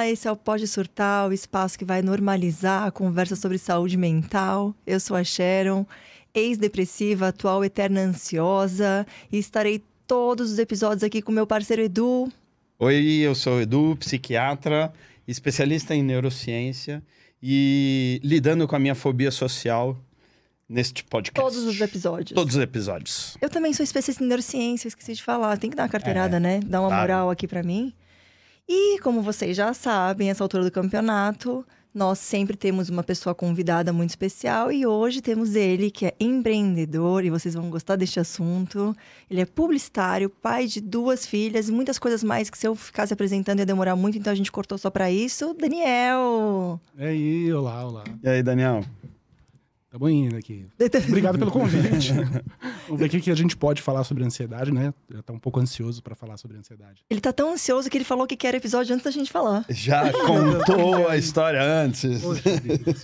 Olá, 0.00 0.08
esse 0.08 0.26
é 0.26 0.32
o 0.32 0.36
Pode 0.36 0.66
Surtar, 0.66 1.28
o 1.28 1.32
espaço 1.32 1.78
que 1.78 1.84
vai 1.84 2.00
normalizar 2.00 2.84
a 2.84 2.90
conversa 2.90 3.36
sobre 3.36 3.58
saúde 3.58 3.98
mental. 3.98 4.74
Eu 4.86 4.98
sou 4.98 5.14
a 5.14 5.22
Sharon, 5.22 5.84
ex-depressiva, 6.32 7.28
atual 7.28 7.62
eterna 7.62 8.00
ansiosa, 8.00 9.06
e 9.30 9.36
estarei 9.36 9.84
todos 10.06 10.52
os 10.52 10.58
episódios 10.58 11.02
aqui 11.04 11.20
com 11.20 11.30
meu 11.30 11.46
parceiro 11.46 11.82
Edu. 11.82 12.32
Oi, 12.78 13.18
eu 13.18 13.34
sou 13.34 13.58
o 13.58 13.60
Edu, 13.60 13.94
psiquiatra, 14.00 14.90
especialista 15.28 15.94
em 15.94 16.02
neurociência 16.02 17.02
e 17.42 18.22
lidando 18.24 18.66
com 18.66 18.74
a 18.74 18.78
minha 18.78 18.94
fobia 18.94 19.30
social 19.30 19.94
neste 20.66 21.04
podcast. 21.04 21.38
Todos 21.38 21.62
os 21.62 21.78
episódios. 21.78 22.34
Todos 22.34 22.56
os 22.56 22.62
episódios. 22.62 23.36
Eu 23.38 23.50
também 23.50 23.74
sou 23.74 23.84
especialista 23.84 24.24
em 24.24 24.28
neurociência, 24.28 24.88
esqueci 24.88 25.12
de 25.12 25.22
falar. 25.22 25.58
Tem 25.58 25.68
que 25.68 25.76
dar 25.76 25.82
uma 25.82 25.90
carteirada, 25.90 26.38
É, 26.38 26.40
né? 26.40 26.60
Dar 26.64 26.80
uma 26.80 26.88
claro. 26.88 27.02
moral 27.02 27.30
aqui 27.30 27.46
pra 27.46 27.62
mim. 27.62 27.92
E 28.72 29.00
como 29.00 29.20
vocês 29.20 29.56
já 29.56 29.74
sabem, 29.74 30.30
essa 30.30 30.44
altura 30.44 30.62
do 30.62 30.70
campeonato, 30.70 31.66
nós 31.92 32.20
sempre 32.20 32.56
temos 32.56 32.88
uma 32.88 33.02
pessoa 33.02 33.34
convidada 33.34 33.92
muito 33.92 34.10
especial 34.10 34.70
e 34.70 34.86
hoje 34.86 35.20
temos 35.20 35.56
ele, 35.56 35.90
que 35.90 36.06
é 36.06 36.14
empreendedor, 36.20 37.24
e 37.24 37.30
vocês 37.30 37.52
vão 37.52 37.68
gostar 37.68 37.96
deste 37.96 38.20
assunto. 38.20 38.96
Ele 39.28 39.40
é 39.40 39.44
publicitário, 39.44 40.30
pai 40.30 40.68
de 40.68 40.80
duas 40.80 41.26
filhas 41.26 41.68
e 41.68 41.72
muitas 41.72 41.98
coisas 41.98 42.22
mais 42.22 42.48
que 42.48 42.56
se 42.56 42.68
eu 42.68 42.76
ficasse 42.76 43.12
apresentando 43.12 43.58
ia 43.58 43.66
demorar 43.66 43.96
muito, 43.96 44.16
então 44.16 44.32
a 44.32 44.36
gente 44.36 44.52
cortou 44.52 44.78
só 44.78 44.88
pra 44.88 45.10
isso. 45.10 45.52
Daniel! 45.52 46.80
E 46.96 47.04
aí, 47.04 47.52
olá, 47.52 47.84
olá. 47.84 48.04
E 48.22 48.28
aí, 48.28 48.40
Daniel? 48.40 48.84
Tamo 49.90 50.08
indo 50.08 50.36
aqui. 50.36 50.66
Obrigado 51.08 51.38
pelo 51.38 51.50
convite. 51.50 52.12
Vamos 52.86 53.00
ver 53.00 53.06
o 53.06 53.08
que 53.08 53.20
que 53.20 53.30
a 53.30 53.34
gente 53.34 53.56
pode 53.56 53.82
falar 53.82 54.04
sobre 54.04 54.24
ansiedade, 54.24 54.72
né? 54.72 54.94
Eu 55.12 55.22
tô 55.22 55.32
um 55.32 55.38
pouco 55.38 55.58
ansioso 55.58 56.00
pra 56.00 56.14
falar 56.14 56.36
sobre 56.36 56.56
ansiedade. 56.56 57.02
Ele 57.10 57.20
tá 57.20 57.32
tão 57.32 57.52
ansioso 57.52 57.90
que 57.90 57.98
ele 57.98 58.04
falou 58.04 58.26
que 58.26 58.36
quer 58.36 58.54
episódio 58.54 58.94
antes 58.94 59.04
da 59.04 59.10
gente 59.10 59.32
falar. 59.32 59.64
Já 59.68 60.12
contou 60.12 61.08
a 61.10 61.16
história 61.16 61.60
antes. 61.60 62.22
Poxa. 62.22 62.42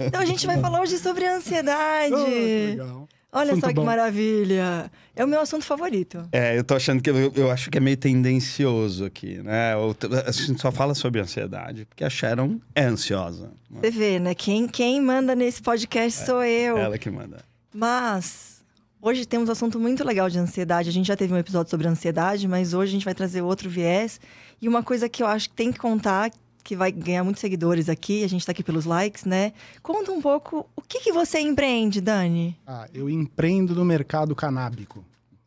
Então 0.06 0.20
a 0.20 0.24
gente 0.24 0.46
vai 0.46 0.60
falar 0.60 0.80
hoje 0.80 0.98
sobre 0.98 1.26
ansiedade. 1.26 2.14
Oh, 2.14 2.24
legal. 2.24 3.08
Olha 3.38 3.52
Assunto 3.52 3.60
só 3.64 3.68
que 3.68 3.74
bom. 3.74 3.84
maravilha. 3.84 4.90
É 5.14 5.24
o 5.24 5.28
meu 5.28 5.40
assunto 5.40 5.64
favorito. 5.64 6.26
É, 6.32 6.56
eu 6.58 6.64
tô 6.64 6.74
achando 6.74 7.02
que 7.02 7.10
eu, 7.10 7.32
eu 7.36 7.50
acho 7.50 7.70
que 7.70 7.78
é 7.78 7.80
meio 7.80 7.96
tendencioso 7.96 9.04
aqui, 9.04 9.42
né? 9.42 9.76
O- 9.76 9.94
A 10.26 10.32
gente 10.32 10.60
só 10.60 10.72
fala 10.72 10.94
sobre 10.94 11.20
ansiedade 11.20 11.84
porque 11.84 12.02
a 12.04 12.08
Sharon 12.10 12.58
é 12.74 12.84
ansiosa. 12.84 13.50
Você 13.70 13.90
vê, 13.90 14.18
né? 14.18 14.34
Quem, 14.34 14.66
quem 14.66 15.00
manda 15.00 15.34
nesse 15.34 15.60
podcast 15.60 16.24
sou 16.24 16.42
eu. 16.42 16.78
Ela 16.78 16.96
que 16.98 17.10
manda. 17.10 17.38
Mas 17.74 18.64
hoje 19.02 19.26
temos 19.26 19.48
um 19.48 19.52
assunto 19.52 19.78
muito 19.78 20.02
legal 20.04 20.30
de 20.30 20.38
ansiedade. 20.38 20.88
A 20.88 20.92
gente 20.92 21.06
já 21.06 21.16
teve 21.16 21.32
um 21.32 21.36
episódio 21.38 21.70
sobre 21.70 21.86
ansiedade, 21.86 22.48
mas 22.48 22.72
hoje 22.74 22.90
a 22.90 22.92
gente 22.94 23.04
vai 23.04 23.14
trazer 23.14 23.42
outro 23.42 23.68
viés. 23.68 24.18
E 24.62 24.66
uma 24.68 24.82
coisa 24.82 25.08
que 25.08 25.22
eu 25.22 25.26
acho 25.26 25.50
que 25.50 25.54
tem 25.54 25.70
que 25.70 25.78
contar, 25.78 26.30
que 26.66 26.74
vai 26.74 26.90
ganhar 26.90 27.22
muitos 27.22 27.40
seguidores 27.40 27.88
aqui, 27.88 28.24
a 28.24 28.28
gente 28.28 28.44
tá 28.44 28.50
aqui 28.50 28.64
pelos 28.64 28.84
likes, 28.84 29.24
né? 29.24 29.52
Conta 29.80 30.10
um 30.10 30.20
pouco 30.20 30.68
o 30.74 30.82
que, 30.82 30.98
que 30.98 31.12
você 31.12 31.38
empreende, 31.38 32.00
Dani. 32.00 32.58
Ah, 32.66 32.88
eu 32.92 33.08
empreendo 33.08 33.72
no 33.72 33.84
mercado 33.84 34.34
canábico. 34.34 35.04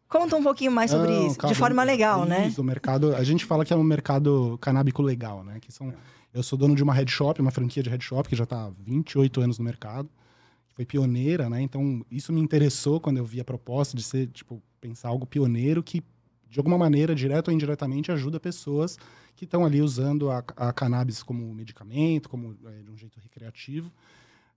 Conta 0.08 0.38
um 0.38 0.42
pouquinho 0.42 0.72
mais 0.72 0.90
sobre 0.90 1.12
Não, 1.12 1.28
isso, 1.28 1.38
calma, 1.38 1.53
de 1.53 1.59
forma 1.59 1.84
legal, 1.84 2.25
né? 2.25 2.47
Isso, 2.47 2.62
o 2.62 2.64
mercado, 2.64 3.14
a 3.14 3.23
gente 3.23 3.44
fala 3.44 3.66
que 3.66 3.73
é 3.73 3.75
um 3.75 3.84
mercado 3.84 4.58
canábico 4.62 5.02
legal, 5.02 5.44
né? 5.44 5.59
Que 5.59 5.73
são, 5.73 5.94
eu 6.34 6.42
sou 6.42 6.58
dono 6.58 6.73
de 6.73 6.81
uma 6.81 6.94
head 6.94 7.12
shop, 7.12 7.42
uma 7.42 7.52
franquia 7.52 7.84
de 7.84 7.90
head 7.90 8.03
shop 8.03 8.30
que 8.30 8.36
já 8.36 8.45
está 8.45 8.67
há 8.67 8.72
28 8.80 9.42
anos 9.42 9.59
no 9.59 9.66
mercado. 9.66 10.09
Foi 10.73 10.86
pioneira, 10.86 11.50
né? 11.50 11.62
Então, 11.62 12.02
isso 12.09 12.31
me 12.31 12.40
interessou 12.40 13.02
quando 13.02 13.17
eu 13.17 13.25
vi 13.25 13.42
a 13.42 13.44
proposta 13.44 13.97
de 13.97 14.03
ser, 14.03 14.28
tipo, 14.28 14.64
pensar 14.80 15.09
algo 15.09 15.28
pioneiro 15.28 15.84
que, 15.84 16.02
de 16.50 16.59
alguma 16.59 16.78
maneira, 16.78 17.14
direto 17.14 17.50
ou 17.50 17.53
indiretamente, 17.53 18.11
ajuda 18.11 18.39
pessoas 18.39 18.97
que 19.36 19.45
estão 19.45 19.64
ali 19.66 19.81
usando 19.81 20.30
a, 20.31 20.44
a 20.58 20.73
cannabis 20.73 21.22
como 21.23 21.53
medicamento, 21.53 22.28
como 22.30 22.58
é, 22.66 22.81
de 22.83 22.91
um 22.91 22.97
jeito 22.97 23.19
recreativo. 23.22 23.91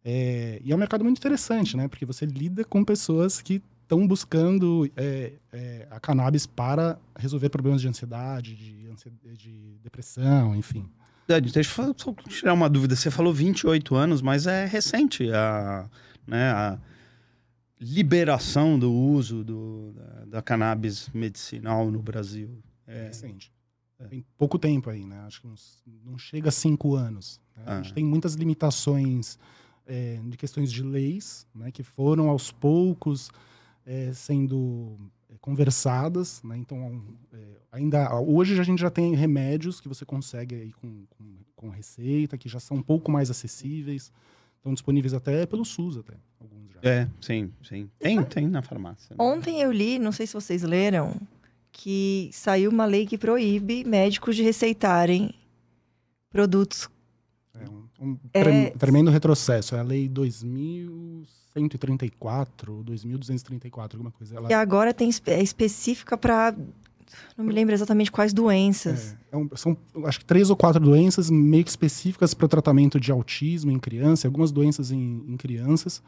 É, 0.05 0.61
e 0.65 0.73
é 0.73 0.75
um 0.75 0.79
mercado 0.79 1.05
muito 1.05 1.19
interessante, 1.19 1.77
né? 1.77 1.87
Porque 1.87 2.05
você 2.05 2.27
lida 2.27 2.65
com 2.65 2.83
pessoas 2.85 3.41
que 3.41 3.63
estão 3.83 4.07
buscando 4.07 4.91
é, 4.97 5.35
é, 5.53 5.87
a 5.91 6.01
cannabis 6.01 6.47
para 6.47 6.99
resolver 7.17 7.51
problemas 7.51 7.81
de 7.81 7.89
ansiedade, 7.89 8.57
de, 8.57 8.89
ansi- 8.91 9.13
de 9.37 9.77
depressão, 9.83 10.57
enfim. 10.57 10.89
Deixa 11.53 11.83
eu 11.83 11.95
só 11.97 12.13
tirar 12.29 12.53
uma 12.55 12.69
dúvida. 12.69 12.97
Você 12.97 13.11
falou 13.11 13.33
28 13.33 13.95
anos, 13.95 14.21
mas 14.23 14.47
é 14.47 14.67
recente 14.67 15.31
a, 15.33 15.89
né, 16.27 16.51
a 16.51 16.79
liberação 17.83 18.79
do 18.79 18.93
uso 18.93 19.43
do, 19.43 19.93
da, 19.93 20.25
da 20.27 20.43
cannabis 20.43 21.09
medicinal 21.13 21.91
no 21.91 22.01
Brasil. 22.01 22.63
É 22.87 22.99
É, 22.99 23.07
recente. 23.09 23.53
Tem 24.09 24.25
pouco 24.37 24.59
tempo 24.59 24.91
aí, 24.91 25.05
né? 25.05 25.19
Acho 25.21 25.41
que 25.43 25.47
uns- 25.49 25.83
não 26.05 26.17
chega 26.19 26.49
a 26.49 26.53
cinco 26.53 26.95
anos. 26.97 27.41
né? 27.57 27.63
A 27.67 27.77
gente 27.83 27.91
Ah. 27.93 27.95
tem 27.95 28.05
muitas 28.05 28.35
limitações 28.35 29.39
é, 29.85 30.21
de 30.29 30.37
questões 30.37 30.71
de 30.73 30.81
leis, 30.83 31.45
né? 31.55 31.71
Que 31.73 31.83
foram 31.83 32.29
aos 32.31 32.51
poucos 32.53 33.31
é, 33.85 34.13
sendo 34.13 34.97
é, 35.29 35.35
conversadas, 35.41 36.41
né? 36.45 36.57
Então, 36.57 37.03
é, 37.33 37.39
ainda 37.73 38.15
hoje 38.21 38.59
a 38.61 38.63
gente 38.63 38.81
já 38.81 38.91
tem 38.91 39.13
remédios 39.17 39.81
que 39.81 39.89
você 39.89 40.05
consegue 40.05 40.55
aí 40.55 40.73
com, 40.73 41.05
com, 41.11 41.25
com 41.57 41.69
receita, 41.69 42.39
que 42.39 42.49
já 42.49 42.61
são 42.61 42.77
um 42.77 42.83
pouco 42.83 43.11
mais 43.11 43.29
acessíveis, 43.31 44.13
estão 44.63 44.73
disponíveis 44.73 45.13
até 45.13 45.45
pelo 45.45 45.65
SUS 45.65 45.99
até, 45.99 46.15
alguns 46.41 46.71
já. 46.73 46.79
é, 46.89 47.09
sim, 47.21 47.51
sim. 47.69 47.91
Tem, 47.99 48.23
tem 48.23 48.47
na 48.47 48.63
farmácia. 48.63 49.09
né? 49.11 49.17
Ontem 49.23 49.61
eu 49.61 49.73
li, 49.73 49.99
não 49.99 50.13
sei 50.13 50.25
se 50.27 50.33
vocês 50.35 50.63
leram, 50.63 51.17
que 51.73 52.31
saiu 52.33 52.71
uma 52.71 52.85
lei 52.87 53.05
que 53.05 53.19
proíbe 53.19 53.83
médicos 53.85 54.37
de 54.37 54.43
receitarem 54.43 55.35
produtos. 56.31 56.89
É 57.55 57.69
um, 57.69 57.85
um 58.01 58.17
É- 58.33 58.43
trem- 58.45 58.71
tremendo 58.79 59.11
retrocesso. 59.11 59.75
É 59.75 59.81
a 59.81 59.83
lei 59.83 60.09
2134, 60.09 62.73
ou 62.77 62.83
2234, 62.85 63.99
alguma 63.99 64.13
coisa. 64.13 64.37
Ela 64.37 64.49
E 64.51 64.55
agora 64.55 64.95
tem 64.95 65.11
é 65.27 65.43
específica 65.43 66.17
para. 66.17 66.55
Não 67.37 67.45
me 67.45 67.53
lembro 67.53 67.75
exatamente 67.75 68.11
quais 68.11 68.33
doenças. 68.33 69.17
é, 69.33 69.35
é 69.35 69.39
um- 69.39 69.49
são, 69.57 69.77
acho 70.05 70.19
que 70.21 70.25
três 70.25 70.51
ou 70.51 70.57
quatro 70.57 70.81
doenças 70.81 71.31
meio 71.31 71.65
que 71.65 71.71
específicas 71.71 72.35
para 72.35 72.47
o 72.47 72.49
tratamento 72.49 72.99
de 73.01 73.11
autismo 73.13 73.71
em 73.71 73.79
criança, 73.79 74.27
algumas 74.29 74.51
doenças 74.53 74.91
em, 74.91 75.25
em 75.29 75.37
crianças. 75.37 76.03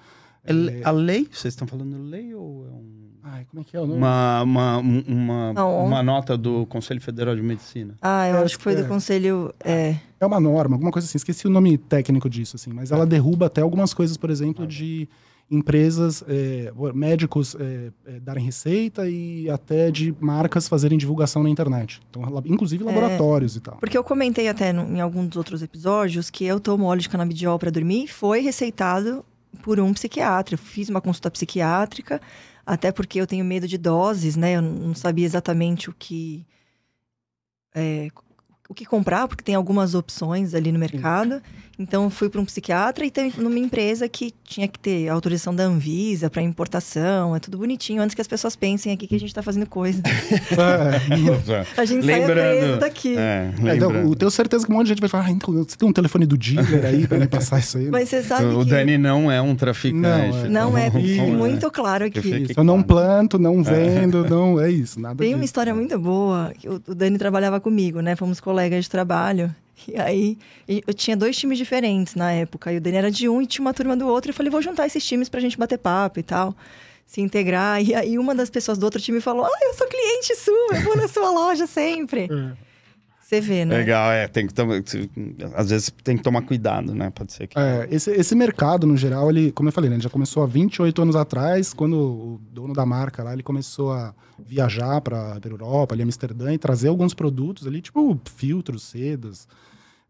É 0.47 0.53
le- 0.53 0.83
a 0.85 0.91
lei? 0.91 1.27
Vocês 1.33 1.55
estão 1.55 1.67
falando 1.67 1.97
lei 2.03 2.35
ou 2.35 2.67
é 2.67 2.71
um- 2.71 3.05
Ai, 3.27 3.47
como 3.51 3.63
é 3.63 3.65
que 3.65 3.75
é 3.75 3.81
o 3.81 3.87
nome? 3.87 3.97
uma, 3.97 4.43
uma, 4.43 4.79
um- 4.79 5.05
uma, 5.09 5.53
Não, 5.55 5.87
uma 5.87 6.03
nota 6.03 6.37
do 6.37 6.67
Conselho 6.67 7.01
Federal 7.01 7.35
de 7.35 7.41
Medicina? 7.41 7.95
Ah, 8.03 8.29
eu 8.29 8.37
É, 8.37 8.43
acho 8.43 8.59
que 8.59 8.63
foi 8.63 8.75
é. 8.75 8.83
do 8.83 8.87
conselho. 8.87 9.55
É. 9.65 9.97
É 10.21 10.27
uma 10.27 10.39
norma, 10.39 10.75
alguma 10.77 10.91
coisa 10.93 11.09
assim. 11.09 11.17
Esqueci 11.17 11.47
o 11.47 11.51
nome 11.51 11.79
técnico 11.79 12.29
disso, 12.29 12.57
assim. 12.57 12.71
Mas 12.71 12.93
ela 12.93 13.07
derruba 13.07 13.47
até 13.47 13.63
algumas 13.63 13.95
coisas, 13.95 14.19
por 14.19 14.29
exemplo, 14.29 14.67
de 14.67 15.09
empresas, 15.55 16.23
é, 16.29 16.73
médicos 16.93 17.55
é, 17.59 17.91
é, 18.07 18.21
darem 18.21 18.45
receita 18.45 19.09
e 19.09 19.49
até 19.49 19.91
de 19.91 20.15
marcas 20.21 20.69
fazerem 20.69 20.99
divulgação 20.99 21.43
na 21.43 21.49
internet. 21.51 22.01
Então, 22.11 22.23
inclusive 22.47 22.83
laboratórios 22.85 23.57
e 23.57 23.61
tal. 23.61 23.77
Porque 23.79 23.97
eu 23.97 24.05
comentei 24.05 24.49
até 24.49 24.73
no- 24.73 24.97
em 24.97 25.01
alguns 25.01 25.29
dos 25.29 25.37
outros 25.37 25.63
episódios 25.63 26.31
que 26.31 26.45
eu 26.45 26.59
tomo 26.61 26.85
óleo 26.85 27.01
de 27.01 27.09
canabidiol 27.09 27.59
para 27.59 27.71
dormir. 27.71 28.09
Foi 28.09 28.41
receitado 28.41 29.25
por 29.63 29.79
um 29.81 29.93
psiquiatra. 29.95 30.55
Eu 30.55 30.59
fiz 30.59 30.89
uma 30.89 31.01
consulta 31.01 31.31
psiquiátrica, 31.31 32.21
até 32.67 32.91
porque 32.93 33.21
eu 33.21 33.27
tenho 33.27 33.45
medo 33.45 33.69
de 33.69 33.79
doses, 33.79 34.37
né? 34.37 34.57
Eu 34.57 34.63
não 34.63 34.95
sabia 34.95 35.25
exatamente 35.25 35.89
o 35.89 35.95
que. 35.99 36.45
é, 37.75 38.09
o 38.75 38.77
que 38.77 38.85
comprar, 38.85 39.29
porque 39.29 39.43
tem 39.43 39.55
algumas 39.55 39.95
opções 39.95 40.53
ali 40.55 40.73
no 40.73 40.79
mercado. 40.79 41.41
Então, 41.77 42.05
eu 42.05 42.11
fui 42.11 42.29
para 42.29 42.41
um 42.41 42.45
psiquiatra 42.45 43.05
e 43.05 43.11
tem 43.11 43.33
numa 43.37 43.59
empresa 43.59 44.09
que 44.09 44.33
tinha 44.45 44.69
que 44.69 44.79
ter 44.79 45.09
autorização 45.09 45.53
da 45.53 45.65
Anvisa 45.65 46.31
para 46.31 46.41
importação. 46.41 47.35
É 47.35 47.41
tudo 47.41 47.59
bonitinho, 47.59 48.01
antes 48.01 48.15
que 48.15 48.21
as 48.21 48.29
pessoas 48.29 48.55
pensem 48.55 48.93
aqui 48.93 49.09
que 49.09 49.17
a 49.17 49.19
gente 49.19 49.31
está 49.31 49.43
fazendo 49.43 49.67
coisa. 49.67 50.03
É, 50.55 51.65
A 51.77 51.85
gente 51.85 52.07
sai 52.07 52.25
preso 52.25 52.79
daqui. 52.79 53.17
É, 53.17 53.51
então, 53.57 53.89
lembrando. 53.89 54.09
eu 54.09 54.15
tenho 54.15 54.31
certeza 54.31 54.65
que 54.65 54.73
um 54.73 54.77
monte 54.77 54.85
de 54.85 54.89
gente 54.91 55.01
vai 55.01 55.09
falar, 55.09 55.27
ah, 55.27 55.31
então 55.31 55.53
você 55.53 55.77
tem 55.77 55.89
um 55.89 55.93
telefone 55.93 56.27
do 56.27 56.37
dealer 56.37 56.85
aí 56.85 57.07
pra 57.07 57.19
me 57.19 57.27
passar 57.27 57.59
isso 57.59 57.79
aí? 57.79 57.91
Mas 57.91 58.09
você 58.09 58.23
sabe 58.23 58.47
o 58.47 58.61
que... 58.61 58.71
Dani 58.71 58.97
não 58.97 59.31
é 59.31 59.41
um 59.41 59.55
traficante. 59.55 60.01
Não, 60.01 60.45
é. 60.45 60.49
Não 60.49 60.79
é, 60.79 60.89
Ih, 61.01 61.19
é. 61.19 61.27
muito 61.27 61.71
claro 61.71 62.05
aqui. 62.05 62.47
Eu 62.57 62.65
não 62.65 62.83
planto, 62.83 63.39
não 63.39 63.63
vendo, 63.63 64.25
não. 64.29 64.61
É 64.61 64.71
isso, 64.71 65.01
nada 65.01 65.17
Tem 65.17 65.29
disso. 65.29 65.39
uma 65.39 65.45
história 65.45 65.75
muito 65.75 65.99
boa. 65.99 66.53
que 66.57 66.69
O 66.69 66.81
o 66.87 66.95
Dani 66.95 67.19
trabalhava 67.19 67.61
comigo, 67.61 68.01
né? 68.01 68.15
Fomos 68.17 68.41
colegas 68.41 68.64
de 68.69 68.91
trabalho. 68.91 69.55
E 69.87 69.97
aí, 69.99 70.39
eu 70.67 70.95
tinha 70.95 71.17
dois 71.17 71.37
times 71.37 71.59
diferentes 71.59 72.15
na 72.15 72.33
época. 72.33 72.73
E 72.73 72.79
o 72.79 72.81
Dani 72.81 72.97
era 72.97 73.11
de 73.11 73.29
um 73.29 73.43
e 73.43 73.47
tinha 73.47 73.61
uma 73.63 73.75
turma 73.75 73.97
do 73.97 74.07
outro. 74.07 74.31
Eu 74.31 74.35
falei, 74.35 74.51
vou 74.51 74.63
juntar 74.63 74.87
esses 74.87 75.05
times 75.05 75.29
pra 75.29 75.41
gente 75.41 75.59
bater 75.59 75.79
papo 75.79 76.19
e 76.21 76.23
tal. 76.23 76.55
Se 77.07 77.21
integrar. 77.21 77.83
E 77.83 77.95
aí, 77.95 78.19
uma 78.19 78.35
das 78.35 78.49
pessoas 78.49 78.79
do 78.79 78.85
outro 78.85 79.01
time 79.01 79.21
falou: 79.21 79.45
Ah, 79.45 79.59
eu 79.63 79.75
sou 79.75 79.87
cliente 79.87 80.35
sua, 80.37 80.77
eu 80.77 80.83
vou 80.83 80.97
na 80.97 81.07
sua 81.07 81.31
loja 81.31 81.67
sempre. 81.67 82.29
Você 83.25 83.41
vê, 83.41 83.65
né? 83.65 83.79
Legal, 83.79 84.13
é. 84.13 84.29
Tem 84.29 84.47
que 84.47 84.53
tomar, 84.53 84.75
às 85.55 85.71
vezes 85.71 85.91
tem 86.05 86.15
que 86.17 86.23
tomar 86.23 86.43
cuidado, 86.43 86.95
né? 86.95 87.09
Pode 87.11 87.33
ser 87.33 87.47
que. 87.47 87.59
É, 87.59 87.89
esse, 87.91 88.11
esse 88.11 88.35
mercado, 88.35 88.87
no 88.87 88.97
geral, 88.99 89.31
ele, 89.31 89.51
como 89.51 89.69
eu 89.69 89.73
falei, 89.73 89.89
né, 89.89 89.97
ele 89.97 90.03
já 90.03 90.11
começou 90.11 90.43
há 90.43 90.47
28 90.47 91.01
anos 91.01 91.17
atrás, 91.17 91.73
quando 91.73 91.97
o 91.97 92.41
dono 92.53 92.75
da 92.75 92.85
marca 92.85 93.23
lá, 93.23 93.33
ele 93.33 93.43
começou 93.43 93.93
a 93.93 94.15
viajar 94.39 95.01
para 95.01 95.39
a 95.43 95.49
Europa, 95.49 95.95
ali 95.95 96.03
Amsterdã, 96.03 96.53
e 96.53 96.59
trazer 96.59 96.89
alguns 96.89 97.15
produtos 97.15 97.67
ali, 97.67 97.81
tipo 97.81 98.21
filtros, 98.37 98.83
sedas, 98.83 99.49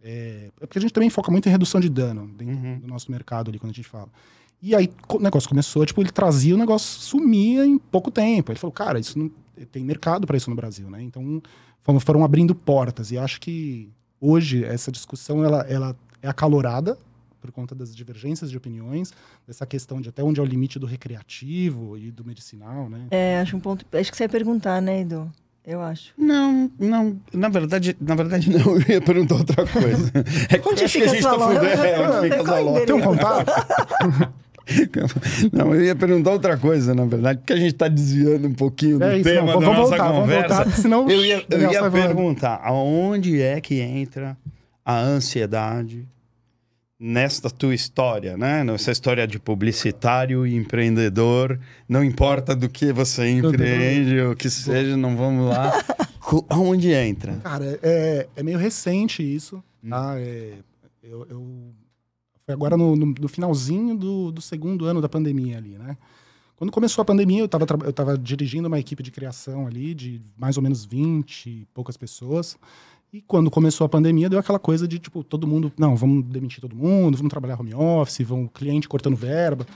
É, 0.03 0.49
é 0.61 0.67
porque 0.67 0.79
a 0.79 0.83
gente 0.83 0.93
também 0.93 1.09
foca 1.09 1.31
muito 1.31 1.49
em 1.49 1.53
redução 1.53 1.81
de 1.81 1.89
dano 1.89 2.27
dentro 2.37 2.55
Uhum. 2.57 2.79
do 2.81 2.87
nosso 2.89 3.11
mercado 3.13 3.49
ali, 3.49 3.59
quando 3.59 3.71
a 3.71 3.75
gente 3.75 3.89
fala. 3.89 4.09
E 4.61 4.75
aí 4.75 4.91
o 5.09 5.19
negócio 5.19 5.49
começou, 5.49 5.85
tipo, 5.87 6.01
ele 6.03 6.11
trazia 6.11 6.55
o 6.55 6.59
negócio, 6.59 7.01
sumia 7.01 7.65
em 7.65 7.79
pouco 7.79 8.11
tempo. 8.11 8.51
Ele 8.51 8.59
falou, 8.59 8.73
cara, 8.73 8.99
isso 8.99 9.19
não 9.19 9.31
tem 9.71 9.85
mercado 9.85 10.27
para 10.27 10.37
isso 10.37 10.51
no 10.51 10.56
Brasil, 10.56 10.91
né? 10.91 11.03
Então 11.03 11.43
foram, 11.83 12.01
foram 12.01 12.25
abrindo 12.25 12.55
portas. 12.55 13.11
E 13.11 13.19
acho 13.19 13.41
que 13.41 13.91
hoje 14.21 14.65
essa 14.65 14.91
discussão 14.91 15.45
ela, 15.45 15.62
ela 15.69 15.97
é 16.23 16.29
acalorada 16.29 16.99
por 17.41 17.53
conta 17.53 17.75
das 17.75 17.95
divergências 17.95 18.51
de 18.51 18.56
opiniões, 18.56 19.12
dessa 19.47 19.67
questão 19.67 20.01
de 20.01 20.09
até 20.09 20.23
onde 20.23 20.41
é 20.41 20.43
o 20.43 20.47
limite 20.47 20.79
do 20.79 20.87
recreativo 20.87 21.99
e 21.99 22.11
do 22.11 22.25
medicinal, 22.25 22.89
né? 22.89 23.06
É, 23.11 23.39
acho 23.39 23.55
um 23.55 23.61
ponto. 23.61 23.85
Acho 23.93 24.11
que 24.11 24.17
você 24.17 24.25
ia 24.25 24.29
perguntar, 24.31 24.81
né, 24.81 25.03
Edu? 25.03 25.31
Eu 25.67 25.83
acho. 25.83 26.12
Não, 26.17 26.71
não. 26.79 27.19
Na 27.33 27.49
verdade, 27.49 27.97
na 28.01 28.15
verdade, 28.15 28.51
não. 28.51 28.77
Eu 28.77 28.83
ia 28.89 29.01
perguntar 29.01 29.37
outra 29.37 29.67
coisa. 29.67 30.11
É 30.49 30.59
que 30.59 30.67
eu 30.67 30.73
Onde 30.73 30.85
acho 30.85 30.99
que 30.99 31.01
fica 31.01 31.11
a 31.11 31.15
gente 31.15 31.23
tá 31.23 31.39
fudendo. 31.39 31.67
É, 31.67 32.09
onde 32.09 32.37
fica 32.37 32.83
a. 32.83 32.87
Tem 32.87 32.95
um 32.95 33.01
contato? 33.01 33.53
Não, 35.53 35.75
eu 35.75 35.85
ia 35.85 35.95
perguntar 35.95 36.31
outra 36.33 36.57
coisa, 36.57 36.95
na 36.95 37.05
verdade, 37.05 37.39
porque 37.41 37.53
a 37.53 37.57
gente 37.57 37.75
tá 37.75 37.89
desviando 37.89 38.49
um 38.49 38.55
pouquinho 38.55 38.99
do 38.99 39.05
É 39.05 39.17
isso, 39.19 39.25
tema 39.29 39.53
não, 39.53 39.61
da 39.61 39.67
vamos 39.67 39.79
nossa 39.79 39.89
voltar, 39.91 40.05
vamos 40.09 40.21
conversa. 40.23 40.55
voltar, 40.57 40.71
senão 40.73 41.11
Eu 41.11 41.25
ia, 41.25 41.45
eu 41.51 41.73
ia 41.73 41.91
perguntar, 41.91 42.61
aonde 42.65 43.41
é 43.41 43.61
que 43.61 43.81
entra 43.81 44.37
a 44.85 44.99
ansiedade 45.01 46.07
nesta 46.99 47.51
tua 47.51 47.75
história, 47.75 48.37
né? 48.37 48.65
Nessa 48.65 48.91
história 48.91 49.27
de 49.27 49.39
publicitário 49.39 50.47
e 50.47 50.55
empreendedor, 50.57 51.59
não 51.89 52.03
importa 52.03 52.55
do 52.57 52.69
que 52.69 52.93
você 52.93 53.29
empreende 53.29 54.19
ou 54.21 54.35
que 54.35 54.49
seja, 54.49 54.97
não 54.97 55.17
vamos 55.17 55.49
lá. 55.51 55.73
Aonde 56.49 56.91
entra? 56.91 57.35
Cara, 57.45 57.79
é, 57.83 58.27
é 58.35 58.43
meio 58.43 58.59
recente 58.59 59.23
isso, 59.23 59.63
Hum. 59.85 59.91
tá? 59.91 60.15
É, 60.19 60.53
eu, 61.03 61.27
eu- 61.29 61.75
foi 62.46 62.55
agora 62.55 62.76
no, 62.76 62.94
no- 62.94 63.14
no 63.19 63.29
finalzinho 63.29 63.96
do, 63.96 64.31
do 64.31 64.41
segundo 64.41 64.85
ano 64.85 65.00
da 65.00 65.08
pandemia 65.08 65.56
ali, 65.58 65.79
né? 65.79 65.96
Quando 66.56 66.70
começou 66.70 67.02
a 67.02 67.05
pandemia, 67.05 67.41
eu 67.41 67.46
estava 67.46 67.67
eu 67.85 67.93
tava 67.93 68.17
dirigindo 68.17 68.69
uma 68.69 68.79
equipe 68.79 69.02
de 69.02 69.11
criação 69.11 69.67
ali 69.67 69.93
de 69.94 70.20
mais 70.37 70.56
ou 70.56 70.62
menos 70.62 70.85
20 70.85 71.46
e 71.50 71.67
poucas 71.75 71.96
pessoas. 71.96 72.56
E 73.12 73.20
quando 73.23 73.50
começou 73.50 73.85
a 73.85 73.88
pandemia, 73.88 74.29
deu 74.29 74.38
aquela 74.38 74.58
coisa 74.58 74.87
de, 74.88 74.99
tipo, 74.99 75.23
todo 75.23 75.46
mundo, 75.46 75.73
não, 75.79 75.94
vamos 75.96 76.25
demitir 76.25 76.61
todo 76.61 76.75
mundo, 76.75 77.17
vamos 77.17 77.31
trabalhar 77.31 77.61
home 77.61 77.75
office, 77.75 78.20
vão 78.26 78.46
cliente 78.49 78.88
cortando 78.88 79.17
verba. 79.17 79.67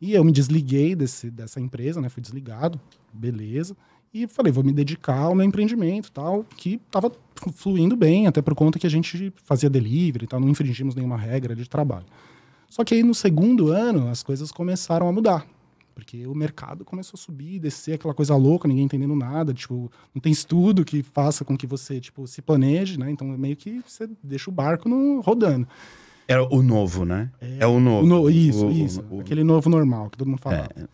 E 0.00 0.12
eu 0.14 0.22
me 0.24 0.30
desliguei 0.32 0.94
desse, 0.94 1.30
dessa 1.30 1.60
empresa, 1.60 2.00
né? 2.00 2.08
Fui 2.08 2.22
desligado, 2.22 2.80
beleza. 3.12 3.76
E 4.12 4.26
falei, 4.26 4.50
vou 4.52 4.64
me 4.64 4.72
dedicar 4.72 5.18
ao 5.18 5.34
meu 5.34 5.44
empreendimento 5.44 6.10
tal, 6.10 6.44
que 6.56 6.80
estava 6.86 7.12
fluindo 7.54 7.94
bem, 7.96 8.26
até 8.26 8.40
por 8.40 8.54
conta 8.54 8.78
que 8.78 8.86
a 8.86 8.90
gente 8.90 9.32
fazia 9.44 9.68
delivery 9.68 10.24
e 10.24 10.28
tal, 10.28 10.40
não 10.40 10.48
infringimos 10.48 10.94
nenhuma 10.94 11.16
regra 11.16 11.54
de 11.54 11.68
trabalho. 11.68 12.06
Só 12.68 12.84
que 12.84 12.94
aí 12.94 13.02
no 13.02 13.14
segundo 13.14 13.68
ano 13.68 14.08
as 14.08 14.22
coisas 14.22 14.50
começaram 14.50 15.08
a 15.08 15.12
mudar. 15.12 15.46
Porque 15.94 16.26
o 16.28 16.34
mercado 16.34 16.84
começou 16.84 17.16
a 17.16 17.20
subir, 17.20 17.58
descer 17.58 17.94
aquela 17.94 18.14
coisa 18.14 18.34
louca, 18.36 18.68
ninguém 18.68 18.84
entendendo 18.84 19.16
nada, 19.16 19.52
tipo, 19.52 19.90
não 20.14 20.20
tem 20.22 20.30
estudo 20.30 20.84
que 20.84 21.02
faça 21.02 21.44
com 21.44 21.56
que 21.56 21.66
você, 21.66 21.98
tipo, 22.00 22.24
se 22.26 22.40
planeje, 22.40 22.96
né? 22.98 23.10
Então 23.10 23.32
é 23.32 23.36
meio 23.36 23.56
que 23.56 23.82
você 23.84 24.08
deixa 24.22 24.48
o 24.48 24.52
barco 24.52 24.88
no, 24.88 25.20
rodando. 25.20 25.66
É 26.28 26.38
o 26.40 26.62
novo, 26.62 27.04
né? 27.04 27.30
É, 27.40 27.66
o 27.66 27.80
novo. 27.80 28.04
O 28.04 28.08
no- 28.08 28.30
isso, 28.30 28.64
O- 28.66 28.68
o- 28.68 28.72
isso. 28.72 29.04
o- 29.10 29.20
aquele 29.20 29.42
novo 29.42 29.68
normal 29.68 30.08
que 30.08 30.18
todo 30.18 30.28
mundo 30.28 30.38
fala. 30.40 30.68
É. 30.76 30.84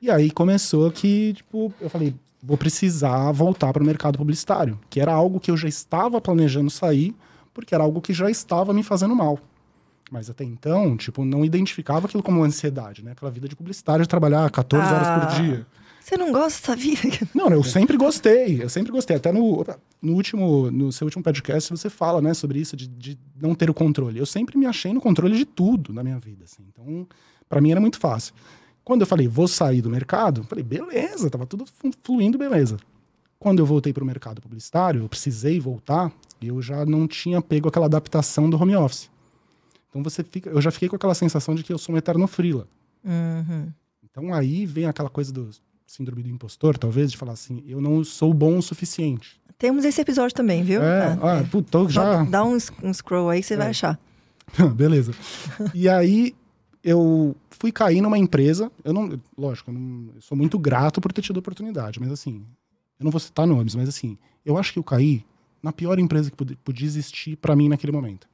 E 0.00 0.08
aí 0.10 0.30
começou 0.30 0.92
que, 0.92 1.32
tipo, 1.32 1.72
eu 1.80 1.90
falei, 1.90 2.14
vou 2.46 2.56
precisar 2.56 3.32
voltar 3.32 3.72
para 3.72 3.82
o 3.82 3.86
mercado 3.86 4.16
publicitário, 4.16 4.78
que 4.88 5.00
era 5.00 5.12
algo 5.12 5.40
que 5.40 5.50
eu 5.50 5.56
já 5.56 5.68
estava 5.68 6.20
planejando 6.20 6.70
sair, 6.70 7.14
porque 7.52 7.74
era 7.74 7.82
algo 7.82 8.00
que 8.00 8.12
já 8.12 8.30
estava 8.30 8.72
me 8.72 8.82
fazendo 8.82 9.14
mal. 9.16 9.38
Mas 10.10 10.30
até 10.30 10.44
então, 10.44 10.96
tipo, 10.96 11.24
não 11.24 11.44
identificava 11.44 12.06
aquilo 12.06 12.22
como 12.22 12.44
ansiedade, 12.44 13.04
né? 13.04 13.10
Aquela 13.12 13.30
vida 13.30 13.48
de 13.48 13.56
publicitário, 13.56 14.04
de 14.04 14.08
trabalhar 14.08 14.48
14 14.50 14.86
horas 14.94 15.08
Ah. 15.08 15.18
por 15.26 15.42
dia. 15.42 15.66
Você 16.00 16.16
não 16.16 16.30
gosta 16.30 16.60
dessa 16.60 16.76
vida? 16.76 17.18
Não, 17.34 17.48
eu 17.48 17.64
sempre 17.64 17.96
gostei, 17.96 18.62
eu 18.62 18.68
sempre 18.68 18.92
gostei. 18.92 19.16
Até 19.16 19.32
no, 19.32 19.66
no 20.00 20.12
último, 20.12 20.70
no 20.70 20.92
seu 20.92 21.04
último 21.04 21.24
podcast, 21.24 21.68
você 21.68 21.90
fala, 21.90 22.22
né, 22.22 22.32
sobre 22.32 22.60
isso, 22.60 22.76
de, 22.76 22.86
de 22.86 23.18
não 23.40 23.56
ter 23.56 23.68
o 23.68 23.74
controle. 23.74 24.16
Eu 24.16 24.24
sempre 24.26 24.56
me 24.56 24.66
achei 24.66 24.92
no 24.92 25.00
controle 25.00 25.36
de 25.36 25.44
tudo 25.44 25.92
na 25.92 26.04
minha 26.04 26.20
vida, 26.20 26.44
assim. 26.44 26.62
Então, 26.72 27.08
para 27.48 27.60
mim 27.60 27.72
era 27.72 27.80
muito 27.80 27.98
fácil. 27.98 28.32
Quando 28.86 29.00
eu 29.00 29.06
falei, 29.08 29.26
vou 29.26 29.48
sair 29.48 29.82
do 29.82 29.90
mercado, 29.90 30.42
eu 30.42 30.44
falei, 30.44 30.62
beleza, 30.62 31.28
tava 31.28 31.44
tudo 31.44 31.64
fluindo, 32.04 32.38
beleza. 32.38 32.76
Quando 33.36 33.58
eu 33.58 33.66
voltei 33.66 33.92
para 33.92 34.04
o 34.04 34.06
mercado 34.06 34.40
publicitário, 34.40 35.02
eu 35.02 35.08
precisei 35.08 35.58
voltar, 35.58 36.12
eu 36.40 36.62
já 36.62 36.86
não 36.86 37.08
tinha 37.08 37.42
pego 37.42 37.68
aquela 37.68 37.86
adaptação 37.86 38.48
do 38.48 38.56
home 38.56 38.76
office. 38.76 39.10
Então 39.90 40.04
você 40.04 40.22
fica, 40.22 40.50
eu 40.50 40.60
já 40.60 40.70
fiquei 40.70 40.88
com 40.88 40.94
aquela 40.94 41.16
sensação 41.16 41.56
de 41.56 41.64
que 41.64 41.72
eu 41.72 41.78
sou 41.78 41.96
um 41.96 41.98
eterno 41.98 42.28
freela. 42.28 42.68
Uhum. 43.04 43.72
Então 44.08 44.32
aí 44.32 44.64
vem 44.64 44.86
aquela 44.86 45.10
coisa 45.10 45.32
do 45.32 45.50
síndrome 45.84 46.22
do 46.22 46.28
impostor, 46.28 46.78
talvez, 46.78 47.10
de 47.10 47.16
falar 47.16 47.32
assim, 47.32 47.64
eu 47.66 47.80
não 47.80 48.04
sou 48.04 48.32
bom 48.32 48.56
o 48.56 48.62
suficiente. 48.62 49.40
Temos 49.58 49.84
esse 49.84 50.00
episódio 50.00 50.32
também, 50.36 50.62
viu? 50.62 50.80
É, 50.80 51.18
Ah, 51.20 51.40
ah, 51.40 51.44
puta, 51.50 51.78
eu 51.78 51.88
já... 51.88 52.22
Dá 52.22 52.44
um, 52.44 52.56
um 52.84 52.92
scroll 52.94 53.30
aí 53.30 53.40
que 53.40 53.46
você 53.46 53.56
vai 53.56 53.66
É. 53.66 53.70
achar. 53.70 53.98
Beleza. 54.76 55.12
E 55.74 55.88
aí 55.88 56.34
eu 56.86 57.34
fui 57.50 57.72
cair 57.72 58.00
numa 58.00 58.16
empresa, 58.16 58.70
eu 58.84 58.92
não, 58.92 59.20
lógico, 59.36 59.70
eu, 59.70 59.74
não- 59.74 60.12
eu 60.14 60.20
sou 60.22 60.38
muito 60.38 60.58
grato 60.58 61.00
por 61.00 61.12
ter 61.12 61.20
tido 61.22 61.36
a 61.36 61.40
oportunidade, 61.40 61.98
mas 62.00 62.10
assim, 62.12 62.46
eu 62.98 63.04
não 63.04 63.10
vou 63.10 63.20
citar 63.20 63.46
nomes, 63.46 63.74
mas 63.74 63.88
assim, 63.88 64.16
eu 64.44 64.56
acho 64.56 64.72
que 64.72 64.78
eu 64.78 64.84
caí 64.84 65.24
na 65.62 65.72
pior 65.72 65.98
empresa 65.98 66.30
que 66.30 66.36
pod- 66.36 66.56
podia 66.64 66.86
existir 66.86 67.36
pra 67.36 67.56
mim 67.56 67.68
naquele 67.68 67.92
momento. 67.92 68.28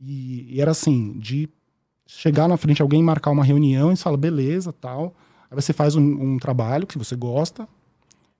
E, 0.00 0.54
e 0.56 0.60
era 0.60 0.70
assim, 0.70 1.12
de 1.18 1.48
chegar 2.06 2.48
na 2.48 2.56
frente 2.56 2.76
de 2.76 2.82
alguém, 2.82 3.02
marcar 3.02 3.30
uma 3.30 3.44
reunião 3.44 3.92
e 3.92 3.96
você 3.96 4.02
fala, 4.02 4.16
beleza, 4.16 4.72
tal. 4.72 5.14
Aí 5.50 5.54
você 5.54 5.72
faz 5.72 5.94
um, 5.94 6.02
um 6.02 6.38
trabalho 6.38 6.86
que 6.86 6.96
você 6.98 7.14
gosta, 7.14 7.68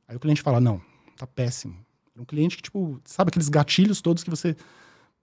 aí 0.09 0.17
o 0.17 0.21
cliente 0.21 0.43
fala, 0.43 0.61
não, 0.61 0.81
tá 1.19 1.27
péssimo. 1.27 1.77
Um 2.17 2.25
cliente 2.25 2.57
que, 2.57 2.63
tipo, 2.63 3.01
sabe 3.05 3.29
aqueles 3.29 3.49
gatilhos 3.49 4.01
todos 4.01 4.25
que 4.25 4.31
você 4.31 4.57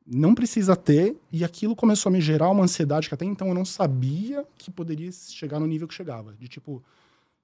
não 0.10 0.34
precisa 0.34 0.76
ter, 0.76 1.16
e 1.32 1.44
aquilo 1.44 1.76
começou 1.76 2.10
a 2.10 2.14
me 2.14 2.22
gerar 2.22 2.50
uma 2.50 2.64
ansiedade 2.64 3.08
que 3.10 3.14
até 3.14 3.26
então 3.26 3.48
eu 3.50 3.54
não 3.54 3.66
sabia 3.66 4.46
que 4.58 4.72
poderia 4.72 5.10
chegar 5.12 5.60
no 5.60 5.68
nível 5.68 5.88
que 5.88 5.94
chegava. 5.94 6.34
De 6.40 6.48
tipo, 6.48 6.82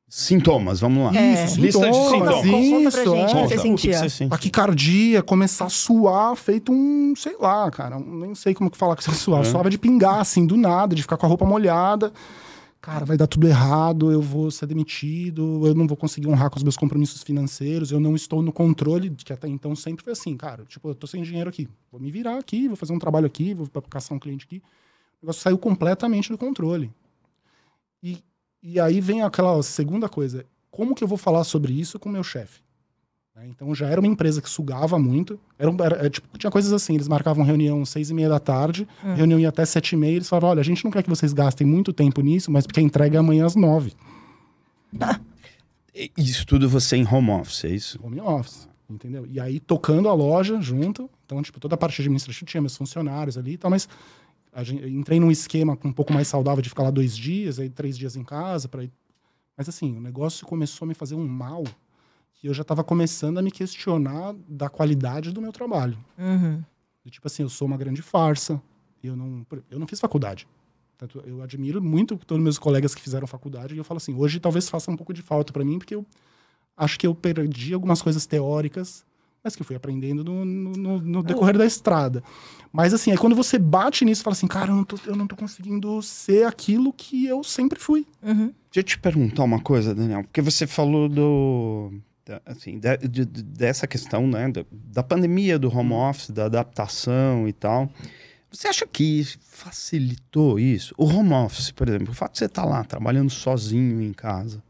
Sintomas, 0.10 0.80
vamos 0.80 1.06
lá. 1.06 1.20
É. 1.20 1.44
Lista 1.56 1.60
de 1.60 1.72
sintomas, 1.72 1.96
sintomas. 1.96 2.12
Conta 2.12 2.32
pra 2.32 2.44
gente 2.44 2.86
isso, 2.86 2.98
o 3.00 3.02
que 3.02 3.18
é. 3.18 3.48
você 3.48 3.56
o 3.56 3.58
que 3.58 3.58
sentia. 3.58 3.98
você 3.98 4.10
sentia? 4.10 4.30
taquicardia, 4.30 5.24
começar 5.24 5.66
a 5.66 5.70
suar, 5.70 6.36
feito 6.36 6.72
um, 6.72 7.16
sei 7.16 7.36
lá, 7.40 7.72
cara, 7.72 7.98
um- 7.98 8.20
nem 8.20 8.36
sei 8.36 8.54
como 8.54 8.70
que 8.70 8.78
falar 8.78 8.96
que 8.96 9.04
você 9.04 9.12
suar, 9.14 9.42
É. 9.42 9.46
suava 9.46 9.70
de 9.70 9.78
pingar, 9.78 10.20
assim, 10.20 10.46
do 10.46 10.56
nada, 10.56 10.94
de 10.96 11.02
ficar 11.02 11.18
com 11.18 11.26
a 11.26 11.30
roupa 11.30 11.46
molhada. 11.46 12.14
Cara, 12.84 13.06
vai 13.06 13.16
dar 13.16 13.28
tudo 13.28 13.48
errado, 13.48 14.12
eu 14.12 14.22
vou 14.22 14.52
ser 14.52 14.66
demitido, 14.66 15.66
eu 15.66 15.74
não 15.74 15.88
vou 15.88 15.96
conseguir 15.96 16.28
honrar 16.28 16.50
com 16.50 16.58
os 16.58 16.64
meus 16.64 16.76
compromissos 16.76 17.24
financeiros, 17.24 17.94
eu 17.94 18.00
não 18.00 18.14
estou 18.14 18.42
no 18.42 18.52
controle, 18.52 19.10
que 19.12 19.32
até 19.32 19.48
então 19.48 19.74
sempre 19.74 20.04
foi 20.04 20.12
assim, 20.12 20.36
cara, 20.36 20.66
tipo, 20.66 20.90
eu 20.90 20.94
tô 20.94 21.08
sem 21.08 21.24
dinheiro 21.24 21.50
aqui, 21.50 21.70
vou 21.90 22.02
me 22.02 22.12
virar 22.12 22.38
aqui, 22.38 22.68
vou 22.68 22.76
fazer 22.76 22.92
um 22.92 23.00
trabalho 23.00 23.26
aqui, 23.26 23.54
vou 23.54 23.70
caçar 23.90 24.18
um 24.18 24.20
cliente 24.20 24.44
aqui. 24.44 24.58
O 25.22 25.26
negócio 25.26 25.42
saiu 25.42 25.58
completamente 25.58 26.30
do 26.30 26.38
controle. 26.38 26.92
E, 28.04 28.22
e 28.62 28.78
aí 28.78 29.00
vem 29.00 29.22
aquela 29.22 29.64
segunda 29.64 30.10
coisa, 30.10 30.46
como 30.70 30.94
que 30.94 31.06
eu 31.06 31.08
vou 31.08 31.18
falar 31.18 31.46
sobre 31.46 31.72
isso 31.72 31.98
com 31.98 32.10
o 32.10 32.12
meu 32.12 32.22
chefe? 32.22 32.60
Né? 33.44 33.50
Então 33.56 33.74
já 33.76 33.88
era 33.88 34.00
uma 34.00 34.08
empresa 34.08 34.42
que 34.42 34.50
sugava 34.50 34.98
muito. 34.98 35.40
Era, 35.60 35.70
um- 35.70 35.84
era- 35.84 36.06
é, 36.06 36.10
tipo, 36.10 36.38
tinha 36.38 36.50
coisas 36.52 36.72
assim, 36.74 36.96
eles 36.96 37.08
marcavam 37.08 37.44
reunião 37.44 37.82
às 37.82 37.90
seis 37.90 38.10
e 38.10 38.14
meia 38.14 38.30
da 38.30 38.40
tarde, 38.40 38.88
Hum. 39.04 39.14
reunião 39.14 39.40
ia 39.40 39.50
até 39.50 39.66
sete 39.66 39.94
e 39.94 39.98
meia, 39.98 40.16
eles 40.16 40.30
falavam, 40.30 40.50
olha, 40.52 40.62
a 40.62 40.64
gente 40.64 40.84
não 40.84 40.92
quer 40.92 41.04
que 41.04 41.10
vocês 41.10 41.34
gastem 41.34 41.68
muito 41.68 41.92
tempo 41.94 42.22
nisso, 42.22 42.50
mas 42.52 42.66
porque 42.66 42.80
a 42.80 42.84
entrega 42.84 43.18
é 43.18 43.20
amanhã 43.20 43.46
às 43.46 43.56
nove. 43.56 43.94
Isso 46.18 46.46
tudo 46.48 46.68
você 46.68 46.98
em 46.98 47.08
home 47.08 47.30
office, 47.30 47.66
é 47.66 47.70
isso? 47.70 48.00
Home 48.04 48.20
office, 48.20 48.68
entendeu? 48.90 49.28
E 49.30 49.40
aí 49.40 49.60
tocando 49.60 50.10
a 50.10 50.14
loja 50.14 50.60
junto, 50.60 51.08
então, 51.26 51.40
tipo, 51.44 51.60
toda 51.60 51.76
a 51.76 51.78
parte 51.78 52.02
administrativa 52.02 52.46
tinha 52.50 52.62
meus 52.62 52.76
funcionários 52.76 53.38
ali 53.38 53.54
e 53.54 53.58
tal, 53.58 53.70
mas 53.70 53.88
a 54.52 54.64
gente, 54.64 54.84
entrei 54.88 55.20
num 55.20 55.30
esquema 55.30 55.78
um 55.86 55.92
pouco 55.92 56.12
mais 56.12 56.28
saudável 56.28 56.64
de 56.64 56.70
ficar 56.70 56.82
lá 56.84 56.90
dois 56.92 57.16
dias, 57.16 57.60
aí 57.60 57.70
três 57.70 57.96
dias 57.96 58.16
em 58.16 58.24
casa, 58.24 58.68
para 58.68 58.84
Mas 59.56 59.70
assim, 59.70 59.96
o 59.96 60.02
negócio 60.02 60.48
começou 60.48 60.86
a 60.86 60.90
me 60.90 60.96
fazer 60.96 61.14
um 61.14 61.28
mal 61.28 61.64
que 62.44 62.50
eu 62.50 62.54
já 62.54 62.62
estava 62.62 62.84
começando 62.84 63.38
a 63.38 63.42
me 63.42 63.50
questionar 63.50 64.36
da 64.50 64.68
qualidade 64.68 65.32
do 65.32 65.42
meu 65.42 65.54
trabalho. 65.54 65.98
Uhum. 66.18 66.62
Do 67.06 67.10
tipo 67.10 67.26
assim, 67.26 67.42
eu 67.42 67.48
sou 67.48 67.66
uma 67.66 67.78
grande 67.78 68.02
farsa. 68.02 68.62
Eu 69.02 69.16
não, 69.16 69.48
eu 69.72 69.80
não 69.80 69.88
fiz 69.88 69.98
faculdade. 69.98 70.46
Tanto 70.98 71.24
eu 71.26 71.42
admiro 71.42 71.82
muito 71.82 72.18
todos 72.18 72.42
os 72.42 72.44
meus 72.44 72.60
colegas 72.60 72.94
que 72.94 73.02
fizeram 73.02 73.26
faculdade 73.26 73.74
e 73.74 73.78
eu 73.78 73.84
falo 73.86 73.96
assim, 73.98 74.14
hoje 74.14 74.42
talvez 74.42 74.68
faça 74.68 74.92
um 74.92 74.98
pouco 74.98 75.14
de 75.14 75.22
falta 75.22 75.54
para 75.54 75.64
mim 75.64 75.78
porque 75.80 75.96
eu 75.96 76.06
acho 76.76 77.00
que 77.00 77.08
eu 77.08 77.16
perdi 77.16 77.74
algumas 77.74 78.02
coisas 78.02 78.26
teóricas, 78.26 79.06
mas 79.42 79.56
que 79.56 79.62
eu 79.62 79.66
fui 79.66 79.78
aprendendo 79.78 80.22
no, 80.22 80.44
no- 80.44 80.72
no- 80.74 81.02
no 81.02 81.24
decorrer 81.24 81.58
da 81.58 81.66
estrada. 81.66 82.22
Mas 82.74 82.94
assim, 82.94 83.12
aí 83.12 83.18
quando 83.18 83.38
você 83.38 83.58
bate 83.58 84.04
nisso, 84.04 84.22
fala 84.22 84.34
assim, 84.34 84.48
cara, 84.48 84.70
eu 84.72 84.76
não 84.76 84.84
tô, 84.84 84.98
eu 85.06 85.16
não 85.16 85.28
tô 85.28 85.36
conseguindo 85.38 86.02
ser 86.02 86.46
aquilo 86.46 86.92
que 86.92 87.26
eu 87.26 87.42
sempre 87.42 87.80
fui. 87.80 88.06
Uhum. 88.22 88.48
Deixa 88.70 88.80
eu 88.80 88.84
te 88.84 89.00
perguntar 89.00 89.44
uma 89.46 89.62
coisa, 89.62 89.96
Daniel, 89.96 90.24
porque 90.24 90.42
você 90.42 90.68
falou 90.68 91.08
do 91.08 91.94
assim, 92.46 92.80
de- 92.80 92.98
de- 93.08 93.26
de- 93.26 93.44
dessa 93.44 93.86
questão, 93.88 94.28
né, 94.28 94.50
da, 94.50 94.66
da 94.72 95.04
pandemia, 95.04 95.60
do 95.60 95.76
home 95.76 95.94
office, 95.94 96.30
da 96.32 96.46
adaptação 96.46 97.48
e 97.48 97.54
tal. 97.54 97.90
Você 98.52 98.68
acha 98.68 98.86
que 98.86 99.24
facilitou 99.42 100.60
isso? 100.60 100.94
O 100.98 101.06
home 101.06 101.34
office, 101.34 101.72
por 101.72 101.90
exemplo, 101.90 102.12
o 102.12 102.14
fato 102.16 102.34
de 102.34 102.40
você 102.40 102.46
estar 102.46 102.66
lá 102.66 102.84
trabalhando 102.84 103.30
sozinho 103.30 104.02
em 104.02 104.14
casa, 104.14 104.64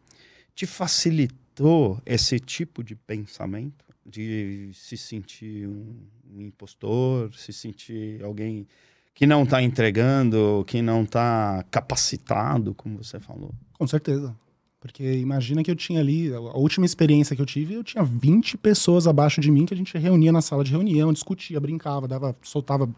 te 0.55 0.65
facilitou 0.65 2.01
esse 2.05 2.39
tipo 2.39 2.83
de 2.83 2.95
pensamento? 2.95 3.83
De 4.05 4.69
se 4.73 4.97
sentir 4.97 5.65
um, 5.67 5.95
um 6.33 6.41
impostor, 6.41 7.33
se 7.35 7.53
sentir 7.53 8.21
alguém 8.23 8.67
que 9.13 9.25
não 9.25 9.43
está 9.43 9.61
entregando, 9.61 10.63
que 10.67 10.81
não 10.81 11.03
está 11.03 11.63
capacitado, 11.71 12.73
como 12.73 13.01
você 13.01 13.19
falou? 13.19 13.53
Com 13.77 13.87
certeza. 13.87 14.35
Porque 14.83 15.13
imagina 15.13 15.63
que 15.63 15.71
eu 15.71 15.77
tinha 15.77 16.01
ali, 16.01 16.29
a 16.33 16.37
a 16.37 16.57
última 16.57 16.85
experiência 16.85 17.33
que 17.37 17.41
eu 17.41 17.45
tive, 17.45 17.73
eu 17.75 17.85
tinha 17.85 18.03
20 18.03 18.57
pessoas 18.57 19.07
abaixo 19.07 19.39
de 19.39 19.49
mim 19.49 19.65
que 19.65 19.73
a 19.73 19.77
gente 19.77 19.97
reunia 19.97 20.29
na 20.29 20.41
sala 20.41 20.61
de 20.61 20.71
reunião, 20.71 21.13
discutia, 21.13 21.57
brincava, 21.57 22.05
dava, 22.05 22.35
soltava, 22.41 22.89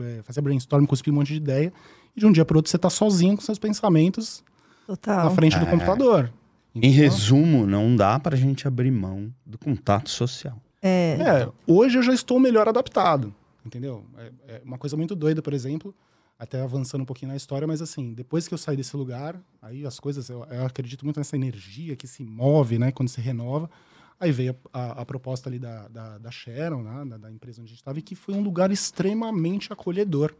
eh, 0.00 0.20
fazia 0.24 0.40
brainstorm, 0.42 0.86
cuspia 0.86 1.12
um 1.12 1.16
monte 1.16 1.28
de 1.34 1.36
ideia. 1.36 1.70
E 2.16 2.20
de 2.20 2.24
um 2.24 2.32
dia 2.32 2.46
para 2.46 2.56
outro 2.56 2.70
você 2.70 2.78
tá 2.78 2.88
sozinho 2.88 3.36
com 3.36 3.42
seus 3.42 3.58
pensamentos 3.58 4.42
Total. 4.86 5.24
na 5.26 5.30
frente 5.32 5.58
do 5.58 5.66
É. 5.66 5.70
computador. 5.70 6.32
Em 6.74 6.90
resumo, 6.90 7.66
não 7.66 7.94
dá 7.94 8.18
pra 8.18 8.34
gente 8.36 8.66
abrir 8.66 8.90
mão 8.90 9.30
do 9.44 9.58
contato 9.58 10.08
social. 10.08 10.56
É, 10.80 11.18
É, 11.20 11.48
hoje 11.66 11.98
eu 11.98 12.02
já 12.02 12.14
estou 12.14 12.40
melhor 12.40 12.66
adaptado, 12.68 13.34
entendeu? 13.66 14.02
É, 14.16 14.54
é 14.54 14.62
uma 14.64 14.78
coisa 14.78 14.96
muito 14.96 15.14
doida, 15.14 15.42
por 15.42 15.52
exemplo, 15.52 15.94
até 16.38 16.60
avançando 16.60 17.02
um 17.02 17.04
pouquinho 17.06 17.30
na 17.30 17.36
história, 17.36 17.66
mas 17.66 17.80
assim, 17.80 18.12
depois 18.12 18.48
que 18.48 18.54
eu 18.54 18.58
saí 18.58 18.76
desse 18.76 18.96
lugar, 18.96 19.40
aí 19.62 19.86
as 19.86 20.00
coisas, 20.00 20.28
eu, 20.28 20.44
eu 20.50 20.66
acredito 20.66 21.04
muito 21.04 21.18
nessa 21.18 21.36
energia 21.36 21.94
que 21.96 22.06
se 22.06 22.24
move, 22.24 22.78
né, 22.78 22.90
quando 22.92 23.08
se 23.08 23.20
renova. 23.20 23.70
Aí 24.18 24.30
veio 24.32 24.54
a, 24.72 24.80
a- 24.80 24.92
a 25.02 25.04
proposta 25.04 25.48
ali 25.48 25.58
da, 25.58 25.88
da, 25.88 26.18
da 26.18 26.30
Sharon, 26.30 26.82
né, 26.82 27.04
da, 27.06 27.16
da 27.18 27.30
empresa 27.32 27.60
onde 27.60 27.68
a 27.68 27.70
gente 27.70 27.80
estava, 27.80 27.98
e 27.98 28.02
que 28.02 28.14
foi 28.14 28.34
um 28.34 28.42
lugar 28.42 28.70
extremamente 28.70 29.72
acolhedor. 29.72 30.34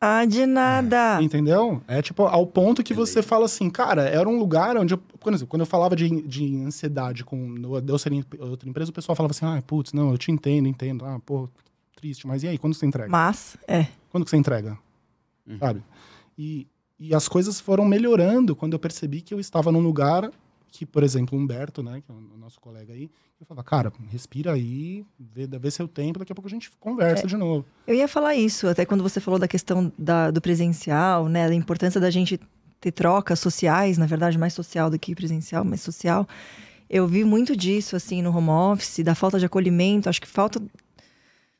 Ah, 0.00 0.24
de 0.26 0.44
nada. 0.44 1.22
Entendeu? 1.22 1.80
É 1.88 2.02
tipo, 2.02 2.24
ao 2.24 2.46
ponto 2.46 2.82
que 2.82 2.92
você 2.92 3.22
fala 3.22 3.46
assim, 3.46 3.70
cara, 3.70 4.02
era 4.02 4.28
um 4.28 4.38
lugar 4.38 4.76
onde 4.76 4.92
eu, 4.94 5.02
quando, 5.20 5.46
quando 5.46 5.60
eu 5.60 5.66
falava 5.66 5.96
de, 5.96 6.20
de 6.22 6.56
ansiedade 6.62 7.24
com 7.24 7.36
no, 7.36 7.78
eu 7.78 7.98
ser 7.98 8.12
em 8.12 8.22
outra 8.38 8.68
empresa, 8.68 8.90
o 8.90 8.94
pessoal 8.94 9.16
falava 9.16 9.30
assim, 9.32 9.46
ah, 9.46 9.62
putz, 9.66 9.92
não, 9.94 10.10
eu 10.10 10.18
te 10.18 10.30
entendo, 10.30 10.68
entendo. 10.68 11.06
Ah, 11.06 11.18
pô, 11.24 11.48
triste, 11.96 12.26
mas 12.26 12.42
e 12.42 12.48
aí, 12.48 12.58
quando 12.58 12.74
você 12.74 12.84
entrega? 12.84 13.08
Mas, 13.08 13.56
é. 13.66 13.86
Quando 14.10 14.24
que 14.24 14.30
você 14.30 14.36
entrega? 14.36 14.76
Uhum. 15.46 15.58
Sabe? 15.58 15.82
E, 16.38 16.66
e 16.98 17.14
as 17.14 17.28
coisas 17.28 17.60
foram 17.60 17.84
melhorando 17.84 18.54
quando 18.56 18.72
eu 18.72 18.78
percebi 18.78 19.20
que 19.20 19.32
eu 19.34 19.40
estava 19.40 19.70
num 19.70 19.80
lugar 19.80 20.30
que, 20.70 20.84
por 20.84 21.04
exemplo, 21.04 21.38
Humberto, 21.38 21.84
né, 21.84 22.02
que 22.04 22.10
é 22.10 22.14
o 22.14 22.36
nosso 22.36 22.60
colega 22.60 22.92
aí, 22.92 23.08
eu 23.40 23.46
falava, 23.46 23.62
cara, 23.62 23.92
respira 24.10 24.52
aí, 24.52 25.06
vê, 25.18 25.46
vê 25.46 25.70
seu 25.70 25.86
tempo, 25.86 26.18
daqui 26.18 26.32
a 26.32 26.34
pouco 26.34 26.48
a 26.48 26.50
gente 26.50 26.68
conversa 26.80 27.28
de 27.28 27.36
novo. 27.36 27.64
Eu 27.86 27.94
ia 27.94 28.08
falar 28.08 28.34
isso, 28.34 28.66
até 28.66 28.84
quando 28.84 29.02
você 29.02 29.20
falou 29.20 29.38
da 29.38 29.46
questão 29.46 29.92
da- 29.96 30.32
do 30.32 30.40
presencial, 30.40 31.28
né? 31.28 31.46
Da 31.48 31.54
importância 31.54 32.00
da 32.00 32.10
gente 32.10 32.40
ter 32.80 32.90
trocas 32.90 33.38
sociais, 33.38 33.96
na 33.98 34.06
verdade, 34.06 34.36
mais 34.36 34.52
social 34.52 34.90
do 34.90 34.98
que 34.98 35.14
presencial, 35.14 35.64
mas 35.64 35.80
social. 35.80 36.26
Eu 36.90 37.06
vi 37.06 37.22
muito 37.24 37.56
disso, 37.56 37.94
assim, 37.94 38.20
no 38.20 38.36
home 38.36 38.50
office, 38.50 38.98
da 39.04 39.14
falta 39.14 39.38
de 39.38 39.46
acolhimento. 39.46 40.08
Acho 40.08 40.20
que 40.20 40.28
falta. 40.28 40.60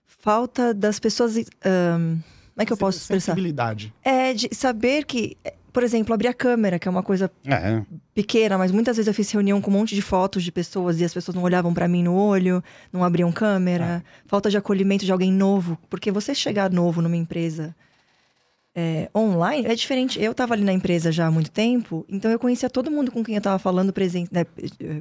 Falta 0.07 0.73
das 0.75 0.99
pessoas. 0.99 1.37
ahn, 1.65 2.19
como 2.55 2.63
é 2.63 2.67
que 2.67 2.73
eu 2.73 2.77
posso 2.77 2.99
expressar? 2.99 3.33
Sensibilidade. 3.33 3.93
É 4.03 4.33
de 4.33 4.49
saber 4.53 5.05
que, 5.05 5.37
por 5.73 5.83
exemplo, 5.83 6.15
abrir 6.15 6.29
a 6.29 6.35
câmera, 6.35 6.79
que 6.79 6.87
é 6.87 6.91
uma 6.91 7.03
coisa 7.03 7.31
É, 7.45 7.83
pequena, 8.15 8.57
mas 8.57 8.71
muitas 8.71 8.97
vezes 8.97 9.09
eu 9.09 9.15
fiz 9.15 9.31
reunião 9.31 9.61
com 9.61 9.71
um 9.71 9.75
monte 9.75 9.95
de 9.95 10.03
fotos 10.03 10.45
de 10.45 10.53
pessoas 10.53 11.01
e 11.01 11.05
as 11.05 11.13
pessoas 11.13 11.35
não 11.35 11.43
olhavam 11.43 11.75
pra 11.75 11.89
mim 11.89 12.03
no 12.05 12.15
olho, 12.15 12.63
não 12.93 13.03
abriam 13.03 13.33
câmera, 13.33 14.05
falta 14.27 14.49
de 14.49 14.57
acolhimento 14.57 15.05
de 15.05 15.11
alguém 15.11 15.33
novo, 15.33 15.77
porque 15.91 16.13
você 16.13 16.35
chegar 16.35 16.71
novo 16.71 17.03
numa 17.03 17.17
empresa 17.17 17.75
é, 18.75 19.09
online 19.15 19.67
é 19.67 19.75
diferente. 19.75 20.21
Eu 20.21 20.35
tava 20.35 20.55
ali 20.55 20.65
na 20.65 20.73
empresa 20.73 21.13
já 21.13 21.27
há 21.27 21.31
muito 21.31 21.51
tempo, 21.51 22.05
então 22.09 22.31
eu 22.31 22.39
conhecia 22.39 22.69
todo 22.69 22.91
mundo 22.91 23.13
com 23.13 23.23
quem 23.23 23.37
eu 23.37 23.41
tava 23.41 23.59
falando 23.59 23.93
presen 23.93 24.27
né, 24.33 24.45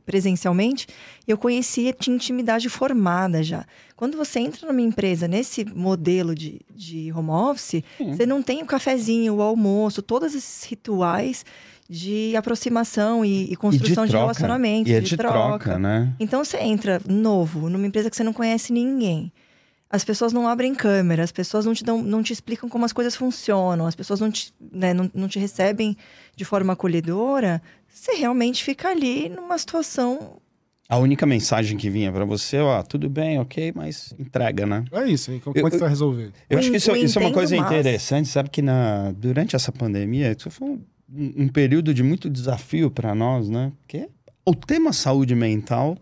presencialmente, 0.06 0.88
e 1.28 1.32
eu 1.32 1.38
conhecia, 1.38 1.92
tinha 1.92 2.16
intimidade 2.16 2.70
formada 2.70 3.42
já. 3.42 3.66
Quando 3.96 4.16
você 4.16 4.40
entra 4.40 4.68
numa 4.68 4.82
empresa 4.82 5.28
nesse 5.28 5.66
modelo 5.66 6.36
de, 6.36 6.62
de 6.70 7.12
home 7.14 7.30
office, 7.32 7.84
você 8.00 8.26
não 8.26 8.44
tem 8.44 8.62
o 8.62 8.66
cafezinho, 8.66 9.36
o 9.36 9.42
almoço, 9.42 10.02
todos 10.02 10.36
esses 10.36 10.64
rituais 10.66 11.44
de 11.90 12.36
aproximação 12.36 13.26
e, 13.26 13.52
e 13.52 13.56
construção 13.56 14.06
de, 14.06 14.12
troca. 14.12 14.24
relacionamento, 14.24 14.90
E 14.90 14.94
é 14.94 15.00
de, 15.00 15.10
de 15.10 15.18
troca. 15.18 15.38
troca, 15.38 15.80
né? 15.80 16.14
Então 16.20 16.44
você 16.44 16.58
entra 16.58 17.02
novo 17.08 17.70
numa 17.70 17.86
empresa 17.86 18.10
que 18.10 18.16
você 18.16 18.24
não 18.24 18.34
conhece 18.34 18.72
ninguém. 18.72 19.32
As 19.94 20.04
pessoas 20.04 20.34
não 20.34 20.48
abrem 20.48 20.74
câmera, 20.74 21.24
as 21.24 21.32
pessoas 21.32 21.66
não 21.68 21.74
te, 21.76 21.84
dão, 21.84 22.02
não 22.02 22.24
te 22.24 22.34
explicam 22.34 22.68
como 22.68 22.84
as 22.84 22.92
coisas 22.92 23.16
funcionam, 23.16 23.86
as 23.86 23.94
pessoas 23.94 24.20
não 24.20 24.32
te, 24.32 24.52
né, 24.72 24.92
não, 24.92 25.08
não 25.14 25.28
te 25.28 25.38
recebem 25.38 25.96
de 26.36 26.44
forma 26.44 26.74
acolhedora. 26.74 27.62
Você 27.88 28.14
realmente 28.14 28.64
fica 28.64 28.90
ali 28.90 29.30
numa 29.30 29.56
situação. 29.56 30.38
A 30.90 30.98
única 30.98 31.28
mensagem 31.28 31.78
que 31.78 31.92
vinha 31.92 32.12
pra 32.12 32.26
você, 32.26 32.58
ó, 32.58 32.82
tudo 32.82 33.08
bem, 33.08 33.40
ok, 33.40 33.72
mas 33.76 34.16
entrega, 34.18 34.66
né? 34.66 34.84
É 34.92 35.06
isso, 35.08 35.32
e 35.32 35.40
como 35.40 35.56
Eu- 35.56 35.68
é 35.68 35.70
que 35.70 35.76
você 35.76 35.82
vai 35.82 35.90
resolver? 35.90 36.32
Eu 36.50 36.58
O 36.58 36.60
acho 36.60 36.72
que 36.72 36.78
isso, 36.78 36.92
o 36.92 36.96
isso 36.96 37.20
é 37.20 37.22
uma 37.22 37.32
coisa 37.32 37.56
mais. 37.56 37.68
interessante, 37.72 38.30
sabe 38.30 38.50
que 38.50 38.64
na, 38.64 39.12
durante 39.12 39.56
essa 39.56 39.72
pandemia, 39.72 40.36
isso 40.36 40.50
foi 40.50 40.70
um, 40.70 40.82
um 41.14 41.48
período 41.48 41.94
de 41.94 42.02
muito 42.02 42.30
desafio 42.32 42.90
para 42.90 43.14
nós, 43.14 43.48
né? 43.48 43.72
Porque 43.82 44.10
o 44.44 44.56
tema 44.56 44.92
saúde 44.92 45.36
mental 45.36 45.96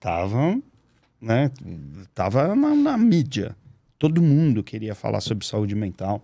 tava, 0.00 0.58
né, 1.20 1.50
tava 2.14 2.54
na, 2.54 2.74
na 2.74 2.98
mídia. 2.98 3.56
Todo 3.98 4.20
mundo 4.22 4.62
queria 4.62 4.94
falar 4.94 5.20
sobre 5.20 5.46
saúde 5.46 5.74
mental. 5.74 6.22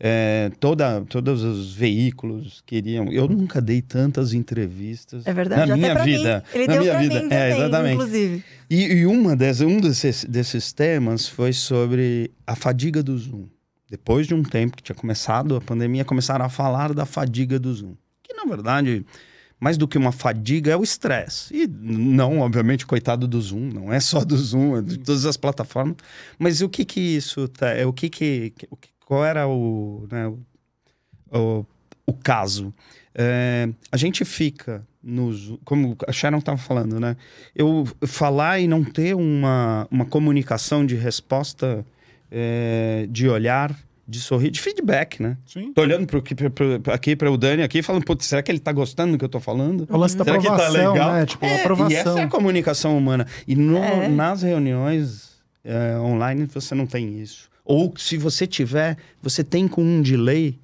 É, 0.00 0.52
toda, 0.60 1.00
todos 1.08 1.42
os 1.42 1.74
veículos 1.74 2.62
queriam. 2.64 3.12
Eu 3.12 3.26
nunca 3.26 3.60
dei 3.60 3.82
tantas 3.82 4.32
entrevistas 4.32 5.26
É 5.26 5.32
verdade, 5.32 5.68
na 5.68 5.76
minha 5.76 5.94
vida. 6.04 6.44
mim. 6.46 6.58
Ele 6.60 6.66
na 6.68 6.72
deu 6.74 6.82
minha 6.82 6.98
vida. 7.00 7.20
também, 7.20 7.38
é, 7.38 7.50
exatamente. 7.56 7.94
inclusive. 7.94 8.44
E, 8.70 8.84
e 8.84 9.06
uma 9.06 9.34
des, 9.34 9.60
um 9.60 9.80
desses, 9.80 10.24
desses 10.24 10.72
temas 10.72 11.26
foi 11.26 11.52
sobre 11.52 12.30
a 12.46 12.54
fadiga 12.54 13.02
do 13.02 13.18
Zoom. 13.18 13.46
Depois 13.90 14.26
de 14.28 14.34
um 14.34 14.42
tempo 14.44 14.76
que 14.76 14.82
tinha 14.82 14.94
começado 14.94 15.56
a 15.56 15.60
pandemia, 15.60 16.04
começaram 16.04 16.44
a 16.44 16.48
falar 16.48 16.92
da 16.94 17.04
fadiga 17.04 17.58
do 17.58 17.74
Zoom. 17.74 17.94
Que, 18.22 18.34
na 18.34 18.44
verdade, 18.44 19.04
mais 19.60 19.76
do 19.76 19.88
que 19.88 19.98
uma 19.98 20.12
fadiga, 20.12 20.70
é 20.70 20.76
o 20.76 20.82
estresse. 20.82 21.54
E 21.54 21.66
não, 21.66 22.40
obviamente, 22.40 22.86
coitado 22.86 23.26
do 23.26 23.40
Zoom, 23.40 23.70
não 23.72 23.92
é 23.92 24.00
só 24.00 24.24
do 24.24 24.36
Zoom, 24.36 24.78
é 24.78 24.82
de 24.82 24.98
todas 24.98 25.26
as 25.26 25.36
plataformas. 25.36 25.96
Mas 26.38 26.60
o 26.60 26.68
que 26.68 26.84
que 26.84 27.00
isso 27.00 27.48
tá, 27.48 27.70
é 27.70 27.84
o 27.84 27.92
que 27.92 28.08
que, 28.08 28.52
qual 29.04 29.24
era 29.24 29.48
o, 29.48 30.06
né, 30.10 30.28
o, 30.28 30.38
o, 31.32 31.66
o 32.06 32.12
caso? 32.12 32.72
É, 33.14 33.68
a 33.90 33.96
gente 33.96 34.24
fica 34.24 34.86
no 35.02 35.32
Zoom, 35.32 35.58
como 35.64 35.96
a 36.06 36.12
Sharon 36.12 36.38
estava 36.38 36.58
falando, 36.58 37.00
né? 37.00 37.16
Eu 37.54 37.84
falar 38.06 38.60
e 38.60 38.68
não 38.68 38.84
ter 38.84 39.14
uma, 39.14 39.88
uma 39.90 40.04
comunicação 40.04 40.84
de 40.86 40.94
resposta, 40.94 41.84
é, 42.30 43.06
de 43.10 43.28
olhar, 43.28 43.76
de 44.08 44.20
sorrir, 44.20 44.50
de 44.50 44.58
feedback, 44.60 45.22
né? 45.22 45.36
Sim. 45.44 45.70
Tô 45.74 45.82
olhando 45.82 46.06
pro, 46.06 46.22
pro- 46.22 46.50
pro- 46.80 46.92
aqui 46.94 47.14
para 47.14 47.30
o 47.30 47.36
Dani 47.36 47.62
aqui 47.62 47.82
falando, 47.82 48.04
putz, 48.04 48.24
será 48.24 48.42
que 48.42 48.50
ele 48.50 48.58
tá 48.58 48.72
gostando 48.72 49.12
do 49.12 49.18
que 49.18 49.24
eu 49.24 49.28
tô 49.28 49.38
falando? 49.38 49.86
É 49.88 49.94
o 49.94 49.98
lance 49.98 50.16
da 50.16 50.24
Será 50.24 50.38
que 50.38 50.46
tá 50.46 50.54
aprovação, 50.54 50.92
legal? 50.92 51.12
né? 51.12 51.26
Tipo, 51.26 51.44
É, 51.44 51.60
aprovação. 51.60 51.90
E 51.92 51.94
essa 51.94 52.20
é 52.20 52.22
a 52.22 52.28
comunicação 52.28 52.96
humana. 52.96 53.26
E 53.46 53.54
no- 53.54 53.76
É. 53.76 54.08
nas 54.08 54.40
reuniões 54.42 55.28
é, 55.62 55.98
online 55.98 56.46
você 56.46 56.74
não 56.74 56.86
tem 56.86 57.20
isso. 57.20 57.50
Ou 57.64 57.92
se 57.98 58.16
você 58.16 58.46
tiver, 58.46 58.96
você 59.22 59.44
tem 59.44 59.68
com 59.68 59.82
um 59.82 60.00
delay 60.00 60.58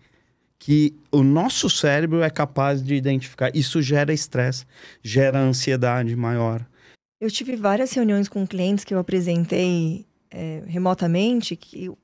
que 0.59 0.95
o 1.13 1.23
nosso 1.23 1.69
cérebro 1.69 2.23
é 2.23 2.31
capaz 2.31 2.83
de 2.83 2.95
identificar. 2.95 3.55
Isso 3.55 3.83
gera 3.83 4.15
estresse, 4.15 4.65
gera 5.03 5.39
ansiedade 5.39 6.17
maior. 6.17 6.65
Eu 7.21 7.31
tive 7.31 7.57
várias 7.57 7.93
reuniões 7.93 8.27
com 8.27 8.47
clientes 8.47 8.85
que 8.85 8.95
eu 8.95 8.99
apresentei 8.99 10.07
é, 10.31 10.63
remotamente, 10.67 11.55
que 11.57 11.91
o 11.91 11.97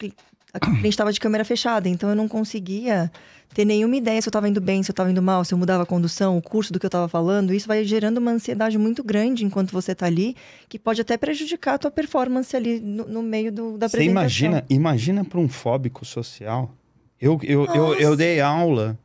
a 0.52 0.61
cliente 0.61 0.88
estava 0.88 1.12
de 1.12 1.21
câmera 1.21 1.45
fechada, 1.45 1.88
então 1.88 2.11
eu 2.11 2.16
não 2.16 2.26
conseguia 2.28 3.11
ter 3.54 3.64
nenhuma 3.64 3.97
ideia 3.97 4.21
se 4.21 4.28
eu 4.28 4.30
estava 4.30 4.49
indo 4.49 4.61
bem, 4.61 4.83
se 4.83 4.90
eu 4.90 4.92
estava 4.92 5.11
indo 5.11 5.23
mal, 5.23 5.45
se 5.45 5.52
eu 5.52 5.59
mudava 5.59 5.83
a 5.83 5.87
condução, 5.87 6.37
o 6.38 6.42
curso 6.42 6.73
do 6.73 6.78
que 6.78 6.87
eu 6.87 6.88
estava 6.88 7.09
falando. 7.09 7.52
Isso 7.52 7.66
vai 7.66 7.85
gerando 7.85 8.19
uma 8.19 8.30
ansiedade 8.30 8.78
muito 8.78 9.02
grande 9.02 9.45
enquanto 9.45 9.73
você 9.73 9.92
está 9.92 10.07
ali, 10.07 10.37
que 10.69 10.78
pode 10.78 11.00
até 11.00 11.16
prejudicar 11.16 11.75
a 11.75 11.78
tua 11.78 11.90
performance 11.90 12.54
ali 12.57 12.80
no, 12.80 13.07
no 13.07 13.23
meio 13.23 13.50
do, 13.50 13.76
da 13.76 13.88
Você 13.88 13.97
apresentação. 13.97 14.23
imagina, 14.23 14.64
imagina 14.69 15.25
para 15.25 15.40
um 15.40 15.49
fóbico 15.49 16.04
social. 16.04 16.75
Eu, 17.21 17.38
eu, 17.42 17.66
eu, 17.66 17.95
eu 17.95 18.04
Nossa. 18.04 18.16
dei 18.16 18.40
aula 18.40 18.99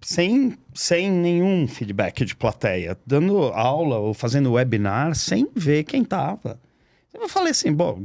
sem, 0.00 0.56
sem 0.74 1.10
nenhum 1.10 1.66
feedback 1.66 2.24
de 2.24 2.36
plateia, 2.36 2.96
dando 3.06 3.38
aula 3.38 3.98
ou 3.98 4.12
fazendo 4.12 4.52
webinar 4.52 5.14
sem 5.14 5.48
ver 5.54 5.84
quem 5.84 6.04
tava. 6.04 6.60
Eu 7.12 7.28
falei 7.28 7.52
assim, 7.52 7.72
bom, 7.72 8.02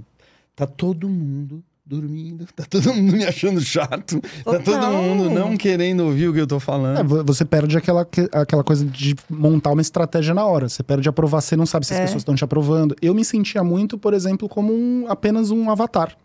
tá 0.55 0.65
todo 0.65 1.09
mundo 1.09 1.63
dormindo, 1.87 2.45
tá 2.55 2.65
todo 2.69 2.93
mundo 2.93 3.13
me 3.15 3.23
achando 3.25 3.61
chato, 3.61 4.19
tá 4.43 4.59
todo 4.59 4.63
Total. 4.63 4.91
mundo 4.91 5.29
não 5.29 5.55
querendo 5.55 6.01
ouvir 6.01 6.27
o 6.27 6.33
que 6.33 6.39
eu 6.41 6.47
tô 6.47 6.59
falando. 6.59 6.99
É, 6.99 7.03
vo- 7.03 7.23
você 7.23 7.45
perde 7.45 7.77
aquela, 7.77 8.03
que- 8.03 8.27
aquela 8.31 8.63
coisa 8.63 8.83
de 8.85 9.15
montar 9.29 9.71
uma 9.71 9.81
estratégia 9.81 10.33
na 10.33 10.45
hora. 10.45 10.67
Você 10.67 10.83
perde 10.83 11.07
aprovar, 11.07 11.41
você 11.41 11.55
não 11.55 11.65
sabe 11.65 11.85
se 11.85 11.93
as 11.93 11.99
É. 11.99 12.03
pessoas 12.03 12.21
estão 12.21 12.35
te 12.35 12.43
aprovando. 12.43 12.93
Eu 13.01 13.13
me 13.15 13.23
sentia 13.23 13.63
muito, 13.63 13.97
por 13.97 14.13
exemplo, 14.13 14.49
como 14.49 14.73
um- 14.73 15.05
apenas 15.07 15.49
um 15.49 15.69
avatar. 15.69 16.15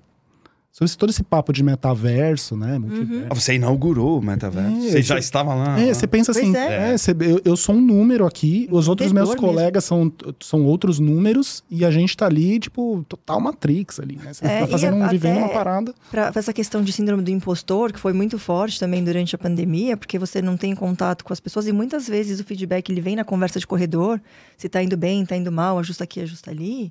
Sobre 0.74 0.86
esse- 0.86 0.96
todo 0.96 1.10
esse 1.10 1.22
papo 1.22 1.52
de 1.52 1.62
metaverso, 1.62 2.56
né? 2.56 2.78
multiverso. 2.78 3.26
Ah, 3.28 3.34
Você 3.34 3.54
inaugurou 3.56 4.18
o 4.18 4.22
metaverso, 4.22 4.74
É, 4.86 4.90
você 4.90 5.02
já 5.02 5.14
você- 5.16 5.20
estava 5.20 5.52
lá. 5.54 5.78
É, 5.78 5.88
lá. 5.88 5.94
você 5.94 6.06
pensa 6.06 6.32
Pois 6.32 6.42
assim, 6.48 6.56
é. 6.56 6.92
é, 6.92 6.96
você- 6.96 7.10
eu, 7.20 7.42
eu 7.44 7.56
sou 7.58 7.74
um 7.74 7.80
número 7.80 8.24
aqui, 8.24 8.66
os 8.70 8.88
outros 8.88 9.12
meus 9.12 9.28
mesmo. 9.28 9.40
colegas 9.42 9.84
são, 9.84 10.10
são 10.40 10.64
outros 10.64 10.98
números, 10.98 11.62
e 11.70 11.84
a 11.84 11.90
gente 11.90 12.16
tá 12.16 12.24
ali, 12.24 12.58
tipo, 12.58 13.04
total 13.06 13.38
Matrix 13.38 14.00
ali, 14.00 14.16
né? 14.16 14.32
Você 14.32 14.46
É, 14.46 14.60
tá 14.60 14.66
fazendo, 14.66 14.96
um, 14.96 15.06
vivendo 15.08 15.36
uma 15.40 15.50
parada. 15.50 15.94
Para 16.10 16.32
essa 16.34 16.54
questão 16.54 16.82
de 16.82 16.90
síndrome 16.90 17.22
do 17.22 17.30
impostor, 17.30 17.92
que 17.92 17.98
foi 18.00 18.14
muito 18.14 18.38
forte 18.38 18.80
também 18.80 19.04
durante 19.04 19.34
a 19.34 19.38
pandemia, 19.38 19.94
porque 19.94 20.18
você 20.18 20.40
não 20.40 20.56
tem 20.56 20.74
contato 20.74 21.22
com 21.22 21.34
as 21.34 21.38
pessoas 21.38 21.66
e 21.68 21.72
muitas 21.72 22.08
vezes 22.08 22.40
o 22.40 22.44
feedback 22.44 22.88
ele 22.90 23.02
vem 23.02 23.14
na 23.14 23.24
conversa 23.24 23.60
de 23.60 23.66
corredor, 23.66 24.18
se 24.56 24.70
tá 24.70 24.82
indo 24.82 24.96
bem, 24.96 25.26
tá 25.26 25.36
indo 25.36 25.52
mal, 25.52 25.78
ajusta 25.78 26.04
aqui, 26.04 26.18
ajusta 26.20 26.50
ali. 26.50 26.90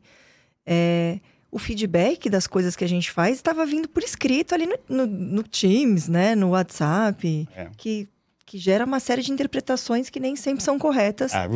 É, 0.63 1.19
o 1.51 1.59
feedback 1.59 2.29
das 2.29 2.47
coisas 2.47 2.75
que 2.75 2.83
a 2.83 2.87
gente 2.87 3.11
faz 3.11 3.35
estava 3.37 3.65
vindo 3.65 3.89
por 3.89 4.01
escrito 4.03 4.55
ali 4.55 4.65
no, 4.65 4.77
no- 4.87 5.05
no 5.07 5.43
Teams, 5.43 6.07
né, 6.07 6.33
no 6.35 6.49
WhatsApp, 6.51 7.47
É. 7.55 7.67
que, 7.77 8.07
que 8.45 8.57
gera 8.57 8.85
uma 8.85 8.99
série 9.01 9.21
de 9.21 9.31
interpretações 9.31 10.09
que 10.09 10.19
nem 10.19 10.35
sempre 10.35 10.63
são 10.63 10.79
corretas. 10.79 11.33
Ah, 11.33 11.47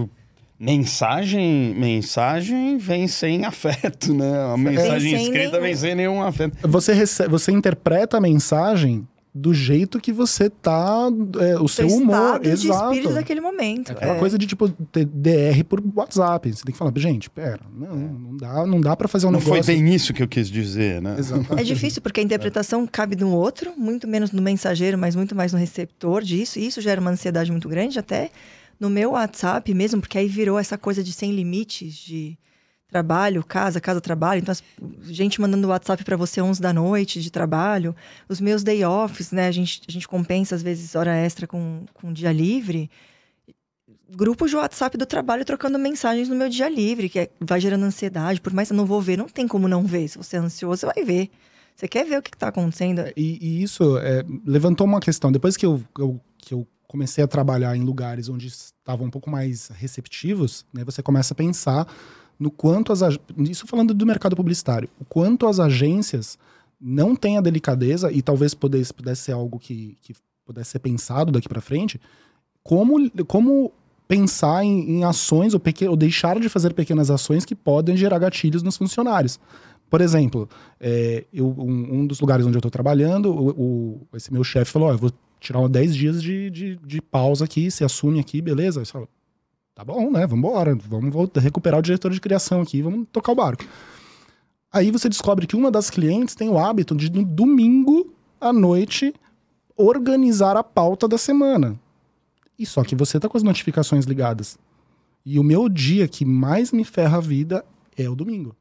mensagem, 0.60 1.74
mensagem 1.76 2.78
vem 2.78 3.08
sem 3.08 3.46
afeto, 3.46 4.14
né? 4.14 4.54
A 4.54 4.58
mensagem 4.58 5.14
escrita 5.16 5.52
nenhum- 5.52 5.62
vem 5.62 5.76
sem 5.76 5.96
nenhum 5.96 6.22
afeto. 6.22 6.58
Você, 6.68 6.94
recebe, 6.94 7.30
você 7.30 7.52
interpreta 7.52 8.18
a 8.18 8.22
mensagem 8.22 9.08
do 9.38 9.54
jeito 9.54 10.00
que 10.00 10.14
você 10.14 10.50
tá, 10.50 11.10
é, 11.42 11.60
o 11.60 11.68
seu, 11.68 11.90
Seu 11.90 11.98
humor, 12.00 12.40
de 12.40 12.52
exato. 12.52 12.94
espírito 12.94 13.14
daquele 13.14 13.42
momento. 13.42 13.90
É 13.90 13.92
aquela 13.92 14.16
É. 14.16 14.20
coisa 14.20 14.38
de, 14.38 14.48
tipo, 14.48 14.70
ter 14.70 15.04
DR 15.04 15.62
por 15.68 15.84
WhatsApp. 15.94 16.54
Você 16.54 16.64
tem 16.64 16.72
que 16.72 16.78
falar, 16.78 16.94
gente, 16.96 17.30
pera, 17.30 17.60
não, 17.78 17.96
não 17.98 18.38
dá, 18.38 18.66
não 18.66 18.80
dá 18.80 18.96
pra 18.96 19.10
fazer 19.10 19.28
um 19.28 19.32
Não 19.32 19.40
negócio... 19.40 19.62
foi 19.62 19.76
bem 19.76 19.94
isso 19.94 20.14
que 20.14 20.24
eu 20.24 20.28
quis 20.30 20.50
dizer, 20.50 21.02
né? 21.02 21.18
Exatamente. 21.20 21.60
É 21.60 21.64
difícil 21.66 22.02
porque 22.02 22.22
a 22.22 22.24
interpretação 22.24 22.88
cabe 22.88 23.18
no 23.18 23.30
outro, 23.36 23.74
muito 23.78 24.08
menos 24.08 24.32
no 24.32 24.42
mensageiro, 24.42 24.98
mas 24.98 25.18
muito 25.18 25.36
mais 25.36 25.52
no 25.52 25.60
receptor 25.60 26.24
disso. 26.24 26.58
E 26.58 26.66
isso 26.68 26.80
gera 26.80 27.02
uma 27.02 27.12
ansiedade 27.12 27.52
muito 27.52 27.68
grande, 27.68 28.00
até 28.00 28.30
no 28.80 28.90
meu 28.90 29.12
WhatsApp 29.12 29.74
mesmo, 29.74 30.00
porque 30.00 30.18
aí 30.18 30.30
virou 30.30 30.58
essa 30.58 30.78
coisa 30.78 31.04
de 31.04 31.12
sem 31.12 31.34
limites 31.36 31.94
de 31.94 32.38
trabalho, 32.96 33.44
casa, 33.44 33.82
casa, 33.82 34.00
trabalho. 34.00 34.40
Então, 34.40 34.56
gente 35.04 35.42
mandando 35.42 35.68
WhatsApp 35.68 36.02
para 36.06 36.16
você 36.16 36.40
11 36.42 36.62
da 36.62 36.72
noite 36.72 37.22
de 37.22 37.30
trabalho. 37.30 37.94
Os 38.30 38.40
meus 38.40 38.64
day 38.64 38.86
offs, 38.86 39.32
né? 39.34 39.48
A 39.48 39.52
gente, 39.52 39.82
a 39.86 39.92
gente 39.92 40.08
compensa, 40.08 40.56
às 40.56 40.64
vezes, 40.64 40.96
hora 40.96 41.14
extra 41.14 41.46
com, 41.46 41.84
com 41.94 42.14
dia 42.14 42.32
livre. 42.32 42.90
Grupos 44.10 44.50
de 44.52 44.56
WhatsApp 44.56 44.98
do 44.98 45.06
trabalho 45.06 45.44
trocando 45.44 45.78
mensagens 45.78 46.30
no 46.30 46.36
meu 46.36 46.48
dia 46.48 46.70
livre, 46.70 47.10
que 47.10 47.20
é- 47.20 47.30
vai 47.42 47.60
gerando 47.60 47.84
ansiedade. 47.84 48.40
Por 48.40 48.54
mais 48.54 48.70
que 48.70 48.74
eu 48.74 48.78
não 48.78 48.86
vou 48.86 49.02
ver, 49.02 49.18
não 49.18 49.28
tem 49.28 49.46
como 49.46 49.68
não 49.68 49.84
ver. 49.84 50.08
Se 50.08 50.18
você 50.18 50.38
é 50.38 50.40
ansioso, 50.40 50.80
você 50.80 50.86
vai 50.86 51.04
ver. 51.04 51.30
Você 51.76 51.88
quer 51.90 52.06
ver 52.06 52.18
o 52.20 52.22
que 52.22 52.30
está 52.34 52.48
acontecendo. 52.48 53.02
E, 53.18 53.38
e 53.42 53.62
isso 53.62 53.98
é, 53.98 54.24
levantou 54.46 54.88
uma 54.88 55.02
questão. 55.02 55.34
Depois 55.34 55.58
que 55.58 55.66
eu, 55.66 55.84
eu- 56.00 56.22
que 56.38 56.54
eu 56.54 56.66
comecei 56.88 57.22
a 57.24 57.28
trabalhar 57.28 57.76
em 57.76 57.82
lugares 57.84 58.30
onde 58.30 58.48
estavam 58.48 59.08
um 59.08 59.10
pouco 59.10 59.30
mais 59.30 59.68
receptivos, 59.76 60.66
né, 60.74 60.84
você 60.86 61.04
começa 61.04 61.34
a 61.34 61.36
pensar 61.36 61.86
no 62.40 62.52
quanto 62.52 62.92
as 62.92 63.02
isso 63.50 63.66
falando 63.68 63.94
do 63.94 64.06
mercado 64.06 64.36
publicitário, 64.36 64.90
o 65.00 65.06
quanto 65.06 65.48
as 65.48 65.60
agências 65.60 66.38
não 66.80 67.16
têm 67.16 67.38
a 67.38 67.42
delicadeza 67.42 68.12
e 68.12 68.22
talvez 68.22 68.54
pudesse, 68.54 68.94
pudesse 68.94 69.22
ser 69.24 69.32
algo 69.32 69.58
que, 69.58 69.98
que 70.02 70.14
pudesse 70.46 70.72
ser 70.72 70.80
pensado 70.80 71.32
daqui 71.32 71.48
para 71.48 71.62
frente, 71.62 72.00
como 72.64 73.10
como 73.28 73.72
pensar 74.08 74.64
em, 74.64 74.98
em 75.00 75.04
ações 75.04 75.54
ou, 75.54 75.60
peque- 75.60 75.88
ou 75.88 75.96
deixar 75.96 76.40
de 76.40 76.48
fazer 76.50 76.74
pequenas 76.74 77.10
ações 77.10 77.44
que 77.46 77.56
podem 77.56 77.98
gerar 77.98 78.20
gatilhos 78.20 78.62
nos 78.62 78.78
funcionários. 78.78 79.40
Por 79.90 80.00
exemplo, 80.02 80.48
é, 80.80 81.26
eu, 81.34 81.48
um, 81.58 82.02
um 82.02 82.06
dos 82.08 82.20
lugares 82.20 82.46
onde 82.46 82.56
eu 82.56 82.60
estou 82.60 82.70
trabalhando, 82.72 83.32
o, 83.32 83.50
o- 83.50 84.08
esse 84.16 84.32
meu 84.32 84.44
chefe 84.44 84.72
falou: 84.72 84.90
Ó, 84.90 84.92
eu 84.92 84.98
vou 84.98 85.12
tirar 85.40 85.68
10 85.68 85.96
dias 85.96 86.22
de, 86.22 86.50
de, 86.50 86.76
de 86.86 87.02
pausa 87.02 87.46
aqui, 87.46 87.70
você 87.72 87.84
assume 87.84 88.20
aqui, 88.20 88.42
beleza? 88.42 88.82
Eu 88.82 88.86
falo, 88.86 89.08
tá 89.76 89.84
bom, 89.84 90.10
né? 90.10 90.26
Vamos 90.26 90.40
embora, 90.40 90.76
vamos 90.76 91.14
voltar, 91.14 91.42
recuperar 91.42 91.80
o 91.80 91.84
diretor 91.84 92.12
de 92.12 92.20
criação 92.22 92.62
aqui, 92.62 92.82
vamos 92.82 93.08
tocar 93.12 93.32
o 93.32 93.36
barco. 93.36 93.66
Aí 94.72 94.90
você 94.92 95.08
descobre 95.08 95.46
que 95.48 95.56
uma 95.56 95.70
das 95.70 95.90
clientes 95.90 96.34
tem 96.36 96.50
o 96.50 96.58
hábito 96.58 96.96
de, 96.96 97.12
no 97.12 97.24
domingo 97.24 98.14
à 98.42 98.52
noite, 98.52 99.14
organizar 99.78 100.58
a 100.58 100.64
pauta 100.64 101.08
da 101.08 101.18
semana. 101.18 101.80
E 102.58 102.66
só 102.66 102.84
que 102.84 102.96
você 102.96 103.20
tá 103.20 103.28
com 103.28 103.38
as 103.38 103.44
notificações 103.44 104.06
ligadas. 104.06 104.58
E 105.26 105.40
o 105.40 105.44
meu 105.44 105.68
dia 105.68 106.08
que 106.08 106.24
mais 106.24 106.72
me 106.72 106.84
ferra 106.86 107.18
a 107.18 107.22
vida 107.22 107.66
é 107.98 108.10
o 108.10 108.16
domingo. 108.16 108.56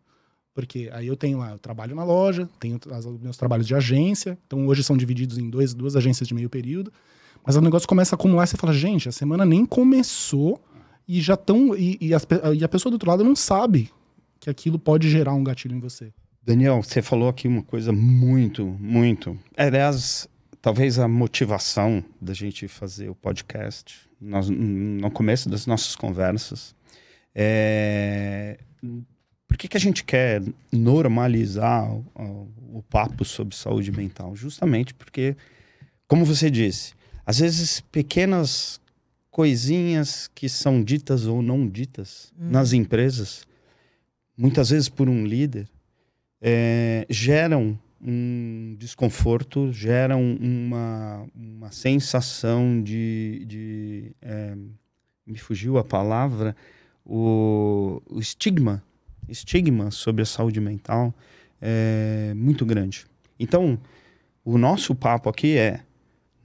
Porque 0.55 0.89
aí 0.93 1.07
eu 1.09 1.17
tenho 1.17 1.39
lá, 1.39 1.51
eu 1.51 1.59
trabalho 1.59 1.95
na 1.97 2.05
loja, 2.05 2.49
tenho 2.61 2.79
as- 2.93 3.07
meus 3.07 3.37
trabalhos 3.37 3.67
de 3.67 3.75
agência, 3.75 4.39
então 4.47 4.67
hoje 4.69 4.85
são 4.85 4.97
divididos 4.97 5.37
em 5.37 5.51
dois, 5.51 5.75
duas 5.75 5.97
agências 5.97 6.29
de 6.29 6.35
meio 6.35 6.49
período. 6.49 6.93
Mas 7.45 7.57
o 7.57 7.61
negócio 7.61 7.89
começa 7.89 8.15
a 8.15 8.17
acumular 8.17 8.47
você 8.47 8.57
fala, 8.57 8.73
gente, 8.73 9.09
a 9.09 9.13
semana 9.13 9.45
nem 9.45 9.67
começou 9.67 10.61
e 11.07 11.21
já 11.21 11.35
estão. 11.35 11.77
E, 11.77 11.99
e 12.01 12.11
e 12.57 12.65
a 12.65 12.69
pessoa 12.69 12.91
do 12.91 12.95
outro 12.95 13.11
lado 13.11 13.23
não 13.25 13.37
sabe 13.37 13.91
que 14.41 14.49
aquilo 14.51 14.79
pode 14.79 15.09
gerar 15.11 15.35
um 15.35 15.45
gatilho 15.45 15.75
em 15.77 15.81
você. 15.81 16.13
Daniel, 16.43 16.83
você 16.83 17.01
falou 17.01 17.29
aqui 17.29 17.49
uma 17.49 17.63
coisa 17.63 17.91
muito, 17.93 18.67
muito. 18.79 19.39
Aliás, 19.57 20.29
talvez 20.61 20.99
a 20.99 21.09
motivação 21.09 22.05
da 22.21 22.35
gente 22.35 22.69
fazer 22.69 23.09
o 23.09 23.15
podcast, 23.15 23.97
nós, 24.21 24.49
no 24.51 25.11
começo 25.11 25.49
das 25.49 25.67
nossas 25.67 25.97
conversas, 25.97 26.75
é. 27.35 28.59
Por 29.49 29.57
que, 29.57 29.69
que 29.69 29.77
a 29.77 29.81
gente 29.81 30.03
quer 30.05 30.43
normalizar 30.73 31.91
o, 31.93 32.05
o- 32.15 32.79
o 32.79 32.83
papo 32.83 33.25
sobre 33.25 33.55
saúde 33.55 33.93
mental? 33.93 34.35
Justamente 34.35 34.93
porque, 34.95 35.37
como 36.09 36.25
você 36.25 36.51
disse, 36.51 36.93
às 37.25 37.39
vezes 37.39 37.81
pequenas 37.81 38.81
coisinhas 39.35 40.31
que 40.33 40.49
são 40.49 40.81
ditas 40.81 41.27
ou 41.27 41.43
não 41.43 41.69
ditas 41.69 42.33
nas 42.39 42.73
empresas, 42.73 43.45
muitas 44.37 44.71
vezes 44.71 44.89
por 44.89 45.09
um 45.09 45.27
líder, 45.27 45.69
é, 46.41 47.05
geram 47.11 47.77
um 48.01 48.77
desconforto, 48.79 49.73
geram 49.73 50.23
uma, 50.37 51.27
uma 51.35 51.73
sensação 51.73 52.81
de. 52.81 53.45
de 53.45 54.13
é, 54.23 54.55
me 55.27 55.39
fugiu 55.39 55.79
a 55.79 55.85
palavra, 55.85 56.55
o, 57.05 58.01
o 58.09 58.21
estigma, 58.21 58.85
estigma 59.29 59.91
sobre 59.91 60.23
a 60.23 60.27
saúde 60.27 60.61
mental 60.61 61.13
é 61.61 62.33
muito 62.37 62.65
grande. 62.65 63.05
Então, 63.37 63.81
o 64.45 64.57
nosso 64.57 64.95
papo 64.95 65.29
aqui 65.29 65.57
é 65.57 65.81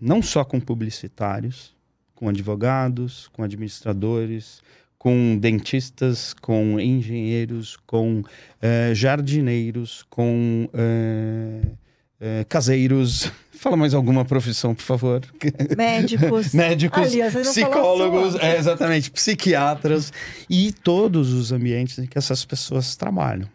não 0.01 0.23
só 0.23 0.43
com 0.43 0.59
publicitários, 0.59 1.77
com 2.19 2.27
advogados, 2.27 3.29
com 3.31 3.43
administradores, 3.43 4.61
com 4.97 5.37
dentistas, 5.37 6.33
com 6.33 6.77
engenheiros, 6.77 7.77
com 7.87 8.21
eh, 8.61 8.91
jardineiros, 8.93 10.05
com 10.09 10.67
eh, 10.73 11.61
eh, 12.19 12.45
caseiros. 12.49 13.31
Fala 13.57 13.77
mais 13.77 13.93
alguma 13.93 14.25
profissão, 14.25 14.75
por 14.75 14.81
favor. 14.83 15.21
Médicos. 15.77 16.53
Médicos, 16.53 17.07
Aliás, 17.07 17.33
psicólogos, 17.33 18.35
é, 18.35 18.57
exatamente, 18.57 19.09
psiquiatras 19.09 20.11
e 20.49 20.73
todos 20.73 21.31
os 21.31 21.53
ambientes 21.53 21.99
em 21.99 22.05
que 22.05 22.17
essas 22.17 22.43
pessoas 22.43 22.97
trabalham. 22.97 23.47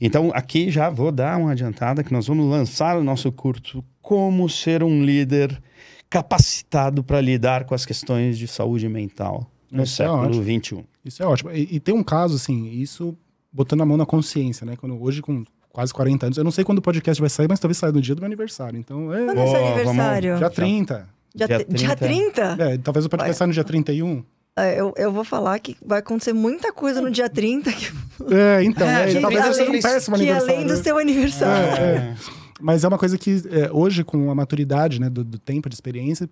Então, 0.00 0.30
aqui 0.32 0.70
já 0.70 0.88
vou 0.88 1.12
dar 1.12 1.36
uma 1.36 1.52
adiantada 1.52 2.02
que 2.02 2.14
nós 2.14 2.26
vamos 2.26 2.46
lançar 2.46 2.96
o 2.96 3.04
nosso 3.04 3.30
curso 3.30 3.84
Como 4.00 4.48
Ser 4.48 4.82
um 4.82 5.04
Líder 5.04 5.60
Capacitado 6.08 7.02
para 7.02 7.20
Lidar 7.20 7.64
com 7.64 7.74
as 7.74 7.84
Questões 7.84 8.38
de 8.38 8.46
Saúde 8.46 8.88
Mental 8.88 9.50
no 9.70 9.82
Isso 9.82 10.02
é 10.02 10.06
século 10.06 10.22
ótimo. 10.40 10.42
XXI. 10.64 10.84
Isso 11.04 11.22
é 11.22 11.26
ótimo. 11.26 11.50
E, 11.52 11.76
e 11.76 11.80
tem 11.80 11.94
um 11.94 12.02
caso, 12.02 12.36
assim, 12.36 12.70
isso 12.70 13.16
botando 13.52 13.80
a 13.82 13.86
mão 13.86 13.96
na 13.96 14.06
consciência, 14.06 14.64
né? 14.64 14.76
Quando 14.76 15.00
hoje, 15.02 15.20
com 15.20 15.44
quase 15.72 15.92
40 15.92 16.26
anos, 16.26 16.38
eu 16.38 16.44
não 16.44 16.50
sei 16.50 16.64
quando 16.64 16.78
o 16.78 16.82
podcast 16.82 17.20
vai 17.20 17.28
sair, 17.28 17.48
mas 17.48 17.58
talvez 17.58 17.76
saia 17.78 17.92
no 17.92 18.00
dia 18.00 18.14
do 18.14 18.20
meu 18.20 18.26
aniversário. 18.26 18.78
Então, 18.78 19.12
é. 19.12 19.24
Quando 19.26 19.38
é 19.40 19.46
seu 19.46 19.52
vamos- 19.60 19.72
aniversário? 19.74 20.36
Dia 20.38 20.50
30. 20.50 21.08
Dia, 21.34 21.46
Dia 21.48 21.58
tri- 21.64 21.74
dia 21.74 21.96
30? 21.96 22.56
É, 22.60 22.78
talvez 22.78 23.04
o 23.04 23.08
podcast 23.08 23.36
saia 23.36 23.46
no 23.48 23.52
dia 23.52 23.64
31. 23.64 24.24
É, 24.58 24.80
Eu, 24.80 24.94
eu 24.96 25.12
vou 25.12 25.22
falar 25.24 25.58
que 25.58 25.76
vai 25.84 25.98
acontecer 25.98 26.32
muita 26.32 26.72
coisa 26.72 27.00
no 27.02 27.10
dia 27.10 27.28
30 27.28 27.70
que, 27.72 27.92
É, 28.32 28.62
então, 28.64 28.88
É, 28.88 29.04
é, 29.10 29.14
que 29.14 29.20
talvez 29.20 29.44
seja 29.56 29.70
um 29.70 29.80
péssimo 29.82 30.16
que 30.16 30.22
aniversário. 30.22 30.54
além 30.54 30.66
do 30.66 30.76
seu 30.82 30.96
aniversário. 30.98 31.76
É, 31.76 31.96
é. 31.96 32.16
Mas 32.60 32.84
é 32.84 32.88
uma 32.88 32.98
coisa 32.98 33.18
que 33.18 33.42
é, 33.50 33.70
hoje, 33.70 34.02
com 34.02 34.30
a 34.30 34.34
maturidade 34.34 35.00
né, 35.00 35.10
do, 35.10 35.22
do 35.22 35.38
tempo 35.38 35.68
de 35.68 35.74
experiência, 35.74 36.28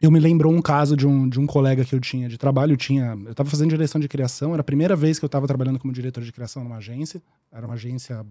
eu 0.00 0.10
me 0.10 0.18
lembrou 0.18 0.52
um 0.52 0.60
caso 0.60 0.96
de 0.96 1.06
um, 1.06 1.28
de 1.28 1.38
um 1.38 1.46
colega 1.46 1.84
que 1.84 1.94
eu 1.94 2.00
tinha 2.00 2.28
de 2.28 2.36
trabalho. 2.36 2.72
Eu 2.72 2.76
tinha, 2.76 3.16
eu 3.24 3.30
estava 3.30 3.48
fazendo 3.48 3.70
direção 3.70 4.00
de 4.00 4.08
criação, 4.08 4.52
era 4.52 4.60
a 4.60 4.64
primeira 4.64 4.96
vez 4.96 5.18
que 5.18 5.24
eu 5.24 5.28
estava 5.28 5.46
trabalhando 5.46 5.78
como 5.78 5.92
diretor 5.92 6.22
de 6.22 6.32
criação 6.32 6.64
numa 6.64 6.76
agência. 6.76 7.22
Era 7.52 7.66
uma 7.66 7.74
agência 7.74 8.24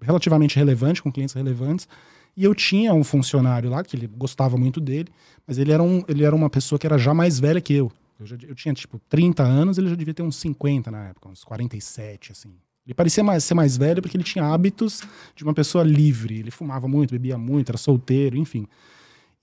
relativamente 0.00 0.56
relevante, 0.56 1.02
com 1.02 1.10
clientes 1.10 1.34
relevantes. 1.34 1.88
E 2.36 2.44
eu 2.44 2.54
tinha 2.54 2.94
um 2.94 3.02
funcionário 3.02 3.68
lá, 3.68 3.82
que 3.82 3.96
ele 3.96 4.06
gostava 4.06 4.56
muito 4.56 4.80
dele, 4.80 5.08
mas 5.46 5.58
ele 5.58 5.72
era, 5.72 5.82
um, 5.82 6.04
ele 6.06 6.24
era 6.24 6.34
uma 6.34 6.48
pessoa 6.48 6.78
que 6.78 6.86
era 6.86 6.96
já 6.96 7.12
mais 7.12 7.40
velha 7.40 7.60
que 7.60 7.74
eu. 7.74 7.90
Eu, 8.18 8.26
já, 8.26 8.36
eu 8.46 8.54
tinha, 8.54 8.72
tipo, 8.74 9.00
30 9.08 9.42
anos, 9.42 9.78
ele 9.78 9.88
já 9.88 9.96
devia 9.96 10.14
ter 10.14 10.22
uns 10.22 10.36
50 10.36 10.90
na 10.90 11.08
época, 11.08 11.28
uns 11.28 11.42
47, 11.42 12.32
assim. 12.32 12.52
Ele 12.90 12.94
parecia 12.96 13.22
mais, 13.22 13.44
ser 13.44 13.54
mais 13.54 13.76
velho 13.76 14.02
porque 14.02 14.16
ele 14.16 14.24
tinha 14.24 14.44
hábitos 14.44 15.02
de 15.36 15.44
uma 15.44 15.54
pessoa 15.54 15.84
livre. 15.84 16.40
Ele 16.40 16.50
fumava 16.50 16.88
muito, 16.88 17.12
bebia 17.12 17.38
muito, 17.38 17.70
era 17.70 17.78
solteiro, 17.78 18.36
enfim. 18.36 18.66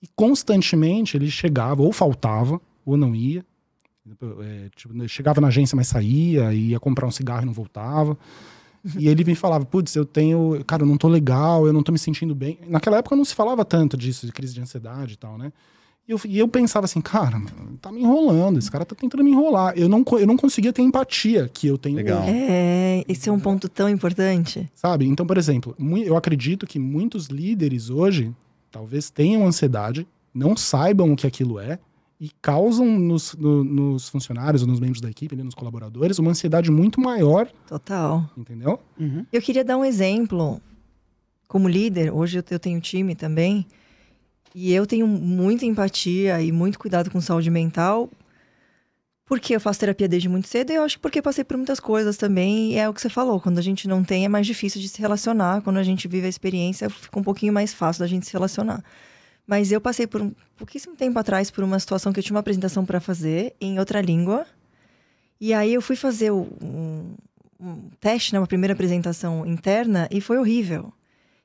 E 0.02 0.06
constantemente 0.14 1.16
ele 1.16 1.30
chegava, 1.30 1.80
ou 1.80 1.90
faltava, 1.90 2.60
ou 2.84 2.94
não 2.94 3.14
ia. 3.14 3.42
É, 4.42 4.68
tipo, 4.76 5.08
chegava 5.08 5.40
na 5.40 5.48
agência, 5.48 5.74
mas 5.74 5.88
saía, 5.88 6.52
ia 6.52 6.78
comprar 6.78 7.06
um 7.06 7.10
cigarro 7.10 7.44
e 7.44 7.46
não 7.46 7.54
voltava. 7.54 8.18
E 8.98 9.08
ele 9.08 9.24
me 9.24 9.34
falava, 9.34 9.64
putz, 9.64 9.96
eu 9.96 10.04
tenho. 10.04 10.62
Cara, 10.66 10.82
eu 10.82 10.86
não 10.86 10.98
tô 10.98 11.08
legal, 11.08 11.66
eu 11.66 11.72
não 11.72 11.82
tô 11.82 11.90
me 11.90 11.98
sentindo 11.98 12.34
bem. 12.34 12.58
Naquela 12.68 12.98
época 12.98 13.16
não 13.16 13.24
se 13.24 13.34
falava 13.34 13.64
tanto 13.64 13.96
disso, 13.96 14.26
de 14.26 14.32
crise 14.32 14.52
de 14.52 14.60
ansiedade 14.60 15.14
e 15.14 15.16
tal, 15.16 15.38
né? 15.38 15.54
E 16.08 16.12
eu, 16.12 16.20
e 16.24 16.38
eu 16.38 16.48
pensava 16.48 16.86
assim, 16.86 17.02
cara, 17.02 17.38
tá 17.82 17.92
me 17.92 18.00
enrolando, 18.00 18.58
esse 18.58 18.70
cara 18.70 18.82
tá 18.82 18.96
tentando 18.96 19.22
me 19.22 19.30
enrolar. 19.30 19.74
Eu 19.76 19.90
não, 19.90 20.02
eu 20.12 20.26
não 20.26 20.38
conseguia 20.38 20.72
ter 20.72 20.80
empatia 20.80 21.50
que 21.52 21.66
eu 21.66 21.76
tenho 21.76 21.96
Legal. 21.96 22.22
hoje. 22.22 22.30
É, 22.30 23.04
esse 23.06 23.28
é 23.28 23.32
um 23.32 23.38
ponto 23.38 23.68
tão 23.68 23.90
importante. 23.90 24.66
Sabe? 24.74 25.06
Então, 25.06 25.26
por 25.26 25.36
exemplo, 25.36 25.76
eu 26.02 26.16
acredito 26.16 26.66
que 26.66 26.78
muitos 26.78 27.26
líderes 27.26 27.90
hoje 27.90 28.34
talvez 28.70 29.10
tenham 29.10 29.46
ansiedade, 29.46 30.08
não 30.32 30.56
saibam 30.56 31.12
o 31.12 31.16
que 31.16 31.26
aquilo 31.26 31.60
é 31.60 31.78
e 32.18 32.30
causam 32.40 32.86
nos, 32.98 33.34
no, 33.34 33.62
nos 33.62 34.08
funcionários 34.08 34.62
ou 34.62 34.68
nos 34.68 34.80
membros 34.80 35.02
da 35.02 35.10
equipe, 35.10 35.36
nos 35.36 35.54
colaboradores, 35.54 36.18
uma 36.18 36.30
ansiedade 36.30 36.70
muito 36.70 37.02
maior. 37.02 37.50
Total. 37.66 38.24
Entendeu? 38.34 38.80
Uhum. 38.98 39.26
Eu 39.30 39.42
queria 39.42 39.62
dar 39.62 39.76
um 39.76 39.84
exemplo. 39.84 40.58
Como 41.46 41.68
líder, 41.68 42.12
hoje 42.12 42.42
eu 42.50 42.58
tenho 42.58 42.80
time 42.80 43.14
também, 43.14 43.66
e 44.54 44.72
eu 44.72 44.86
tenho 44.86 45.06
muita 45.06 45.64
empatia 45.64 46.40
e 46.40 46.50
muito 46.50 46.78
cuidado 46.78 47.10
com 47.10 47.20
saúde 47.20 47.50
mental, 47.50 48.10
porque 49.24 49.54
eu 49.54 49.60
faço 49.60 49.80
terapia 49.80 50.08
desde 50.08 50.28
muito 50.28 50.48
cedo 50.48 50.70
e 50.70 50.76
eu 50.76 50.82
acho 50.82 50.96
que 50.96 51.02
porque 51.02 51.20
passei 51.20 51.44
por 51.44 51.56
muitas 51.56 51.78
coisas 51.78 52.16
também. 52.16 52.72
E 52.72 52.76
é 52.76 52.88
o 52.88 52.94
que 52.94 53.00
você 53.00 53.10
falou, 53.10 53.40
quando 53.40 53.58
a 53.58 53.62
gente 53.62 53.86
não 53.86 54.02
tem 54.02 54.24
é 54.24 54.28
mais 54.28 54.46
difícil 54.46 54.80
de 54.80 54.88
se 54.88 55.00
relacionar, 55.00 55.60
quando 55.60 55.76
a 55.76 55.82
gente 55.82 56.08
vive 56.08 56.26
a 56.26 56.30
experiência 56.30 56.88
fica 56.88 57.18
um 57.18 57.22
pouquinho 57.22 57.52
mais 57.52 57.74
fácil 57.74 58.00
da 58.00 58.06
gente 58.06 58.26
se 58.26 58.32
relacionar. 58.32 58.82
Mas 59.46 59.70
eu 59.70 59.80
passei 59.80 60.06
por 60.06 60.22
um 60.22 60.32
pouquíssimo 60.56 60.96
tempo 60.96 61.18
atrás 61.18 61.50
por 61.50 61.62
uma 61.62 61.78
situação 61.78 62.12
que 62.12 62.20
eu 62.20 62.24
tinha 62.24 62.34
uma 62.34 62.40
apresentação 62.40 62.84
para 62.86 63.00
fazer 63.00 63.54
em 63.60 63.78
outra 63.78 64.00
língua. 64.00 64.46
E 65.40 65.54
aí 65.54 65.72
eu 65.74 65.82
fui 65.82 65.96
fazer 65.96 66.30
um, 66.30 67.14
um 67.60 67.90
teste, 68.00 68.32
né, 68.32 68.40
uma 68.40 68.46
primeira 68.46 68.72
apresentação 68.72 69.46
interna 69.46 70.08
e 70.10 70.20
foi 70.20 70.38
horrível. 70.38 70.92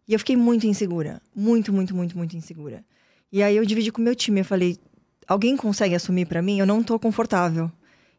E 0.07 0.13
eu 0.13 0.19
fiquei 0.19 0.35
muito 0.35 0.67
insegura, 0.67 1.21
muito, 1.35 1.71
muito, 1.71 1.95
muito, 1.95 2.17
muito 2.17 2.35
insegura. 2.35 2.83
E 3.33 3.41
aí 3.41 3.57
eu 3.57 3.65
dividi 3.65 3.91
com 3.91 3.99
o 3.99 4.03
meu 4.03 4.13
time, 4.13 4.41
eu 4.41 4.45
falei, 4.45 4.77
alguém 5.27 5.57
consegue 5.57 5.95
assumir 5.95 6.27
para 6.27 6.39
mim? 6.39 6.59
Eu 6.59 6.67
não 6.67 6.83
tô 6.83 6.99
confortável 6.99 7.71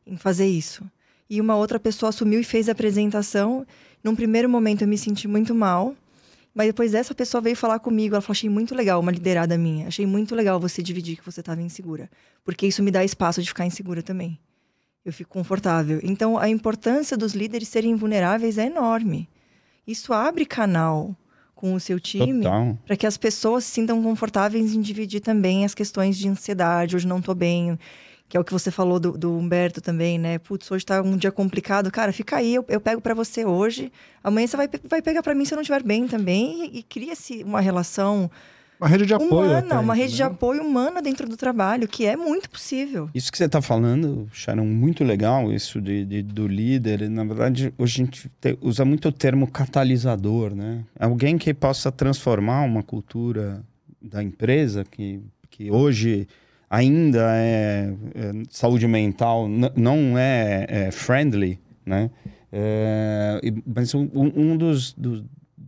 em 0.04 0.16
fazer 0.16 0.44
isso. 0.44 0.84
E 1.30 1.40
uma 1.40 1.54
outra 1.54 1.78
pessoa 1.78 2.10
assumiu 2.10 2.40
e 2.40 2.44
fez 2.44 2.68
a 2.68 2.72
apresentação. 2.72 3.64
Num 4.02 4.16
primeiro 4.16 4.48
momento 4.48 4.82
eu 4.82 4.88
me 4.88 4.98
senti 4.98 5.28
muito 5.28 5.54
mal, 5.54 5.94
mas 6.52 6.66
depois 6.66 6.94
essa 6.94 7.14
pessoa 7.14 7.40
veio 7.40 7.54
falar 7.54 7.78
comigo, 7.78 8.16
ela 8.16 8.20
falou: 8.20 8.32
"Achei 8.32 8.50
muito 8.50 8.74
legal, 8.74 8.98
uma 8.98 9.12
liderada 9.12 9.56
minha. 9.56 9.86
Achei 9.86 10.04
muito 10.04 10.34
legal 10.34 10.58
você 10.58 10.82
dividir 10.82 11.16
que 11.16 11.24
você 11.24 11.38
estava 11.38 11.62
insegura, 11.62 12.10
porque 12.44 12.66
isso 12.66 12.82
me 12.82 12.90
dá 12.90 13.04
espaço 13.04 13.40
de 13.40 13.46
ficar 13.46 13.64
insegura 13.64 14.02
também. 14.02 14.36
Eu 15.04 15.12
fico 15.12 15.30
confortável. 15.30 16.00
Então 16.02 16.36
a 16.36 16.48
importância 16.48 17.16
dos 17.16 17.34
líderes 17.34 17.68
serem 17.68 17.94
vulneráveis 17.94 18.58
é 18.58 18.66
enorme. 18.66 19.28
Isso 19.86 20.12
abre 20.12 20.44
canal 20.44 21.16
com 21.64 21.72
o 21.72 21.80
seu 21.80 21.98
time 21.98 22.44
para 22.84 22.94
que 22.94 23.06
as 23.06 23.16
pessoas 23.16 23.64
se 23.64 23.70
sintam 23.70 24.02
confortáveis 24.02 24.74
em 24.74 24.82
dividir 24.82 25.20
também 25.20 25.64
as 25.64 25.74
questões 25.74 26.18
de 26.18 26.28
ansiedade, 26.28 26.94
hoje 26.94 27.06
não 27.06 27.22
tô 27.22 27.34
bem, 27.34 27.78
que 28.28 28.36
é 28.36 28.40
o 28.40 28.44
que 28.44 28.52
você 28.52 28.70
falou 28.70 29.00
do, 29.00 29.12
do 29.12 29.34
Humberto 29.38 29.80
também, 29.80 30.18
né? 30.18 30.38
Putz, 30.38 30.70
hoje 30.70 30.84
tá 30.84 31.00
um 31.00 31.16
dia 31.16 31.32
complicado. 31.32 31.90
Cara, 31.90 32.12
fica 32.12 32.36
aí, 32.36 32.54
eu, 32.54 32.66
eu 32.68 32.78
pego 32.82 33.00
para 33.00 33.14
você 33.14 33.46
hoje. 33.46 33.90
Amanhã 34.22 34.46
você 34.46 34.58
vai, 34.58 34.68
vai 34.86 35.00
pegar 35.00 35.22
para 35.22 35.34
mim 35.34 35.46
se 35.46 35.54
eu 35.54 35.56
não 35.56 35.62
estiver 35.62 35.82
bem 35.82 36.06
também. 36.06 36.66
E, 36.66 36.80
e 36.80 36.82
cria-se 36.82 37.42
uma 37.42 37.62
relação 37.62 38.30
uma 38.84 38.88
rede 38.88 39.06
de 39.06 39.14
apoio. 39.14 39.32
Humana, 39.32 39.58
até, 39.58 39.78
uma 39.78 39.94
rede 39.94 40.14
de 40.14 40.22
apoio 40.22 40.62
humana 40.62 41.00
dentro 41.00 41.26
do 41.26 41.36
trabalho, 41.36 41.88
que 41.88 42.04
é 42.04 42.16
muito 42.16 42.50
possível. 42.50 43.08
Isso 43.14 43.32
que 43.32 43.38
você 43.38 43.46
está 43.46 43.62
falando, 43.62 44.28
Sharon, 44.30 44.66
muito 44.66 45.02
legal, 45.02 45.50
isso 45.50 45.80
de, 45.80 46.04
de, 46.04 46.22
do 46.22 46.46
líder. 46.46 47.08
Na 47.08 47.24
verdade, 47.24 47.72
hoje 47.78 48.02
a 48.02 48.04
gente 48.04 48.30
te, 48.40 48.58
usa 48.60 48.84
muito 48.84 49.08
o 49.08 49.12
termo 49.12 49.46
catalisador, 49.46 50.54
né? 50.54 50.84
Alguém 51.00 51.38
que 51.38 51.54
possa 51.54 51.90
transformar 51.90 52.62
uma 52.62 52.82
cultura 52.82 53.64
da 54.02 54.22
empresa, 54.22 54.84
que, 54.84 55.20
que 55.50 55.70
hoje 55.70 56.28
ainda 56.68 57.26
é, 57.36 57.90
é 58.14 58.32
saúde 58.50 58.86
mental, 58.86 59.48
não 59.48 60.18
é, 60.18 60.66
é, 60.68 60.90
friendly, 60.90 61.58
né? 61.86 62.10
É, 62.52 63.40
mas 63.66 63.94
um, 63.94 64.08
um 64.14 64.56
dos, 64.56 64.92
dos 64.92 65.24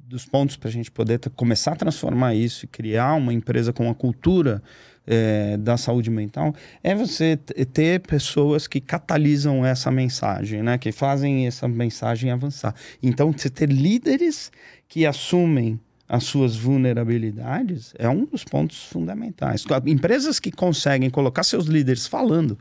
dos 0.09 0.25
pontos 0.25 0.57
para 0.57 0.69
a 0.69 0.73
gente 0.73 0.91
poder 0.91 1.19
começar 1.35 1.73
a 1.73 1.77
transformar 1.77 2.35
isso 2.35 2.65
e 2.65 2.69
criar 2.69 3.15
uma 3.15 3.33
empresa 3.33 3.73
com 3.73 3.85
uma 3.85 3.95
cultura 3.95 4.63
é, 5.07 5.57
da 5.57 5.77
saúde 5.77 6.11
mental 6.11 6.55
é 6.83 6.95
você 6.95 7.37
ter 7.37 8.01
pessoas 8.01 8.67
que 8.67 8.81
catalisam 8.81 9.65
essa 9.65 9.91
mensagem, 9.91 10.63
né? 10.63 10.79
Que 10.79 10.93
fazem 10.93 11.47
essa 11.47 11.67
mensagem 11.67 12.31
avançar. 12.31 12.75
Então, 13.03 13.33
você 13.33 13.51
ter 13.51 13.71
líderes 13.71 14.51
que 14.89 15.07
assumem 15.07 15.81
as 16.09 16.25
suas 16.25 16.57
vulnerabilidades 16.57 17.93
é 17.99 18.09
um 18.09 18.25
dos 18.25 18.45
pontos 18.45 18.85
fundamentais. 18.85 19.65
Empresas 19.87 20.39
que 20.39 20.53
conseguem 20.53 21.11
colocar 21.11 21.43
seus 21.43 21.67
líderes 21.67 22.07
falando, 22.07 22.57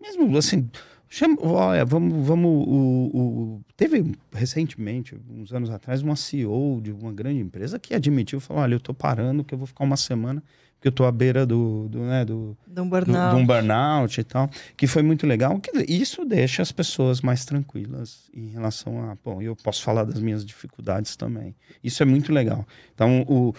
mesmo 0.00 0.36
assim, 0.36 0.68
Chama, 1.14 1.36
olha, 1.42 1.84
vamos, 1.84 2.26
vamos 2.26 2.50
o, 2.66 3.10
o, 3.14 3.60
teve 3.76 4.16
recentemente, 4.32 5.16
uns 5.30 5.52
anos 5.52 5.70
atrás, 5.70 6.02
uma 6.02 6.16
CEO 6.16 6.80
de 6.82 6.90
uma 6.90 7.12
grande 7.12 7.38
empresa 7.38 7.78
que 7.78 7.94
admitiu, 7.94 8.40
falou, 8.40 8.64
olha, 8.64 8.74
eu 8.74 8.78
estou 8.78 8.92
parando, 8.92 9.44
que 9.44 9.54
eu 9.54 9.58
vou 9.58 9.64
ficar 9.64 9.84
uma 9.84 9.96
semana, 9.96 10.42
porque 10.74 10.88
eu 10.88 10.90
estou 10.90 11.06
à 11.06 11.12
beira 11.12 11.46
do, 11.46 11.86
do, 11.88 12.00
né, 12.00 12.24
do, 12.24 12.56
do, 12.66 12.82
um 12.82 12.88
burnout. 12.88 13.30
Do, 13.30 13.36
do 13.36 13.36
um 13.36 13.46
burnout 13.46 14.20
e 14.20 14.24
tal, 14.24 14.50
que 14.76 14.88
foi 14.88 15.04
muito 15.04 15.24
legal. 15.24 15.60
Isso 15.86 16.24
deixa 16.24 16.62
as 16.62 16.72
pessoas 16.72 17.20
mais 17.20 17.44
tranquilas 17.44 18.28
em 18.34 18.48
relação 18.48 19.08
a, 19.08 19.16
bom, 19.24 19.40
eu 19.40 19.54
posso 19.54 19.84
falar 19.84 20.02
das 20.02 20.18
minhas 20.18 20.44
dificuldades 20.44 21.14
também. 21.14 21.54
Isso 21.82 22.02
é 22.02 22.06
muito 22.06 22.32
legal. 22.32 22.66
Então, 22.92 23.22
o, 23.28 23.54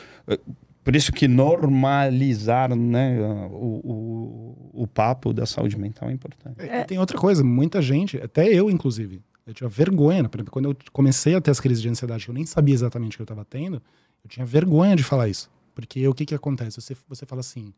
por 0.85 0.95
isso 0.95 1.11
que 1.11 1.27
normalizar 1.27 2.73
né, 2.75 3.19
o, 3.49 3.81
o, 3.83 4.83
o 4.83 4.87
papo 4.87 5.33
da 5.33 5.47
saúde 5.47 5.75
mental 5.79 6.11
é 6.11 6.13
importante. 6.13 6.61
É, 6.61 6.83
tem 6.83 6.99
outra 6.99 7.17
coisa, 7.17 7.43
muita 7.43 7.81
gente, 7.81 8.17
até 8.17 8.47
eu 8.47 8.69
inclusive, 8.69 9.19
eu 9.47 9.53
tinha 9.53 9.67
vergonha, 9.67 10.29
por 10.29 10.37
exemplo, 10.37 10.51
quando 10.51 10.69
eu 10.69 10.77
comecei 10.93 11.33
a 11.33 11.41
ter 11.41 11.49
as 11.49 11.59
crises 11.59 11.81
de 11.81 11.89
ansiedade, 11.89 12.27
eu 12.27 12.35
nem 12.35 12.45
sabia 12.45 12.75
exatamente 12.75 13.15
o 13.15 13.17
que 13.17 13.21
eu 13.23 13.25
estava 13.25 13.43
tendo, 13.43 13.81
eu 14.23 14.29
tinha 14.29 14.45
vergonha 14.45 14.95
de 14.95 15.01
falar 15.01 15.27
isso. 15.27 15.49
Porque 15.73 16.07
o 16.07 16.13
que 16.13 16.23
que 16.23 16.35
acontece? 16.35 16.79
Você, 16.79 16.95
você 17.09 17.25
fala 17.25 17.39
assim, 17.39 17.73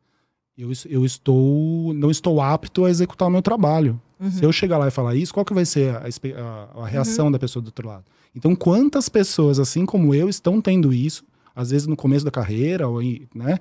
eu, 0.57 0.69
eu 0.89 1.05
estou, 1.05 1.93
não 1.93 2.11
estou 2.11 2.41
apto 2.41 2.83
a 2.83 2.89
executar 2.89 3.29
o 3.29 3.31
meu 3.31 3.41
trabalho. 3.41 4.01
Uhum. 4.19 4.31
Se 4.31 4.43
eu 4.43 4.51
chegar 4.51 4.77
lá 4.77 4.89
e 4.89 4.91
falar 4.91 5.15
isso, 5.15 5.33
qual 5.33 5.45
que 5.45 5.53
vai 5.53 5.65
ser 5.65 5.95
a, 5.95 6.03
a, 6.05 6.83
a 6.83 6.87
reação 6.87 7.27
uhum. 7.27 7.31
da 7.31 7.39
pessoa 7.39 7.63
do 7.63 7.67
outro 7.67 7.87
lado? 7.87 8.03
Então, 8.35 8.53
quantas 8.53 9.07
pessoas, 9.07 9.59
assim 9.59 9.85
como 9.85 10.13
eu, 10.13 10.27
estão 10.27 10.59
tendo 10.59 10.93
isso, 10.93 11.23
às 11.57 11.71
vezes 11.71 11.87
no 11.87 11.97
começo 11.97 12.23
da 12.23 12.29
carreira, 12.29 12.87
ou, 12.87 13.01
né? 13.33 13.57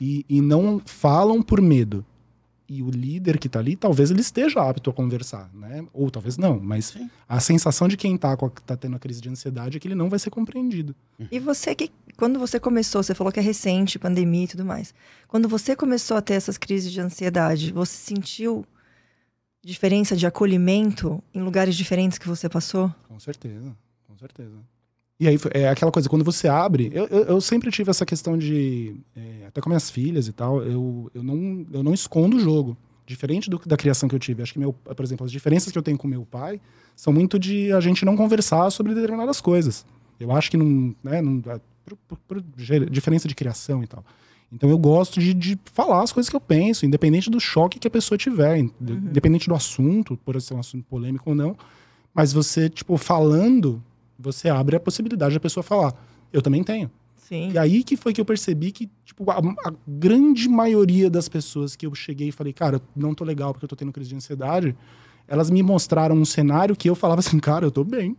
E, 0.00 0.26
e 0.28 0.40
não 0.40 0.82
falam 0.84 1.40
por 1.40 1.60
medo. 1.60 2.04
E 2.68 2.82
o 2.82 2.90
líder 2.90 3.38
que 3.38 3.46
está 3.46 3.60
ali, 3.60 3.76
talvez 3.76 4.10
ele 4.10 4.20
esteja 4.20 4.60
apto 4.60 4.90
a 4.90 4.92
conversar, 4.92 5.48
né? 5.54 5.86
Ou 5.94 6.10
talvez 6.10 6.36
não, 6.36 6.60
mas 6.60 6.86
Sim. 6.86 7.08
a 7.26 7.40
sensação 7.40 7.88
de 7.88 7.96
quem 7.96 8.16
está 8.16 8.36
tá 8.36 8.76
tendo 8.76 8.96
a 8.96 8.98
crise 8.98 9.20
de 9.20 9.28
ansiedade 9.28 9.76
é 9.76 9.80
que 9.80 9.88
ele 9.88 9.94
não 9.94 10.10
vai 10.10 10.18
ser 10.18 10.30
compreendido. 10.30 10.94
E 11.30 11.38
você 11.38 11.74
que, 11.74 11.90
quando 12.16 12.38
você 12.38 12.60
começou, 12.60 13.02
você 13.02 13.14
falou 13.14 13.32
que 13.32 13.38
é 13.38 13.42
recente, 13.42 13.98
pandemia 13.98 14.44
e 14.44 14.48
tudo 14.48 14.64
mais. 14.64 14.92
Quando 15.28 15.48
você 15.48 15.74
começou 15.74 16.16
a 16.16 16.20
ter 16.20 16.34
essas 16.34 16.58
crises 16.58 16.92
de 16.92 17.00
ansiedade, 17.00 17.72
você 17.72 17.96
sentiu 17.96 18.66
diferença 19.64 20.16
de 20.16 20.26
acolhimento 20.26 21.22
em 21.32 21.40
lugares 21.40 21.76
diferentes 21.76 22.18
que 22.18 22.28
você 22.28 22.48
passou? 22.48 22.92
Com 23.08 23.18
certeza, 23.18 23.74
com 24.06 24.16
certeza. 24.18 24.58
E 25.20 25.26
aí 25.26 25.36
é 25.50 25.68
aquela 25.68 25.90
coisa, 25.90 26.08
quando 26.08 26.24
você 26.24 26.46
abre, 26.46 26.90
eu, 26.94 27.06
eu, 27.06 27.24
eu 27.24 27.40
sempre 27.40 27.70
tive 27.72 27.90
essa 27.90 28.06
questão 28.06 28.38
de. 28.38 28.94
É, 29.16 29.46
até 29.48 29.60
com 29.60 29.68
minhas 29.68 29.90
filhas 29.90 30.28
e 30.28 30.32
tal, 30.32 30.62
eu, 30.62 31.10
eu, 31.12 31.22
não, 31.22 31.66
eu 31.72 31.82
não 31.82 31.92
escondo 31.92 32.36
o 32.36 32.40
jogo. 32.40 32.76
Diferente 33.04 33.48
do, 33.48 33.58
da 33.64 33.76
criação 33.76 34.08
que 34.08 34.14
eu 34.14 34.18
tive. 34.18 34.42
Acho 34.42 34.52
que, 34.52 34.58
meu, 34.58 34.72
por 34.72 35.02
exemplo, 35.02 35.24
as 35.24 35.32
diferenças 35.32 35.72
que 35.72 35.78
eu 35.78 35.82
tenho 35.82 35.96
com 35.96 36.06
meu 36.06 36.26
pai 36.26 36.60
são 36.94 37.12
muito 37.12 37.38
de 37.38 37.72
a 37.72 37.80
gente 37.80 38.04
não 38.04 38.16
conversar 38.16 38.70
sobre 38.70 38.94
determinadas 38.94 39.40
coisas. 39.40 39.84
Eu 40.20 40.30
acho 40.30 40.50
que 40.50 40.56
não. 40.56 40.94
Né, 41.02 41.20
não 41.22 41.40
por, 41.40 41.96
por, 41.96 42.18
por 42.18 42.44
diferença 42.90 43.26
de 43.26 43.34
criação 43.34 43.82
e 43.82 43.86
tal. 43.86 44.04
Então 44.52 44.70
eu 44.70 44.78
gosto 44.78 45.20
de, 45.20 45.34
de, 45.34 45.58
falar 45.72 46.02
as 46.02 46.12
coisas 46.12 46.30
que 46.30 46.36
eu 46.36 46.40
penso, 46.40 46.86
independente 46.86 47.28
do 47.28 47.40
choque 47.40 47.78
que 47.78 47.88
a 47.88 47.90
pessoa 47.90 48.16
tiver, 48.16 48.58
uhum. 48.58 48.70
independente 48.80 49.48
do 49.48 49.54
assunto, 49.54 50.16
por 50.16 50.40
ser 50.40 50.54
um 50.54 50.60
assunto 50.60 50.84
polêmico 50.84 51.30
ou 51.30 51.36
não. 51.36 51.56
Mas 52.14 52.32
você, 52.32 52.68
tipo, 52.68 52.96
falando 52.96 53.82
você 54.18 54.48
abre 54.48 54.76
a 54.76 54.80
possibilidade 54.80 55.34
da 55.34 55.40
pessoa 55.40 55.62
falar. 55.62 55.94
Eu 56.32 56.42
também 56.42 56.64
tenho. 56.64 56.90
Sim. 57.16 57.52
E 57.52 57.58
aí 57.58 57.84
que 57.84 57.96
foi 57.96 58.12
que 58.12 58.20
eu 58.20 58.24
percebi 58.24 58.72
que, 58.72 58.90
tipo, 59.04 59.30
a, 59.30 59.36
a 59.36 59.72
grande 59.86 60.48
maioria 60.48 61.10
das 61.10 61.28
pessoas 61.28 61.76
que 61.76 61.86
eu 61.86 61.94
cheguei 61.94 62.28
e 62.28 62.32
falei, 62.32 62.52
cara, 62.52 62.80
não 62.96 63.14
tô 63.14 63.22
legal 63.22 63.52
porque 63.52 63.66
eu 63.66 63.68
tô 63.68 63.76
tendo 63.76 63.92
crise 63.92 64.08
de 64.10 64.16
ansiedade, 64.16 64.74
elas 65.26 65.50
me 65.50 65.62
mostraram 65.62 66.16
um 66.16 66.24
cenário 66.24 66.74
que 66.74 66.88
eu 66.88 66.94
falava 66.94 67.20
assim, 67.20 67.38
cara, 67.38 67.66
eu 67.66 67.70
tô 67.70 67.84
bem. 67.84 68.16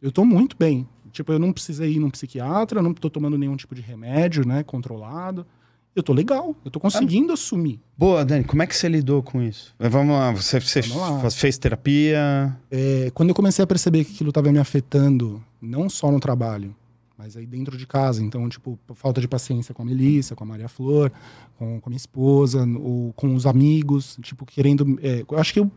Eu 0.00 0.10
tô 0.10 0.24
muito 0.24 0.56
bem. 0.58 0.88
Tipo, 1.12 1.32
eu 1.32 1.38
não 1.38 1.52
precisei 1.52 1.92
ir 1.92 1.98
num 1.98 2.08
psiquiatra, 2.08 2.80
não 2.80 2.94
tô 2.94 3.10
tomando 3.10 3.36
nenhum 3.36 3.54
tipo 3.54 3.74
de 3.74 3.82
remédio, 3.82 4.46
né, 4.46 4.62
controlado. 4.62 5.46
Eu 5.94 6.02
tô 6.02 6.12
legal, 6.14 6.56
eu 6.64 6.70
tô 6.70 6.80
conseguindo 6.80 7.32
assumir. 7.34 7.78
Boa, 7.98 8.24
Dani, 8.24 8.44
como 8.44 8.62
é 8.62 8.66
que 8.66 8.74
você 8.74 8.88
lidou 8.88 9.22
com 9.22 9.42
isso? 9.42 9.74
Vamos 9.78 10.14
lá, 10.14 10.30
você, 10.32 10.58
você 10.58 10.80
Vamos 10.80 11.22
lá. 11.24 11.30
fez 11.30 11.58
terapia? 11.58 12.56
É, 12.70 13.10
quando 13.12 13.28
eu 13.28 13.34
comecei 13.34 13.62
a 13.62 13.66
perceber 13.66 14.04
que 14.04 14.12
aquilo 14.14 14.30
estava 14.30 14.50
me 14.50 14.58
afetando, 14.58 15.42
não 15.60 15.90
só 15.90 16.10
no 16.10 16.18
trabalho, 16.18 16.74
mas 17.18 17.36
aí 17.36 17.44
dentro 17.44 17.76
de 17.76 17.86
casa. 17.86 18.22
Então, 18.24 18.48
tipo, 18.48 18.78
falta 18.94 19.20
de 19.20 19.28
paciência 19.28 19.74
com 19.74 19.82
a 19.82 19.84
Melissa, 19.84 20.34
com 20.34 20.44
a 20.44 20.46
Maria 20.46 20.66
Flor, 20.68 21.12
com, 21.58 21.78
com 21.78 21.88
a 21.88 21.90
minha 21.90 21.98
esposa, 21.98 22.66
ou 22.80 23.12
com 23.12 23.34
os 23.34 23.44
amigos, 23.44 24.16
tipo, 24.22 24.46
querendo. 24.46 24.98
é, 25.02 25.24
eu 25.30 25.38
acho 25.38 25.52
que 25.52 25.60
eu, 25.60 25.70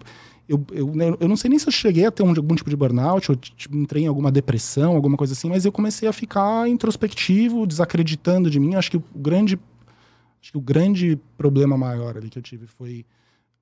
eu, 0.47 0.65
eu, 0.71 0.95
né, 0.95 1.13
eu 1.19 1.27
não 1.27 1.35
sei 1.35 1.49
nem 1.49 1.59
se 1.59 1.67
eu 1.67 1.71
cheguei 1.73 2.05
a 2.05 2.09
ter 2.11 2.23
um- 2.23 2.29
algum 2.29 2.55
tipo 2.55 2.69
de 2.69 2.75
burnout, 2.77 3.29
ou 3.31 3.35
tipo, 3.35 3.75
entrei 3.75 4.03
em 4.03 4.07
alguma 4.07 4.31
depressão, 4.31 4.95
alguma 4.95 5.17
coisa 5.17 5.33
assim, 5.33 5.49
mas 5.49 5.65
eu 5.65 5.73
comecei 5.73 6.07
a 6.07 6.13
ficar 6.13 6.69
introspectivo, 6.69 7.67
desacreditando 7.67 8.49
de 8.49 8.61
mim. 8.61 8.75
Acho 8.75 8.91
que 8.91 8.97
o 8.97 9.03
grande. 9.13 9.59
Acho 10.45 10.51
que 10.51 10.57
o 10.59 10.61
grande 10.61 11.17
problema 11.35 11.75
maior 11.75 12.15
ali 12.15 12.29
que 12.29 12.37
eu 12.37 12.43
tive 12.43 12.67
foi 12.67 13.03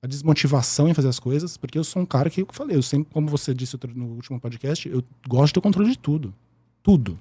a 0.02 0.06
desmotivação 0.06 0.86
em 0.86 0.92
fazer 0.92 1.08
as 1.08 1.18
coisas, 1.18 1.56
porque 1.56 1.78
eu 1.78 1.82
sou 1.82 2.02
um 2.02 2.04
cara 2.04 2.28
que 2.28 2.42
eu 2.42 2.48
falei, 2.52 2.76
eu 2.76 2.82
sempre, 2.82 3.10
como 3.10 3.26
você 3.26 3.54
disse 3.54 3.78
no 3.94 4.08
último 4.08 4.38
podcast, 4.38 4.86
eu 4.86 5.02
gosto 5.26 5.46
de 5.46 5.52
ter 5.54 5.60
controle 5.62 5.88
de 5.88 5.98
tudo. 5.98 6.34
Tudo. 6.82 7.18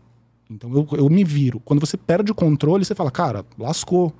Então 0.50 0.70
eu, 0.74 0.86
eu 0.98 1.10
me 1.10 1.24
viro. 1.24 1.62
Quando 1.62 1.80
você 1.80 1.96
perde 1.96 2.30
o 2.30 2.36
controle, 2.36 2.84
você 2.84 2.94
fala, 2.94 3.10
cara, 3.10 3.46
lascou. 3.58 4.14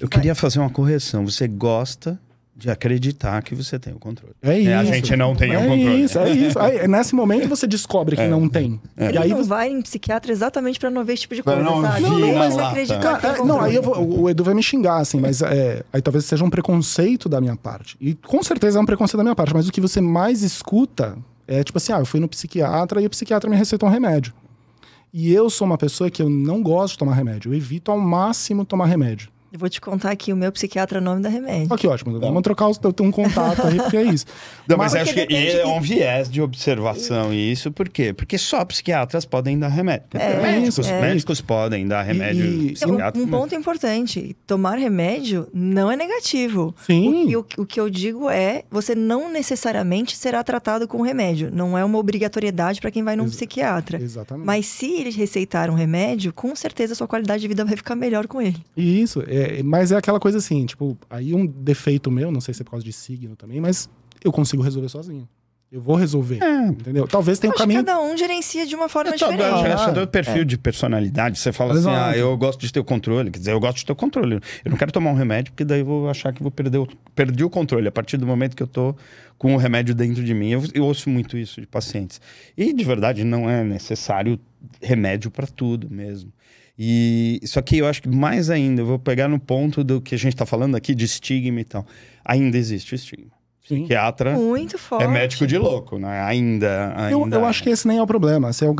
Eu 0.00 0.08
queria 0.08 0.34
fazer 0.34 0.60
uma 0.60 0.70
correção. 0.70 1.26
Você 1.26 1.46
gosta 1.46 2.18
de 2.58 2.70
acreditar 2.70 3.42
que 3.42 3.54
você 3.54 3.78
tem 3.78 3.92
o 3.92 3.98
controle. 3.98 4.32
É 4.42 4.58
isso. 4.58 4.70
É, 4.70 4.74
a 4.76 4.84
gente 4.84 5.14
não 5.14 5.36
tem 5.36 5.50
o 5.50 5.54
é 5.54 5.56
controle. 5.68 6.02
Isso, 6.04 6.18
é 6.18 6.30
isso. 6.30 6.58
Aí, 6.58 6.88
nesse 6.88 7.14
momento 7.14 7.46
você 7.48 7.66
descobre 7.66 8.16
que 8.16 8.22
É. 8.22 8.28
não 8.28 8.48
tem. 8.48 8.80
Ele 8.96 9.12
E 9.12 9.18
aí 9.18 9.28
não 9.28 9.36
você. 9.36 9.48
vai 9.50 9.68
em 9.68 9.82
psiquiatra 9.82 10.32
exatamente 10.32 10.78
pra 10.80 10.88
não 10.88 11.04
ver 11.04 11.12
esse 11.12 11.22
tipo 11.22 11.34
de 11.34 11.42
coisa, 11.42 11.62
não 11.62 11.82
sabe? 11.82 12.00
Não, 12.00 12.18
na 12.18 12.38
mas 12.38 12.56
acreditar 12.56 12.98
Cara, 13.20 13.28
é, 13.28 13.32
tem 13.34 13.44
não, 13.44 13.60
aí 13.60 13.74
eu 13.74 13.82
vou- 13.82 14.22
o 14.22 14.30
Edu 14.30 14.42
vai 14.42 14.54
me 14.54 14.62
xingar, 14.62 14.96
assim, 14.96 15.20
mas 15.20 15.42
é, 15.42 15.82
aí 15.92 16.00
talvez 16.00 16.24
seja 16.24 16.42
um 16.44 16.48
preconceito 16.48 17.28
da 17.28 17.42
minha 17.42 17.56
parte. 17.56 17.94
E 18.00 18.14
com 18.14 18.42
certeza 18.42 18.78
é 18.78 18.80
um 18.80 18.86
preconceito 18.86 19.18
da 19.18 19.22
minha 19.24 19.36
parte, 19.36 19.52
mas 19.52 19.68
o 19.68 19.72
que 19.72 19.80
você 19.80 20.00
mais 20.00 20.42
escuta 20.42 21.18
é 21.46 21.62
tipo 21.62 21.76
assim: 21.76 21.92
ah, 21.92 21.98
eu 21.98 22.06
fui 22.06 22.20
no 22.20 22.28
psiquiatra 22.28 23.02
e 23.02 23.06
o 23.06 23.10
psiquiatra 23.10 23.50
me 23.50 23.56
receitou 23.56 23.86
um 23.86 23.92
remédio. 23.92 24.32
E 25.12 25.30
eu 25.32 25.48
sou 25.50 25.66
uma 25.66 25.76
pessoa 25.78 26.10
que 26.10 26.22
eu 26.22 26.28
não 26.30 26.62
gosto 26.62 26.92
de 26.94 26.98
tomar 27.00 27.14
remédio, 27.14 27.50
eu 27.52 27.54
evito 27.56 27.90
ao 27.90 27.98
máximo 27.98 28.64
tomar 28.64 28.86
remédio. 28.86 29.28
Eu 29.52 29.58
vou 29.60 29.68
te 29.68 29.80
contar 29.80 30.10
aqui, 30.10 30.32
o 30.32 30.36
meu 30.36 30.50
psiquiatra 30.52 30.98
é 30.98 31.00
o 31.00 31.04
nome 31.04 31.22
da 31.22 31.28
remédio. 31.28 31.74
Que 31.76 31.86
ótimo, 31.86 32.18
vamos 32.18 32.42
trocar 32.42 32.68
os, 32.68 32.78
eu 32.82 32.92
tenho 32.92 33.08
um 33.08 33.12
contato 33.12 33.66
aí, 33.66 33.76
porque 33.76 33.96
é 33.96 34.02
isso. 34.02 34.26
Não, 34.68 34.76
mas, 34.76 34.92
Mas- 34.92 35.02
acho 35.02 35.14
que 35.14 35.20
depende- 35.20 35.50
é 35.58 35.66
um 35.66 35.80
viés 35.80 36.28
de 36.28 36.42
observação 36.42 37.32
e 37.32 37.52
isso 37.52 37.70
por 37.70 37.88
quê? 37.88 38.12
Porque 38.12 38.36
só 38.36 38.64
psiquiatras 38.64 39.24
podem 39.24 39.58
dar 39.58 39.68
remédio. 39.68 40.06
É, 40.14 40.40
médicos, 40.42 40.78
isso, 40.78 40.90
é. 40.90 41.00
médicos 41.00 41.40
podem 41.40 41.86
dar 41.86 42.02
remédio 42.02 42.44
e- 42.44 42.72
Então, 42.72 42.88
psiquiátrico. 42.90 43.26
um 43.26 43.30
ponto 43.30 43.54
importante: 43.54 44.36
tomar 44.46 44.76
remédio 44.78 45.46
não 45.54 45.90
é 45.90 45.96
negativo. 45.96 46.74
Sim. 46.84 47.28
E 47.28 47.36
o, 47.36 47.46
o 47.56 47.64
que 47.64 47.78
eu 47.80 47.88
digo 47.88 48.28
é, 48.28 48.64
você 48.70 48.94
não 48.94 49.30
necessariamente 49.32 50.16
será 50.16 50.42
tratado 50.42 50.88
com 50.88 51.00
remédio. 51.02 51.50
Não 51.52 51.78
é 51.78 51.84
uma 51.84 51.98
obrigatoriedade 51.98 52.80
para 52.80 52.90
quem 52.90 53.02
vai 53.04 53.14
num 53.16 53.24
Exa- 53.24 53.36
psiquiatra. 53.36 54.02
Exatamente. 54.02 54.44
Mas 54.46 54.66
se 54.66 54.92
eles 55.00 55.14
receitar 55.14 55.70
um 55.70 55.74
remédio, 55.74 56.32
com 56.32 56.54
certeza 56.56 56.92
a 56.92 56.96
sua 56.96 57.06
qualidade 57.06 57.40
de 57.42 57.48
vida 57.48 57.64
vai 57.64 57.76
ficar 57.76 57.94
melhor 57.94 58.26
com 58.26 58.42
ele. 58.42 58.56
Isso, 58.76 59.22
é, 59.28 59.35
mas 59.64 59.92
é 59.92 59.96
aquela 59.96 60.20
coisa 60.20 60.38
assim, 60.38 60.64
tipo, 60.66 60.96
aí 61.10 61.34
um 61.34 61.46
defeito 61.46 62.10
meu, 62.10 62.30
não 62.30 62.40
sei 62.40 62.54
se 62.54 62.62
é 62.62 62.64
por 62.64 62.72
causa 62.72 62.84
de 62.84 62.92
signo 62.92 63.34
também, 63.36 63.60
mas 63.60 63.88
eu 64.24 64.32
consigo 64.32 64.62
resolver 64.62 64.88
sozinho. 64.88 65.28
Eu 65.70 65.80
vou 65.80 65.96
resolver, 65.96 66.38
É. 66.40 66.68
entendeu? 66.68 67.08
Talvez 67.08 67.40
tenha 67.40 67.52
um 67.52 67.56
caminho... 67.56 67.84
cada 67.84 68.00
um 68.00 68.16
gerencia 68.16 68.64
de 68.64 68.76
uma 68.76 68.88
forma 68.88 69.12
É 69.12 69.18
só, 69.18 69.28
diferente. 69.32 69.66
é 69.66 69.76
só 69.76 69.84
Ah, 69.86 69.90
do 69.90 70.06
perfil 70.06 70.44
de 70.44 70.56
personalidade. 70.56 71.40
Você 71.40 71.52
fala 71.52 71.74
assim, 71.74 71.90
ah, 71.90 72.16
eu 72.16 72.36
gosto 72.36 72.60
de 72.60 72.72
ter 72.72 72.78
o 72.78 72.84
controle. 72.84 73.32
Quer 73.32 73.40
dizer, 73.40 73.50
eu 73.52 73.58
gosto 73.58 73.78
de 73.78 73.84
ter 73.86 73.92
o 73.92 73.96
controle. 73.96 74.36
Eu 74.64 74.70
não 74.70 74.78
quero 74.78 74.92
tomar 74.92 75.10
um 75.10 75.14
remédio, 75.14 75.52
porque 75.52 75.64
daí 75.64 75.80
eu 75.80 75.84
vou 75.84 76.08
achar 76.08 76.32
que 76.32 76.40
vou 76.40 76.52
perder 76.52 76.78
o, 76.78 76.86
perdi 77.16 77.42
o 77.42 77.50
controle. 77.50 77.88
A 77.88 77.92
partir 77.92 78.16
do 78.16 78.24
momento 78.24 78.54
que 78.56 78.62
eu 78.62 78.66
tô 78.68 78.94
com 79.36 79.54
o 79.54 79.56
remédio 79.58 79.92
dentro 79.92 80.22
de 80.22 80.32
mim. 80.32 80.50
Eu, 80.50 80.62
eu 80.72 80.84
ouço 80.84 81.10
muito 81.10 81.36
isso 81.36 81.60
de 81.60 81.66
pacientes. 81.66 82.20
E, 82.56 82.72
de 82.72 82.84
verdade, 82.84 83.24
não 83.24 83.50
é 83.50 83.64
necessário 83.64 84.38
remédio 84.80 85.32
para 85.32 85.48
tudo 85.48 85.90
mesmo. 85.90 86.32
E 86.78 87.40
só 87.44 87.62
que 87.62 87.78
eu 87.78 87.86
acho 87.86 88.02
que 88.02 88.08
mais 88.08 88.50
ainda, 88.50 88.82
eu 88.82 88.86
vou 88.86 88.98
pegar 88.98 89.28
no 89.28 89.38
ponto 89.38 89.82
do 89.82 90.00
que 90.00 90.14
a 90.14 90.18
gente 90.18 90.34
está 90.34 90.44
falando 90.44 90.76
aqui 90.76 90.94
de 90.94 91.04
estigma 91.04 91.60
e 91.60 91.64
tal. 91.64 91.86
Ainda 92.24 92.58
existe 92.58 92.92
o 92.92 92.96
estigma. 92.96 93.35
Sim. 93.66 93.78
Psiquiatra 93.80 94.34
Muito 94.34 94.78
forte. 94.78 95.02
é 95.04 95.08
médico 95.08 95.44
de 95.46 95.58
louco, 95.58 95.98
né? 95.98 96.22
Ainda, 96.22 96.94
Eu, 97.10 97.24
ainda 97.24 97.36
eu 97.36 97.44
é. 97.44 97.48
acho 97.48 97.62
que 97.64 97.70
esse 97.70 97.88
nem 97.88 97.98
é 97.98 98.02
o 98.02 98.06
problema. 98.06 98.52
Se 98.52 98.64
eu, 98.64 98.74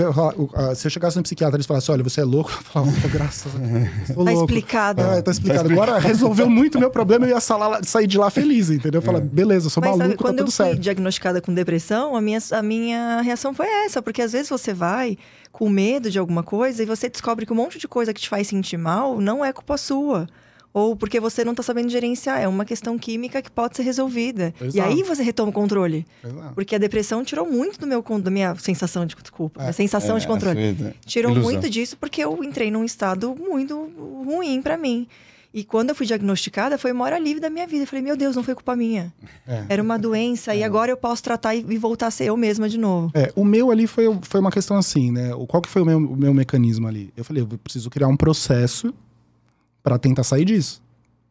se 0.76 0.86
eu 0.86 0.90
chegasse 0.90 1.16
no 1.16 1.22
psiquiatra 1.24 1.56
e 1.56 1.58
eles 1.58 1.66
falassem, 1.66 1.92
olha, 1.92 2.04
você 2.04 2.20
é 2.20 2.24
louco, 2.24 2.50
eu 2.54 2.62
falava, 2.62 2.92
"Pô, 3.02 3.08
graças 3.08 3.52
a 3.54 3.58
Deus, 3.58 4.24
Tá 4.24 4.32
explicado. 4.32 5.02
É, 5.02 5.22
tá 5.22 5.30
explicado. 5.32 5.72
Agora 5.72 5.98
resolveu 5.98 6.48
muito 6.48 6.78
meu 6.78 6.88
problema, 6.90 7.26
eu 7.26 7.30
ia 7.30 7.40
salar- 7.40 7.84
sair 7.84 8.06
de 8.06 8.16
lá 8.16 8.30
feliz, 8.30 8.70
entendeu? 8.70 9.02
Falar, 9.02 9.20
beleza, 9.20 9.66
eu 9.66 9.70
sou 9.70 9.80
Mas 9.80 9.90
sabe, 9.90 10.02
maluco, 10.04 10.18
tá 10.18 10.28
quando 10.28 10.38
eu 10.38 10.44
tudo 10.44 10.54
fui 10.54 10.66
certo. 10.66 10.78
diagnosticada 10.80 11.40
com 11.40 11.52
depressão, 11.52 12.14
a 12.14 12.20
minha, 12.20 12.38
a 12.52 12.62
minha 12.62 13.20
reação 13.22 13.52
foi 13.52 13.66
essa. 13.84 14.00
Porque 14.00 14.22
às 14.22 14.32
vezes 14.32 14.48
você 14.48 14.72
vai 14.72 15.18
com 15.50 15.68
medo 15.68 16.10
de 16.10 16.18
alguma 16.18 16.42
coisa 16.44 16.82
e 16.82 16.86
você 16.86 17.08
descobre 17.08 17.44
que 17.44 17.52
um 17.52 17.56
monte 17.56 17.78
de 17.78 17.88
coisa 17.88 18.14
que 18.14 18.20
te 18.20 18.28
faz 18.28 18.46
sentir 18.46 18.76
mal 18.76 19.20
não 19.20 19.44
é 19.44 19.52
culpa 19.52 19.76
sua. 19.76 20.28
Ou 20.78 20.94
porque 20.94 21.18
você 21.18 21.42
não 21.42 21.54
tá 21.54 21.62
sabendo 21.62 21.88
gerenciar. 21.88 22.38
É 22.38 22.46
uma 22.46 22.62
questão 22.66 22.98
química 22.98 23.40
que 23.40 23.50
pode 23.50 23.74
ser 23.78 23.82
resolvida. 23.82 24.52
E 24.60 24.64
Exato. 24.66 24.88
aí 24.90 25.02
você 25.02 25.22
retoma 25.22 25.48
o 25.48 25.52
controle. 25.52 26.04
Exato. 26.22 26.52
Porque 26.54 26.74
a 26.74 26.78
depressão 26.78 27.24
tirou 27.24 27.50
muito 27.50 27.80
do 27.80 27.86
meu, 27.86 28.04
da 28.20 28.30
minha 28.30 28.54
sensação 28.56 29.06
de 29.06 29.14
desculpa, 29.16 29.62
É. 29.62 29.66
da 29.68 29.72
sensação 29.72 30.18
de 30.18 30.26
controle. 30.26 30.60
essa- 30.60 30.94
Tirou 31.06 31.32
ilusão. 31.32 31.50
muito 31.50 31.70
disso 31.70 31.96
porque 31.96 32.22
eu 32.22 32.44
entrei 32.44 32.70
num 32.70 32.84
estado 32.84 33.34
muito 33.34 33.90
ruim 34.26 34.60
pra 34.60 34.76
mim. 34.76 35.08
E 35.54 35.64
quando 35.64 35.88
eu 35.88 35.94
fui 35.94 36.04
diagnosticada, 36.04 36.76
foi 36.76 36.92
o 36.92 36.94
maior 36.94 37.14
alívio 37.16 37.40
da 37.40 37.48
minha 37.48 37.66
vida. 37.66 37.84
Eu 37.84 37.86
falei, 37.86 38.02
meu 38.04 38.14
Deus, 38.14 38.36
não 38.36 38.42
foi 38.44 38.54
culpa 38.54 38.76
minha. 38.76 39.10
É. 39.48 39.64
Era 39.70 39.82
uma 39.82 39.98
doença 39.98 40.54
e 40.54 40.62
agora 40.62 40.90
eu 40.92 40.96
posso 40.98 41.22
tratar 41.22 41.54
e, 41.54 41.64
e 41.66 41.78
voltar 41.78 42.08
a 42.08 42.10
ser 42.10 42.24
eu 42.26 42.36
mesma 42.36 42.68
de 42.68 42.76
novo. 42.76 43.10
É, 43.14 43.32
o 43.34 43.46
meu 43.46 43.70
ali 43.70 43.86
foi, 43.86 44.04
foi 44.20 44.40
uma 44.40 44.50
questão 44.50 44.76
assim, 44.76 45.10
né? 45.10 45.30
Qual 45.48 45.62
que 45.62 45.70
foi 45.70 45.80
o 45.80 45.86
meu, 45.86 45.96
o 45.96 46.16
meu 46.16 46.34
mecanismo 46.34 46.86
ali? 46.86 47.10
Eu 47.16 47.24
falei, 47.24 47.42
eu 47.42 47.46
preciso 47.64 47.88
criar 47.88 48.08
um 48.08 48.16
processo 48.18 48.92
para 49.86 49.98
tentar 50.00 50.24
sair 50.24 50.44
disso. 50.44 50.82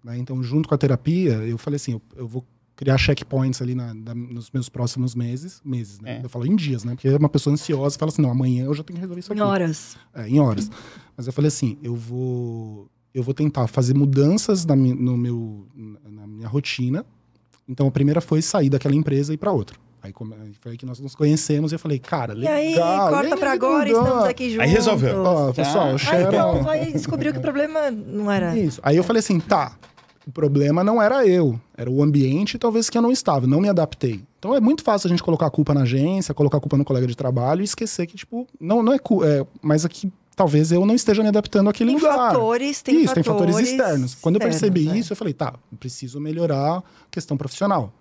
né? 0.01 0.17
Então, 0.17 0.41
junto 0.41 0.69
com 0.69 0.73
a 0.75 0.77
terapia, 0.77 1.33
eu 1.33 1.57
falei 1.57 1.75
assim, 1.75 1.91
eu, 1.91 2.01
eu 2.15 2.25
vou 2.25 2.45
criar 2.73 2.97
checkpoints 2.97 3.61
ali 3.61 3.75
na- 3.75 3.93
na- 3.93 4.15
nos 4.15 4.49
meus 4.49 4.69
próximos 4.69 5.13
meses, 5.13 5.61
meses, 5.65 5.99
né? 5.99 6.19
É. 6.21 6.25
Eu 6.25 6.29
falo 6.29 6.45
em 6.47 6.55
dias, 6.55 6.85
né? 6.85 6.93
Porque 6.93 7.09
é 7.09 7.17
uma 7.17 7.27
pessoa 7.27 7.53
ansiosa 7.53 7.97
fala 7.99 8.11
assim, 8.13 8.21
não, 8.21 8.29
amanhã 8.31 8.63
eu 8.63 8.73
já 8.73 8.81
tenho 8.81 8.95
que 8.95 9.01
resolver 9.01 9.19
isso 9.19 9.33
aqui. 9.33 9.41
Em 9.41 9.43
horas. 9.43 9.97
É, 10.13 10.29
em 10.29 10.39
horas. 10.39 10.71
Mas 11.17 11.27
eu 11.27 11.33
falei 11.33 11.47
assim, 11.49 11.77
eu 11.83 11.95
vou 11.97 12.89
eu 13.13 13.23
vou 13.23 13.33
tentar 13.33 13.67
fazer 13.67 13.93
mudanças 13.93 14.65
na, 14.65 14.75
no 14.75 15.17
meu, 15.17 15.67
na 16.09 16.25
minha 16.27 16.47
rotina. 16.47 17.05
Então 17.67 17.87
a 17.87 17.91
primeira 17.91 18.21
foi 18.21 18.41
sair 18.41 18.69
daquela 18.69 18.95
empresa 18.95 19.33
e 19.33 19.35
ir 19.35 19.37
para 19.37 19.51
outra. 19.51 19.77
Aí 20.05 20.13
aí 20.13 20.53
foi 20.61 20.71
aí 20.71 20.77
que 20.77 20.85
nós 20.85 20.99
nos 20.99 21.15
conhecemos 21.15 21.71
e 21.71 21.75
eu 21.75 21.79
falei, 21.79 21.99
cara, 21.99 22.33
E 22.33 22.37
legal. 22.37 22.53
aí, 22.53 22.75
corta 23.11 23.37
pra 23.37 23.51
agora, 23.51 23.89
estamos 23.89 24.23
aqui 24.25 24.49
juntos. 24.51 24.65
Aí 24.65 24.69
resolveu. 24.69 25.23
Ó, 25.23 25.53
pessoal, 25.53 25.89
Ah, 25.89 25.93
Ah, 25.93 25.97
Sharon... 25.97 26.27
então, 26.27 26.69
aí 26.69 26.91
descobriu 26.93 27.31
que 27.33 27.39
o 27.39 27.41
problema 27.41 27.89
não 27.91 28.31
era... 28.31 28.57
Isso. 28.57 28.79
Aí 28.83 28.95
eu 28.95 29.03
falei 29.03 29.19
assim, 29.19 29.39
tá. 29.39 29.75
O 30.27 30.31
problema 30.31 30.83
não 30.83 30.99
era 31.01 31.25
eu, 31.27 31.59
era 31.77 31.89
o 31.89 32.01
ambiente, 32.01 32.57
talvez 32.57 32.89
que 32.89 32.97
eu 32.97 33.01
não 33.01 33.11
estava, 33.11 33.45
não 33.45 33.61
me 33.61 33.69
adaptei. 33.69 34.23
Então 34.39 34.55
é 34.55 34.59
muito 34.59 34.83
fácil 34.83 35.07
a 35.07 35.09
gente 35.09 35.21
colocar 35.21 35.45
a 35.45 35.51
culpa 35.51 35.73
na 35.73 35.81
agência, 35.81 36.33
colocar 36.33 36.57
a 36.57 36.61
culpa 36.61 36.77
no 36.77 36.83
colega 36.85 37.05
de 37.05 37.15
trabalho 37.15 37.61
e 37.61 37.63
esquecer 37.63 38.07
que, 38.07 38.15
tipo, 38.15 38.47
não, 38.59 38.81
não 38.81 38.93
é, 38.93 38.97
é 38.97 39.45
mas 39.61 39.85
aqui 39.85 40.11
talvez 40.35 40.71
eu 40.71 40.85
não 40.85 40.95
esteja 40.95 41.21
me 41.21 41.29
adaptando 41.29 41.69
àquele 41.69 41.91
Tem 41.91 41.99
lugar. 41.99 42.31
fatores, 42.31 42.81
tem 42.81 42.95
isso, 42.95 43.07
fatores 43.07 43.25
tem 43.25 43.33
fatores 43.33 43.69
externos. 43.69 44.15
Quando 44.15 44.35
eu 44.35 44.41
percebi 44.41 44.89
é. 44.89 44.97
isso, 44.97 45.13
eu 45.13 45.17
falei, 45.17 45.33
tá, 45.33 45.53
preciso 45.79 46.19
melhorar 46.19 46.77
a 46.77 46.83
questão 47.09 47.37
profissional. 47.37 47.93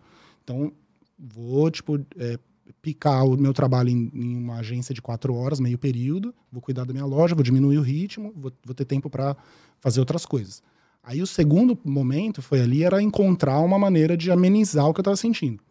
Então, 0.43 0.73
vou, 1.18 1.70
tipo, 1.70 2.05
é, 2.16 2.38
picar 2.81 3.24
o 3.24 3.37
meu 3.37 3.53
trabalho 3.53 3.90
em, 3.90 4.11
em 4.14 4.37
uma 4.37 4.57
agência 4.57 4.94
de 4.94 5.03
quatro 5.03 5.35
horas, 5.35 5.61
meio 5.61 5.79
período, 5.79 6.35
vou 6.50 6.62
cuidar 6.62 6.85
da 6.85 6.92
minha 6.92 7.05
loja, 7.05 7.35
vou 7.35 7.44
diminuir 7.44 7.79
o 7.79 7.83
ritmo, 7.83 8.33
vou, 8.37 8.53
vou 8.64 8.74
ter 8.74 8.85
tempo 8.85 9.11
para 9.11 9.37
fazer 9.81 10.00
outras 10.00 10.24
coisas. 10.24 10.62
Aí 11.03 11.20
o 11.20 11.27
segundo 11.27 11.79
momento 11.85 12.40
foi 12.40 12.61
ali, 12.61 12.83
era 12.83 13.03
encontrar 13.03 13.61
uma 13.61 13.79
maneira 13.79 14.16
de 14.16 14.31
amenizar 14.31 14.87
o 14.87 14.94
que 14.94 15.00
eu 15.00 15.03
estava 15.03 15.16
sentindo. 15.16 15.62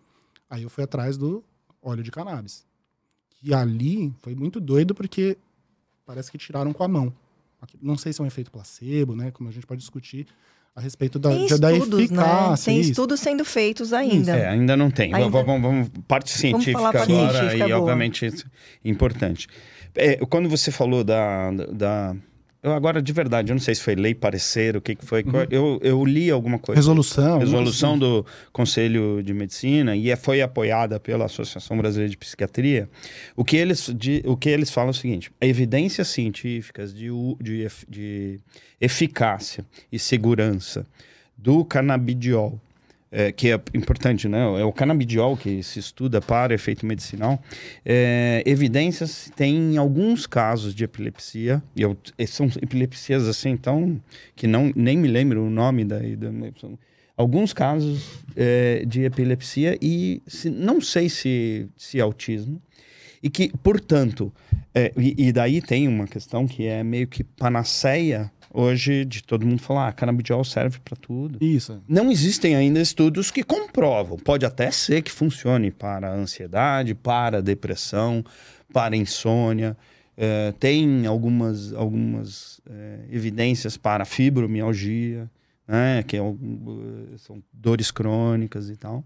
Aí 0.50 0.62
eu 0.62 0.70
fui 0.70 0.84
atrás 0.84 1.18
do 1.18 1.44
óleo 1.82 2.04
de 2.04 2.12
cannabis. 2.12 2.66
E 3.42 3.54
ali 3.54 4.14
foi 4.20 4.36
muito 4.36 4.62
doido 4.62 4.94
porque 4.94 5.38
parece 6.06 6.32
que 6.32 6.38
tiraram 6.38 6.72
com 6.72 6.84
a 6.84 6.88
mão. 6.88 7.14
Não 7.82 7.98
sei 7.98 8.14
se 8.14 8.22
é 8.22 8.24
um 8.24 8.28
efeito 8.28 8.52
placebo, 8.52 9.16
né? 9.16 9.32
Como 9.32 9.50
a 9.50 9.52
gente 9.52 9.66
pode 9.66 9.80
discutir. 9.80 10.28
A 10.76 10.82
respeito 10.82 11.20
da, 11.20 11.30
Tem 11.30 11.46
de- 11.46 11.58
da 11.60 11.72
estudos, 11.72 12.00
né? 12.00 12.06
eficácia. 12.06 12.66
Tem 12.72 12.80
isso. 12.82 12.90
estudos 12.92 13.20
sendo 13.20 13.46
feitos 13.46 13.94
ainda. 13.94 14.36
É, 14.36 14.48
ainda 14.50 14.76
não 14.76 14.90
tem. 14.90 15.14
Ainda- 15.14 15.30
Vamos, 15.30 15.46
vamos, 15.46 15.62
vamos- 15.62 15.90
parte 16.08 16.32
científica 16.32 16.78
falar 16.80 16.92
parte 16.94 17.12
agora 17.12 17.32
científica 17.34 17.66
e, 17.66 17.68
boa. 17.70 17.80
obviamente, 17.82 18.26
isso 18.26 18.46
é 18.84 18.90
importante. 18.90 19.48
É, 19.96 20.16
quando 20.26 20.50
você 20.50 20.72
falou 20.72 21.04
da, 21.04 21.52
da... 21.72 22.16
Eu 22.64 22.72
agora, 22.72 23.02
de 23.02 23.12
verdade, 23.12 23.52
eu 23.52 23.56
não 23.56 23.62
sei 23.62 23.76
se 23.76 23.82
foi 23.82 23.94
lei, 23.94 24.16
parecer, 24.16 24.78
o 24.78 24.82
que, 24.82 24.96
que 24.96 25.06
foi. 25.06 25.22
Eu, 25.52 25.80
eu 25.84 26.06
li 26.06 26.32
alguma 26.32 26.58
coisa. 26.58 26.80
Resolução. 26.80 27.38
resolução 27.40 28.00
do 28.00 28.26
Conselho 28.54 29.22
de 29.22 29.34
Medicina 29.34 29.98
e 29.98 30.10
é- 30.10 30.16
foi 30.16 30.42
apoiada 30.42 30.98
pela 30.98 31.26
Associação 31.26 31.78
Brasileira 31.78 32.10
de 32.10 32.16
Psiquiatria, 32.16 32.90
o 33.36 33.44
que 33.44 33.58
eles, 33.58 33.94
di- 33.94 34.24
o 34.26 34.38
que 34.38 34.48
eles 34.48 34.72
falam 34.72 34.88
é 34.88 34.92
o 34.92 34.94
seguinte: 34.94 35.30
evidências 35.42 36.08
científicas 36.08 36.94
de, 36.94 37.10
de, 37.42 37.68
de 37.90 38.40
eficácia 38.80 39.66
e 39.92 40.00
segurança 40.00 40.86
do 41.38 41.66
canabidiol, 41.66 42.58
é, 43.16 43.32
que 43.32 43.52
é 43.52 43.62
importante, 43.76 44.28
né? 44.28 44.40
É 44.60 44.66
o 44.66 44.74
canabidiol 44.74 45.38
que 45.38 45.62
se 45.62 45.78
estuda 45.80 46.20
para 46.20 46.54
efeito 46.54 46.84
medicinal. 46.86 47.40
É, 47.86 48.42
evidências 48.46 49.32
tem 49.36 49.56
em 49.76 49.78
alguns 49.78 50.26
casos 50.26 50.74
de 50.74 50.84
epilepsia, 50.84 51.62
e 51.76 51.84
eu- 51.84 51.96
são 52.28 52.48
epilepsias 52.62 53.28
assim, 53.28 53.52
então, 53.52 54.02
que 54.36 54.48
não, 54.48 54.72
nem 54.76 54.98
me 54.98 55.08
lembro 55.08 55.44
o 55.46 55.50
nome 55.50 55.86
da. 55.86 56.00
da 56.00 56.32
alguns 57.16 57.54
casos 57.54 58.24
é, 58.36 58.84
de 58.88 59.04
epilepsia 59.04 59.78
e 59.80 60.20
se- 60.26 60.50
não 60.50 60.82
sei 60.82 61.08
se, 61.08 61.68
se 61.78 62.02
autismo. 62.02 62.60
E 63.22 63.30
que, 63.30 63.52
portanto, 63.62 64.34
é, 64.74 64.92
e, 64.98 65.28
e 65.28 65.32
daí 65.32 65.62
tem 65.62 65.88
uma 65.88 66.08
questão 66.08 66.46
que 66.48 66.66
é 66.66 66.84
meio 66.84 67.08
que 67.08 67.24
panaceia 67.24 68.30
hoje 68.54 69.04
de 69.04 69.24
todo 69.24 69.46
mundo 69.46 69.62
falar, 69.62 69.88
ah, 69.88 69.92
canabidiol 69.92 70.44
serve 70.44 70.80
para 70.80 70.96
tudo. 70.96 71.44
Isso. 71.44 71.82
Não 71.88 72.12
existem 72.12 72.56
ainda 72.56 72.80
estudos 72.80 73.32
que 73.32 73.44
comprovam. 73.44 74.18
Pode 74.18 74.46
até 74.46 74.70
ser 74.70 75.02
que 75.02 75.12
funcione 75.12 75.72
para 75.72 76.10
a 76.10 76.14
ansiedade, 76.14 76.94
para 76.94 77.40
a 77.40 77.42
depressão, 77.42 78.24
para 78.72 78.96
a 78.96 78.98
insônia. 78.98 79.76
Eh, 80.16 80.54
tem 80.60 81.06
algumas, 81.08 81.74
algumas 81.74 82.62
eh, 82.70 83.00
evidências 83.12 83.76
para 83.76 84.06
fibromialgia, 84.06 85.30
né, 85.68 86.04
que 86.04 86.16
é 86.16 86.20
eh, 86.20 87.18
são 87.18 87.42
dores 87.52 87.90
crônicas 87.90 88.70
e 88.70 88.78
tal. 88.78 89.04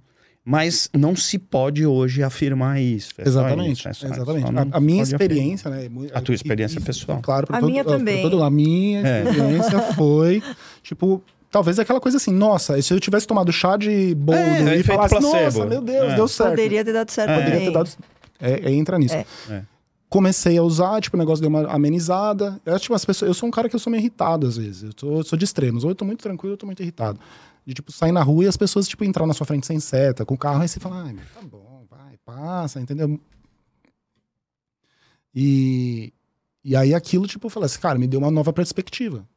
Mas 0.49 0.89
não 0.97 1.13
se 1.13 1.37
pode 1.37 1.85
hoje 1.85 2.23
afirmar 2.23 2.79
isso. 2.81 3.11
É 3.17 3.27
Exatamente. 3.27 3.89
isso, 3.89 4.05
é 4.05 4.09
exatamente. 4.09 4.49
não 4.49 4.61
A, 4.71 4.77
a 4.77 4.79
minha 4.79 5.03
pode 5.03 5.15
afirmar. 5.15 5.33
experiência, 5.35 5.69
né? 5.69 5.85
é 5.85 5.89
muito- 5.89 6.17
A 6.17 6.21
tua 6.21 6.33
experiência 6.33 6.79
e- 6.79 6.81
pessoal. 6.81 7.19
Claro, 7.21 7.47
A 7.49 7.59
todo- 7.59 7.69
minha 7.69 7.83
também. 7.83 8.21
todo- 8.21 8.41
a 8.41 8.49
minha 8.49 9.05
É. 9.05 9.23
experiência 9.23 9.79
foi, 9.93 10.41
tipo, 10.81 11.21
talvez 11.51 11.77
aquela 11.79 11.99
coisa 11.99 12.15
assim, 12.15 12.31
nossa, 12.31 12.81
se 12.81 12.93
eu 12.93 12.99
tivesse 13.01 13.27
tomado 13.27 13.51
chá 13.51 13.75
de 13.75 14.15
boldo 14.15 14.39
É, 14.39 14.61
e 14.61 14.79
efeito 14.79 14.85
falasse, 14.85 15.15
placebo. 15.15 15.43
nossa, 15.43 15.65
meu 15.65 15.81
Deus, 15.81 16.11
É. 16.13 16.15
deu 16.15 16.27
certo. 16.29 16.49
Poderia 16.51 16.85
ter 16.85 16.93
dado 16.93 17.11
certo 17.11 17.29
É. 17.29 17.33
Poderia 17.33 17.53
também. 17.55 17.67
ter 17.67 17.73
dado. 17.73 17.89
É, 18.39 18.69
é, 18.69 18.73
entra 18.73 18.97
nisso. 18.97 19.15
É. 19.15 19.25
É. 19.49 19.61
Comecei 20.09 20.57
a 20.57 20.63
usar, 20.63 21.01
tipo, 21.01 21.17
o 21.17 21.19
negócio 21.19 21.41
deu 21.41 21.49
uma 21.49 21.67
amenizada. 21.67 22.57
Eu, 22.65 22.79
tipo, 22.79 22.93
as 22.93 23.03
pessoas, 23.03 23.27
eu 23.27 23.33
sou 23.33 23.49
um 23.49 23.51
cara 23.51 23.67
que 23.67 23.75
eu 23.75 23.79
sou 23.79 23.91
meio 23.91 23.99
irritado 23.99 24.47
às 24.47 24.55
vezes. 24.55 24.83
Eu 24.83 24.91
sou, 24.97 25.23
sou 25.25 25.37
de 25.37 25.43
extremos. 25.43 25.83
Ou 25.83 25.91
eu 25.91 25.95
tô 25.95 26.05
muito 26.05 26.21
tranquilo, 26.21 26.51
ou 26.51 26.53
eu 26.53 26.57
tô 26.57 26.65
muito 26.65 26.81
irritado. 26.81 27.19
De, 27.67 27.73
tipo, 27.73 27.91
sair 27.91 28.13
na 28.13 28.23
rua 28.23 28.45
e 28.45 28.47
as 28.47 28.55
pessoas, 28.55 28.87
tipo, 28.87 29.03
entrar 29.03 29.27
na 29.27 29.33
sua 29.33 29.45
frente 29.45 29.67
sem 29.67 29.77
seta, 29.77 30.25
com 30.25 30.35
o 30.35 30.37
carro, 30.37 30.61
aí 30.61 30.69
você 30.69 30.79
fala, 30.79 31.03
meu, 31.03 31.21
tá 31.33 31.41
bom, 31.41 31.85
vai, 31.89 32.17
passa, 32.23 32.79
entendeu? 32.79 33.19
E, 35.35 36.13
e 36.63 36.77
aí 36.77 36.93
aquilo, 36.93 37.27
tipo, 37.27 37.47
eu 37.47 37.49
falei 37.49 37.65
assim, 37.65 37.79
cara, 37.79 37.99
me 37.99 38.07
deu 38.07 38.21
uma 38.21 38.31
nova 38.31 38.53
perspectiva. 38.53 39.27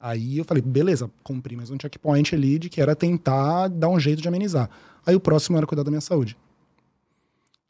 Aí 0.00 0.38
eu 0.38 0.46
falei, 0.46 0.62
beleza, 0.62 1.10
cumpri 1.22 1.56
mais 1.56 1.70
um 1.70 1.76
checkpoint 1.78 2.34
ali 2.34 2.58
de 2.58 2.70
que 2.70 2.80
era 2.80 2.96
tentar 2.96 3.68
dar 3.68 3.90
um 3.90 4.00
jeito 4.00 4.22
de 4.22 4.28
amenizar. 4.28 4.70
Aí 5.04 5.14
o 5.14 5.20
próximo 5.20 5.58
era 5.58 5.66
cuidar 5.66 5.82
da 5.82 5.90
minha 5.90 6.00
saúde. 6.00 6.38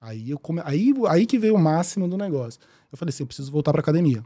Aí, 0.00 0.30
eu 0.30 0.38
come... 0.38 0.60
aí, 0.64 0.94
aí 1.08 1.26
que 1.26 1.40
veio 1.40 1.56
o 1.56 1.58
máximo 1.58 2.06
do 2.06 2.16
negócio. 2.16 2.60
Eu 2.92 2.96
falei 2.96 3.10
assim, 3.10 3.24
eu 3.24 3.26
preciso 3.26 3.50
voltar 3.50 3.72
pra 3.72 3.80
academia. 3.80 4.24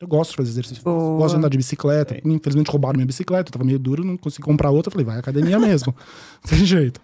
Eu 0.00 0.06
gosto 0.06 0.30
de 0.30 0.36
fazer 0.36 0.50
exercício. 0.50 0.84
Boa. 0.84 1.18
Gosto 1.18 1.34
de 1.34 1.38
andar 1.38 1.48
de 1.48 1.56
bicicleta. 1.56 2.14
É. 2.14 2.20
Infelizmente 2.24 2.70
roubaram 2.70 2.96
minha 2.96 3.06
bicicleta. 3.06 3.48
Eu 3.48 3.52
tava 3.52 3.64
meio 3.64 3.78
duro, 3.78 4.04
não 4.04 4.16
consegui 4.16 4.44
comprar 4.44 4.70
outra. 4.70 4.90
Falei, 4.90 5.04
vai 5.04 5.16
à 5.16 5.18
academia 5.18 5.58
mesmo. 5.58 5.94
Não 6.44 6.50
tem 6.50 6.64
jeito. 6.64 7.00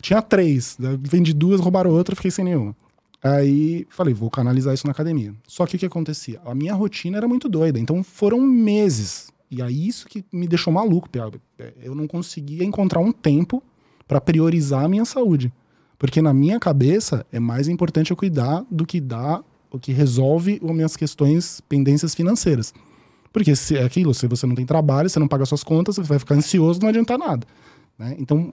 Tinha 0.00 0.22
três. 0.22 0.76
Vendi 1.00 1.34
duas, 1.34 1.60
roubaram 1.60 1.90
outra, 1.90 2.16
fiquei 2.16 2.30
sem 2.30 2.44
nenhuma. 2.44 2.74
Aí 3.22 3.86
falei, 3.90 4.14
vou 4.14 4.30
canalizar 4.30 4.72
isso 4.72 4.86
na 4.86 4.92
academia. 4.92 5.34
Só 5.46 5.66
que 5.66 5.76
o 5.76 5.78
que 5.78 5.84
acontecia? 5.84 6.40
A 6.44 6.54
minha 6.54 6.72
rotina 6.72 7.18
era 7.18 7.28
muito 7.28 7.48
doida. 7.48 7.78
Então 7.78 8.02
foram 8.02 8.40
meses. 8.40 9.30
E 9.50 9.60
aí 9.60 9.86
isso 9.86 10.08
que 10.08 10.24
me 10.32 10.46
deixou 10.48 10.72
maluco, 10.72 11.08
Piaba. 11.08 11.38
Eu 11.82 11.94
não 11.94 12.06
conseguia 12.06 12.64
encontrar 12.64 13.00
um 13.00 13.12
tempo 13.12 13.62
pra 14.06 14.20
priorizar 14.20 14.84
a 14.84 14.88
minha 14.88 15.04
saúde. 15.04 15.52
Porque 15.98 16.22
na 16.22 16.32
minha 16.32 16.58
cabeça 16.58 17.26
é 17.30 17.40
mais 17.40 17.68
importante 17.68 18.10
eu 18.10 18.16
cuidar 18.16 18.64
do 18.70 18.86
que 18.86 19.00
dar 19.00 19.42
o 19.70 19.78
que 19.78 19.92
resolve 19.92 20.60
as 20.62 20.70
minhas 20.70 20.96
questões, 20.96 21.60
pendências 21.68 22.14
financeiras. 22.14 22.72
Porque 23.32 23.54
se 23.54 23.76
é 23.76 23.84
aquilo, 23.84 24.14
se 24.14 24.26
você 24.26 24.46
não 24.46 24.54
tem 24.54 24.64
trabalho, 24.64 25.08
você 25.08 25.18
não 25.18 25.28
paga 25.28 25.44
suas 25.44 25.62
contas, 25.62 25.96
você 25.96 26.02
vai 26.02 26.18
ficar 26.18 26.34
ansioso, 26.34 26.80
não 26.80 26.88
adianta 26.88 27.16
nada. 27.18 27.46
né? 27.98 28.16
Então, 28.18 28.52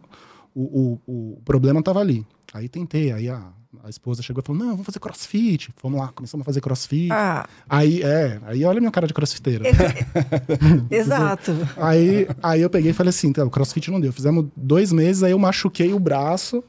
o, 0.54 1.00
o, 1.08 1.34
o 1.38 1.42
problema 1.46 1.80
estava 1.80 2.00
ali. 2.00 2.26
Aí 2.54 2.70
tentei, 2.70 3.12
aí 3.12 3.28
a, 3.30 3.42
a 3.84 3.90
esposa 3.90 4.22
chegou 4.22 4.42
e 4.42 4.46
falou: 4.46 4.62
Não, 4.62 4.72
vamos 4.72 4.86
fazer 4.86 5.00
crossfit. 5.00 5.70
Vamos 5.82 6.00
lá, 6.00 6.08
começamos 6.10 6.44
a 6.44 6.46
fazer 6.46 6.62
crossfit. 6.62 7.12
Ah, 7.12 7.48
Aí, 7.70 8.02
é, 8.04 8.40
aí 8.46 8.64
olha 8.64 8.78
a 8.78 8.82
minha 8.82 8.92
cara 8.92 9.08
de 9.08 9.14
crossfiteiro. 9.14 9.64
exato. 10.90 11.52
Aí, 11.78 12.28
aí 12.42 12.62
eu 12.62 12.70
peguei 12.70 12.92
e 12.92 12.94
falei 12.94 13.10
assim, 13.10 13.28
então, 13.28 13.48
o 13.48 13.50
crossfit 13.50 13.90
não 13.92 14.00
deu. 14.00 14.14
Fizemos 14.14 14.46
dois 14.56 14.92
meses, 14.92 15.24
aí 15.24 15.32
eu 15.32 15.40
machuquei 15.40 15.94
o 15.94 16.00
braço. 16.00 16.64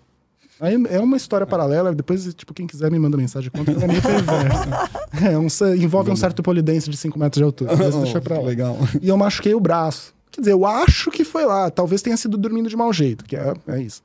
Aí 0.61 0.75
é 0.89 1.01
uma 1.01 1.17
história 1.17 1.47
paralela, 1.47 1.95
depois, 1.95 2.33
tipo, 2.35 2.55
quem 2.55 2.67
quiser 2.67 2.91
me 2.91 2.99
manda 2.99 3.17
mensagem, 3.17 3.51
conta, 3.51 3.73
ela 3.73 3.85
é 3.85 3.87
meio 3.87 4.03
perversa. 4.03 4.91
É, 5.23 5.39
um, 5.39 5.47
envolve 5.77 6.11
um 6.11 6.17
certo 6.17 6.43
polidense 6.43 6.89
de 6.91 6.97
5 6.97 7.19
metros 7.19 7.39
de 7.39 7.45
altura, 7.45 7.77
mas 7.77 7.95
deixa 7.97 8.21
pra 8.21 8.39
lá. 8.39 8.47
Legal. 8.47 8.77
E 9.01 9.09
eu 9.09 9.17
machuquei 9.17 9.55
o 9.55 9.61
braço. 9.61 10.15
Quer 10.31 10.41
dizer, 10.41 10.53
eu 10.53 10.67
acho 10.67 11.11
que 11.11 11.25
foi 11.25 11.45
lá, 11.45 11.71
talvez 11.71 12.03
tenha 12.03 12.17
sido 12.17 12.37
dormindo 12.37 12.69
de 12.69 12.77
mau 12.77 12.93
jeito, 12.93 13.25
que 13.25 13.37
é, 13.37 13.55
é 13.69 13.81
isso. 13.81 14.03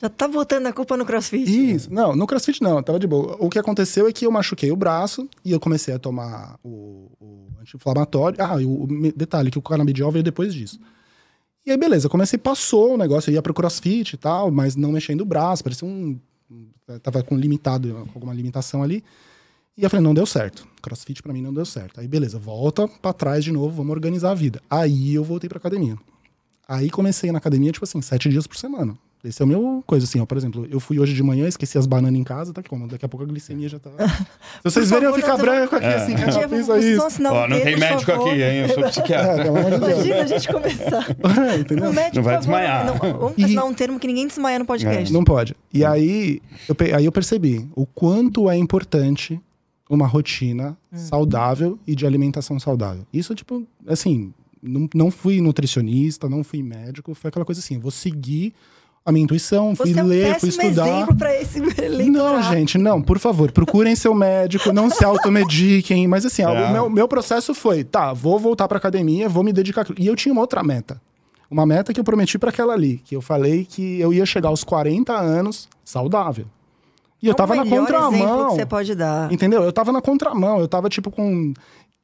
Já 0.00 0.08
tá 0.08 0.28
botando 0.28 0.66
a 0.66 0.72
culpa 0.72 0.96
no 0.96 1.04
crossfit? 1.06 1.48
Isso, 1.48 1.92
não, 1.92 2.14
no 2.14 2.26
crossfit 2.26 2.60
não, 2.62 2.82
tava 2.82 2.98
de 2.98 3.06
boa. 3.06 3.36
O 3.38 3.48
que 3.48 3.58
aconteceu 3.58 4.06
é 4.06 4.12
que 4.12 4.26
eu 4.26 4.30
machuquei 4.30 4.70
o 4.70 4.76
braço 4.76 5.28
e 5.44 5.50
eu 5.52 5.58
comecei 5.58 5.94
a 5.94 5.98
tomar 5.98 6.58
o, 6.62 7.10
o 7.20 7.46
anti-inflamatório. 7.60 8.36
Ah, 8.38 8.60
e 8.60 8.66
o, 8.66 8.82
o 8.82 8.86
detalhe, 9.16 9.50
que 9.50 9.58
o 9.58 9.62
canabidiol 9.62 10.12
veio 10.12 10.22
depois 10.22 10.52
disso. 10.52 10.78
E 11.66 11.70
aí, 11.70 11.76
beleza, 11.78 12.08
comecei, 12.08 12.38
passou 12.38 12.94
o 12.94 12.96
negócio, 12.98 13.30
eu 13.30 13.34
ia 13.34 13.42
pro 13.42 13.54
crossfit 13.54 14.12
e 14.12 14.16
tal, 14.18 14.50
mas 14.50 14.76
não 14.76 14.92
mexendo 14.92 15.22
o 15.22 15.24
braço, 15.24 15.64
parecia 15.64 15.88
um. 15.88 16.18
Tava 17.02 17.22
com 17.22 17.36
limitado, 17.36 17.88
com 18.12 18.18
alguma 18.18 18.34
limitação 18.34 18.82
ali. 18.82 19.02
E 19.76 19.82
eu 19.82 19.88
falei, 19.88 20.04
não 20.04 20.12
deu 20.12 20.26
certo. 20.26 20.68
Crossfit 20.82 21.22
pra 21.22 21.32
mim 21.32 21.40
não 21.40 21.52
deu 21.52 21.64
certo. 21.64 22.00
Aí, 22.00 22.06
beleza, 22.06 22.38
volta 22.38 22.86
pra 22.86 23.12
trás 23.14 23.42
de 23.42 23.50
novo, 23.50 23.76
vamos 23.76 23.92
organizar 23.92 24.32
a 24.32 24.34
vida. 24.34 24.60
Aí 24.68 25.14
eu 25.14 25.24
voltei 25.24 25.48
pra 25.48 25.56
academia. 25.56 25.96
Aí 26.68 26.90
comecei 26.90 27.32
na 27.32 27.38
academia, 27.38 27.72
tipo 27.72 27.84
assim, 27.84 28.00
sete 28.02 28.28
dias 28.28 28.46
por 28.46 28.56
semana. 28.56 28.96
Esse 29.24 29.40
é 29.40 29.44
o 29.44 29.48
meu 29.48 29.82
coisa, 29.86 30.04
assim, 30.04 30.20
ó. 30.20 30.26
Por 30.26 30.36
exemplo, 30.36 30.66
eu 30.70 30.78
fui 30.78 30.98
hoje 31.00 31.14
de 31.14 31.22
manhã, 31.22 31.48
esqueci 31.48 31.78
as 31.78 31.86
bananas 31.86 32.20
em 32.20 32.22
casa, 32.22 32.52
tá 32.52 32.62
como? 32.62 32.86
Daqui 32.86 33.06
a 33.06 33.08
pouco 33.08 33.24
a 33.24 33.26
glicemia 33.26 33.68
já 33.68 33.78
tá. 33.78 33.90
Se 34.62 34.64
vocês 34.64 34.90
verem 34.90 35.08
eu 35.08 35.14
ficar 35.14 35.28
não- 35.36 35.38
branco 35.38 35.76
aqui, 35.76 35.86
assim, 35.86 36.14
pensa 36.14 36.46
vocês 36.46 36.84
isso. 36.84 37.22
um 37.22 37.26
Ó, 37.26 37.48
não 37.48 37.60
tem 37.60 37.76
médico 37.78 38.02
favor. 38.12 38.28
aqui, 38.28 38.42
hein? 38.42 38.56
Eu 38.60 38.68
sou 38.68 38.84
É, 38.84 38.88
psiquiatra. 38.90 39.44
Deus. 39.44 39.76
Imagina 39.80 40.16
a 40.22 40.26
gente 40.26 40.48
começar. 40.48 41.16
É, 41.54 41.56
entendeu? 41.58 41.90
O 41.90 41.92
médico, 41.94 42.16
Não 42.16 42.22
vai 42.22 42.34
favor, 42.34 42.38
desmaiar. 42.46 42.86
não- 42.86 42.98
vamos 42.98 43.34
E- 43.38 43.44
assinar 43.44 43.64
um 43.64 43.72
termo 43.74 43.98
que 43.98 44.06
ninguém 44.06 44.26
desmaia 44.26 44.58
no 44.58 44.64
podcast. 44.66 45.12
Não 45.12 45.24
pode. 45.24 45.56
E 45.72 45.84
aí 45.84 46.40
eu, 46.68 46.74
pe- 46.74 46.92
aí 46.92 47.04
eu 47.04 47.12
percebi 47.12 47.66
o 47.74 47.86
quanto 47.86 48.50
é 48.50 48.56
importante 48.56 49.40
uma 49.88 50.06
rotina 50.06 50.76
saudável 50.94 51.78
e 51.86 51.94
de 51.94 52.06
alimentação 52.06 52.58
saudável. 52.58 53.04
Isso, 53.12 53.34
tipo, 53.34 53.62
assim, 53.86 54.32
não, 54.62 54.88
não 54.94 55.10
fui 55.10 55.40
nutricionista, 55.40 56.28
não 56.28 56.42
fui 56.44 56.62
médico, 56.62 57.14
foi 57.14 57.28
aquela 57.28 57.44
coisa 57.44 57.60
assim, 57.60 57.74
eu 57.74 57.80
vou 57.80 57.90
seguir 57.90 58.52
a 59.06 59.12
minha 59.12 59.24
intuição, 59.24 59.76
fui 59.76 59.92
Você 59.92 60.00
é 60.00 60.02
um 60.02 60.06
ler, 60.06 60.40
fui 60.40 60.48
estudar. 60.48 60.86
exemplo 60.88 61.14
pra 61.14 61.34
esse 61.38 61.60
Não, 62.10 62.42
gente, 62.42 62.78
não, 62.78 63.02
por 63.02 63.18
favor, 63.18 63.52
procurem 63.52 63.94
seu 63.94 64.14
médico, 64.14 64.72
não 64.72 64.88
se 64.88 65.04
automediquem. 65.04 66.08
Mas 66.08 66.24
assim, 66.24 66.42
É. 66.42 66.48
o 66.48 66.72
meu, 66.72 66.88
meu 66.90 67.06
processo 67.06 67.54
foi, 67.54 67.84
tá, 67.84 68.12
vou 68.14 68.38
voltar 68.38 68.66
pra 68.66 68.78
academia, 68.78 69.28
vou 69.28 69.42
me 69.44 69.52
dedicar. 69.52 69.86
E 69.98 70.06
eu 70.06 70.16
tinha 70.16 70.32
uma 70.32 70.40
outra 70.40 70.62
meta. 70.62 71.00
Uma 71.50 71.66
meta 71.66 71.92
que 71.92 72.00
eu 72.00 72.04
prometi 72.04 72.38
pra 72.38 72.48
aquela 72.48 72.72
ali, 72.72 73.00
que 73.04 73.14
eu 73.14 73.20
falei 73.20 73.66
que 73.68 74.00
eu 74.00 74.12
ia 74.12 74.24
chegar 74.24 74.48
aos 74.48 74.64
40 74.64 75.12
anos 75.12 75.68
saudável. 75.84 76.46
E 77.22 77.26
eu 77.26 77.30
É 77.32 77.34
o 77.34 77.36
tava 77.36 77.54
na 77.54 77.64
contramão. 77.66 78.48
que 78.48 78.54
você 78.56 78.66
pode 78.66 78.94
dar. 78.94 79.30
Entendeu? 79.32 79.62
Eu 79.62 79.72
tava 79.72 79.92
na 79.92 80.00
contramão, 80.00 80.58
eu 80.60 80.66
tava 80.68 80.88
tipo 80.88 81.10
com. 81.10 81.52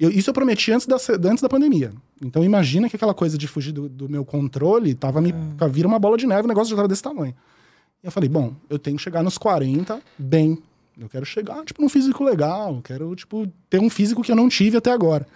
Eu- 0.00 0.10
isso 0.10 0.30
eu 0.30 0.34
prometi 0.34 0.72
antes 0.72 0.86
da, 0.86 0.96
antes 1.28 1.42
da 1.42 1.48
pandemia. 1.48 1.92
Então 2.24 2.42
imagina 2.42 2.88
que 2.88 2.96
aquela 2.96 3.14
coisa 3.14 3.36
de 3.38 3.46
fugir 3.46 3.72
do, 3.72 3.88
do 3.88 4.08
meu 4.08 4.24
controle 4.24 4.94
tava 4.94 5.20
me. 5.20 5.32
vira 5.70 5.86
uma 5.86 5.98
bola 5.98 6.16
de 6.16 6.26
neve, 6.26 6.44
o 6.44 6.48
negócio 6.48 6.70
já 6.70 6.76
tava 6.76 6.88
desse 6.88 7.02
tamanho. 7.02 7.34
E 8.02 8.06
eu 8.06 8.10
falei, 8.10 8.28
bom, 8.28 8.54
eu 8.68 8.78
tenho 8.78 8.96
que 8.96 9.02
chegar 9.02 9.22
nos 9.22 9.36
40 9.38 10.00
bem. 10.18 10.58
Eu 10.98 11.08
quero 11.08 11.24
chegar, 11.24 11.64
tipo, 11.64 11.80
num 11.80 11.88
físico 11.88 12.24
legal. 12.24 12.74
Eu 12.76 12.82
quero, 12.82 13.14
tipo, 13.14 13.46
ter 13.68 13.78
um 13.80 13.88
físico 13.90 14.22
que 14.22 14.32
eu 14.32 14.36
não 14.36 14.48
tive 14.48 14.76
até 14.76 14.90
agora. 14.90 15.26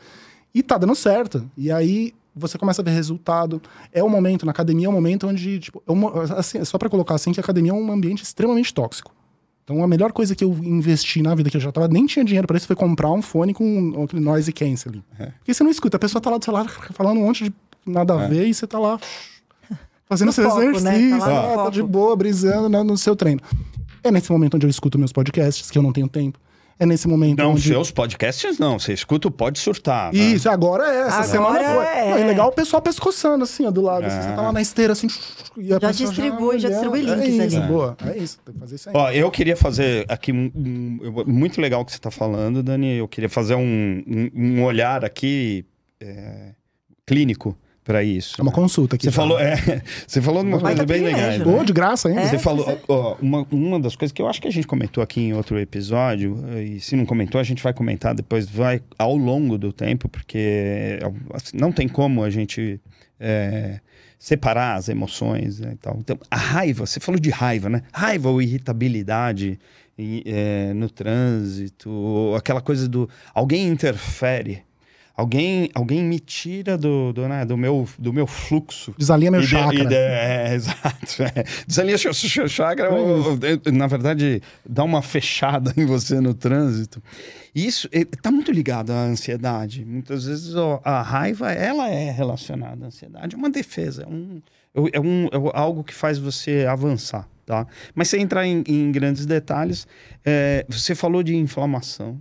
E 0.55 0.63
tá 0.63 0.77
dando 0.79 0.95
certo. 0.95 1.51
E 1.57 1.71
aí, 1.71 2.13
você 2.35 2.59
começa 2.59 2.83
a 2.83 2.85
ver 2.85 2.91
resultado. 2.91 3.63
É 3.93 4.03
o 4.03 4.09
momento, 4.09 4.45
na 4.45 4.53
academia 4.53 4.87
é 4.87 4.89
o 4.89 4.93
momento 4.93 5.27
onde, 5.27 5.59
tipo, 5.61 5.83
é 5.87 5.93
uma, 5.93 6.23
assim, 6.39 6.63
só 6.65 6.77
para 6.79 6.89
colocar 6.91 7.15
assim, 7.15 7.33
que 7.33 7.41
a 7.41 7.43
academia 7.43 7.71
é 7.71 7.75
um 7.75 7.91
ambiente 7.93 8.23
extremamente 8.23 8.73
tóxico. 8.75 9.11
Então 9.65 9.83
a 9.83 9.89
melhor 9.89 10.13
coisa 10.13 10.37
que 10.37 10.45
eu 10.45 10.53
investi 10.53 11.23
na 11.23 11.35
vida, 11.35 11.49
que 11.49 11.57
eu 11.57 11.61
já 11.61 11.73
tava, 11.73 11.89
nem 11.89 12.05
tinha 12.05 12.25
dinheiro 12.25 12.47
para 12.47 12.57
isso, 12.57 12.67
foi 12.67 12.77
comprar 12.77 13.11
um 13.11 13.23
fone 13.23 13.55
com 13.55 14.05
aquele 14.05 14.23
noise 14.23 14.53
canceling. 14.53 15.03
É. 15.19 15.27
Porque 15.39 15.55
você 15.55 15.65
não 15.65 15.71
escuta, 15.71 15.97
a 15.97 16.01
pessoa 16.01 16.21
tá 16.21 16.31
lá 16.31 16.37
do 16.37 16.45
celular 16.45 16.69
falando 16.93 17.19
um 17.19 17.25
monte 17.25 17.45
de 17.45 17.55
nada 17.87 18.15
a 18.15 18.25
é. 18.25 18.29
ver 18.29 18.47
e 18.47 18.53
você 18.53 18.67
tá 18.67 18.79
lá 18.79 19.01
fazendo 20.07 20.33
seu 20.33 20.45
foco, 20.51 20.61
exercício, 20.63 20.85
né? 20.85 21.19
tá, 21.19 21.55
ah, 21.55 21.65
tá 21.65 21.71
de 21.71 21.83
boa, 21.83 22.15
brisando 22.15 22.69
né, 22.69 22.83
no 22.83 22.97
seu 22.99 23.17
treino. 23.17 23.41
É 24.03 24.11
nesse 24.11 24.31
momento 24.31 24.55
onde 24.57 24.67
eu 24.67 24.71
escuto 24.71 24.99
meus 24.99 25.13
podcasts, 25.13 25.71
que 25.71 25.79
eu 25.79 25.83
não 25.83 25.93
tenho 25.93 26.09
tempo. 26.09 26.39
É 26.79 26.85
nesse 26.85 27.07
momento 27.07 27.39
não, 27.39 27.53
onde... 27.53 27.63
seus 27.63 27.91
podcasts 27.91 28.59
não. 28.59 28.79
Você 28.79 28.93
escuta 28.93 29.29
o 29.29 29.31
Pode 29.31 29.59
Surtar. 29.59 30.13
Né? 30.13 30.19
Isso, 30.19 30.49
agora 30.51 30.85
é. 30.85 31.01
Essa 31.03 31.09
agora 31.09 31.25
semana 31.25 31.75
foi. 31.75 31.85
É. 31.87 32.11
Não, 32.11 32.19
é 32.19 32.25
legal 32.25 32.49
o 32.49 32.53
pessoal 32.53 32.83
pescoçando 32.83 33.45
assim, 33.45 33.65
ó, 33.65 33.71
do 33.71 33.81
lado. 33.81 34.05
É. 34.05 34.07
Assim, 34.07 34.29
você 34.29 34.35
tá 34.35 34.43
lá 34.43 34.53
na 34.53 34.61
esteira, 34.61 34.93
assim... 34.93 35.07
já 35.57 35.93
distribui, 35.93 36.59
já, 36.59 36.69
já 36.69 36.75
distribui 36.75 37.01
links 37.03 37.39
é 37.41 37.47
isso, 37.47 37.57
ali. 37.59 37.67
Boa, 37.69 37.97
é 38.05 38.19
isso. 38.19 38.39
Tem 38.45 38.55
que 38.55 38.61
fazer 38.61 38.75
isso 38.75 38.89
aí. 38.89 38.95
Ó, 38.97 39.11
eu 39.11 39.31
queria 39.31 39.57
fazer 39.57 40.05
aqui... 40.09 40.33
Um, 40.33 40.51
um, 40.55 41.25
muito 41.27 41.61
legal 41.61 41.83
o 41.83 41.85
que 41.85 41.93
você 41.93 41.99
tá 41.99 42.11
falando, 42.11 42.63
Dani. 42.63 42.97
Eu 42.97 43.07
queria 43.07 43.29
fazer 43.29 43.55
um, 43.55 44.03
um, 44.07 44.31
um 44.35 44.65
olhar 44.65 45.05
aqui 45.05 45.65
é, 46.01 46.55
clínico 47.07 47.57
para 47.85 48.03
isso. 48.03 48.37
É 48.39 48.43
uma 48.43 48.51
consulta 48.51 48.97
aqui. 48.97 49.05
Você 49.05 49.13
falou, 49.13 49.39
é, 49.39 49.57
você 50.09 50.23
falou 50.23 50.43
de 50.43 50.49
uma 50.49 50.59
coisa 50.59 50.87
bem 50.87 51.03
legal. 51.03 51.21
Né? 51.21 51.39
Né? 51.39 51.65
de 51.65 51.73
graça, 51.73 52.11
hein? 52.11 52.17
É, 52.17 52.29
você 52.29 52.39
falou, 52.39 52.81
ó, 52.89 53.17
uma, 53.21 53.47
uma 53.51 53.79
das 53.79 53.95
coisas 53.95 54.13
que 54.13 54.23
eu 54.23 54.27
acho 54.27 54.41
que 54.41 54.49
a 54.49 54.51
gente 54.51 54.67
comentou 54.67 55.03
aqui 55.03 55.21
em 55.21 55.35
outro 55.35 55.59
episódio, 55.59 56.43
e 56.59 56.81
se 56.81 56.97
não 56.97 57.05
comentou, 57.05 57.41
a 57.41 57.45
gente 57.45 57.63
vai 57.63 57.75
comentar 57.75 58.15
depois, 58.15 58.49
vai 58.49 58.81
ao 58.99 59.15
longo 59.15 59.59
do 59.59 59.73
tempo, 59.73 60.09
porque 60.09 60.99
assim, 61.35 61.57
não 61.59 61.71
tem 61.71 61.87
como 61.87 62.25
a 62.25 62.31
gente 62.31 62.81
é, 63.21 63.81
separar 64.19 64.77
as 64.77 64.89
emoções 64.89 65.61
né, 65.61 65.73
e 65.75 65.77
tal. 65.77 65.97
Então, 66.01 66.19
a 66.31 66.37
raiva, 66.37 66.87
você 66.87 66.99
falou 66.99 67.21
de 67.21 67.29
raiva, 67.29 67.69
né? 67.69 67.83
Raiva 67.93 68.31
ou 68.31 68.41
irritabilidade 68.41 69.59
é, 69.99 70.73
no 70.75 70.89
trânsito, 70.89 72.35
aquela 72.37 72.61
coisa 72.61 72.89
do 72.89 73.09
alguém 73.35 73.69
interfere 73.69 74.63
alguém, 75.17 75.71
alguém 75.75 76.03
me 76.03 76.19
tira 76.19 76.77
do, 76.77 77.13
do, 77.13 77.29
né, 77.29 77.45
do, 77.45 77.57
meu, 77.57 77.89
do 77.99 78.13
meu 78.13 78.27
fluxo. 78.27 78.95
Desalinha 78.99 79.31
meu 79.31 79.43
chakra. 79.43 79.85
De, 79.85 79.95
é, 79.95 80.55
exato. 80.55 81.23
É. 81.23 81.45
Desalinha 81.67 81.97
seu, 81.97 82.13
seu 82.13 82.49
chakra, 82.49 82.93
ou, 82.93 83.39
na 83.73 83.87
verdade, 83.87 84.43
dá 84.69 84.83
uma 84.83 85.03
fechada 85.03 85.73
em 85.81 85.87
você 85.87 86.21
no 86.21 86.35
trânsito. 86.35 87.03
Isso 87.55 87.89
está 87.93 88.31
muito 88.31 88.51
ligado 88.51 88.91
à 88.91 89.05
ansiedade. 89.05 89.85
Muitas 89.85 90.25
vezes 90.25 90.55
ó, 90.57 90.81
a 90.85 91.03
raiva, 91.03 91.53
ela 91.53 91.89
é 91.89 92.11
relacionada 92.11 92.85
à 92.85 92.89
ansiedade. 92.89 93.37
É 93.37 93.39
uma 93.39 93.51
defesa, 93.51 94.03
é, 94.03 94.07
um, 94.09 94.43
é, 94.93 95.01
um, 95.01 95.27
é 95.27 95.51
algo 95.55 95.85
que 95.85 95.95
faz 95.95 96.19
você 96.19 96.67
avançar. 96.69 97.29
Tá? 97.47 97.67
Mas 97.95 98.09
sem 98.09 98.23
entrar 98.23 98.47
em, 98.47 98.65
em 98.67 98.91
grandes 98.91 99.27
detalhes, 99.27 99.87
é, 100.25 100.65
você 100.67 100.95
falou 100.95 101.23
de 101.23 101.37
inflamação. 101.37 102.19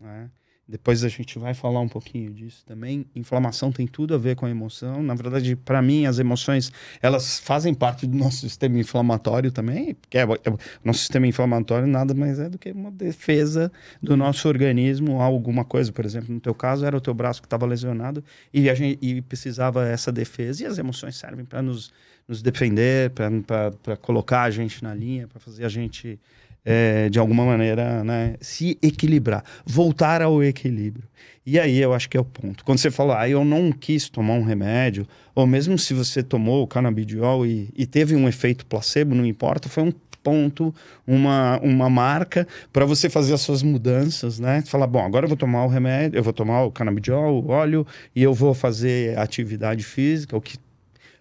Né? 0.00 0.30
Depois 0.70 1.02
a 1.02 1.08
gente 1.08 1.36
vai 1.38 1.52
falar 1.52 1.80
um 1.80 1.88
pouquinho 1.88 2.32
disso 2.32 2.64
também. 2.64 3.04
Inflamação 3.14 3.72
tem 3.72 3.86
tudo 3.86 4.14
a 4.14 4.18
ver 4.18 4.36
com 4.36 4.46
a 4.46 4.50
emoção. 4.50 5.02
Na 5.02 5.14
verdade, 5.14 5.56
para 5.56 5.82
mim, 5.82 6.06
as 6.06 6.20
emoções 6.20 6.72
elas 7.02 7.40
fazem 7.40 7.74
parte 7.74 8.06
do 8.06 8.16
nosso 8.16 8.38
sistema 8.38 8.78
inflamatório 8.78 9.50
também, 9.50 9.94
porque 9.94 10.16
é, 10.16 10.22
é, 10.22 10.56
nosso 10.84 11.00
sistema 11.00 11.26
inflamatório 11.26 11.88
nada 11.88 12.14
mais 12.14 12.38
é 12.38 12.48
do 12.48 12.56
que 12.56 12.70
uma 12.70 12.92
defesa 12.92 13.72
do 14.00 14.16
nosso 14.16 14.46
organismo 14.46 15.20
a 15.20 15.24
alguma 15.24 15.64
coisa. 15.64 15.92
Por 15.92 16.04
exemplo, 16.04 16.32
no 16.32 16.40
teu 16.40 16.54
caso 16.54 16.86
era 16.86 16.96
o 16.96 17.00
teu 17.00 17.12
braço 17.12 17.42
que 17.42 17.46
estava 17.46 17.66
lesionado 17.66 18.22
e 18.54 18.70
a 18.70 18.74
gente 18.74 18.98
e 19.04 19.20
precisava 19.20 19.86
essa 19.86 20.12
defesa. 20.12 20.62
E 20.62 20.66
as 20.66 20.78
emoções 20.78 21.16
servem 21.16 21.44
para 21.44 21.60
nos, 21.60 21.92
nos 22.28 22.40
defender, 22.42 23.10
para 23.10 23.96
colocar 23.96 24.42
a 24.42 24.50
gente 24.50 24.84
na 24.84 24.94
linha, 24.94 25.26
para 25.26 25.40
fazer 25.40 25.64
a 25.64 25.68
gente 25.68 26.18
é, 26.64 27.08
de 27.08 27.18
alguma 27.18 27.44
maneira, 27.44 28.04
né, 28.04 28.34
se 28.40 28.78
equilibrar, 28.82 29.44
voltar 29.64 30.22
ao 30.22 30.42
equilíbrio. 30.42 31.08
E 31.44 31.58
aí 31.58 31.78
eu 31.78 31.92
acho 31.92 32.08
que 32.08 32.16
é 32.16 32.20
o 32.20 32.24
ponto. 32.24 32.64
Quando 32.64 32.78
você 32.78 32.90
fala, 32.90 33.20
ah, 33.20 33.28
eu 33.28 33.44
não 33.44 33.72
quis 33.72 34.08
tomar 34.08 34.34
um 34.34 34.42
remédio, 34.42 35.06
ou 35.34 35.46
mesmo 35.46 35.78
se 35.78 35.94
você 35.94 36.22
tomou 36.22 36.62
o 36.62 36.66
canabidiol 36.66 37.46
e, 37.46 37.70
e 37.76 37.86
teve 37.86 38.14
um 38.14 38.28
efeito 38.28 38.66
placebo, 38.66 39.14
não 39.14 39.26
importa, 39.26 39.68
foi 39.68 39.82
um 39.82 39.92
ponto, 40.22 40.74
uma, 41.06 41.58
uma 41.60 41.88
marca 41.88 42.46
para 42.72 42.84
você 42.84 43.08
fazer 43.08 43.34
as 43.34 43.40
suas 43.40 43.62
mudanças, 43.62 44.38
né? 44.38 44.62
Falar, 44.66 44.86
bom, 44.86 45.04
agora 45.04 45.24
eu 45.24 45.28
vou 45.28 45.36
tomar 45.36 45.64
o 45.64 45.68
remédio, 45.68 46.18
eu 46.18 46.22
vou 46.22 46.32
tomar 46.32 46.64
o 46.64 46.70
canabidiol, 46.70 47.42
o 47.42 47.48
óleo, 47.50 47.86
e 48.14 48.22
eu 48.22 48.34
vou 48.34 48.54
fazer 48.54 49.18
atividade 49.18 49.82
física, 49.82 50.36
o 50.36 50.40
que 50.40 50.58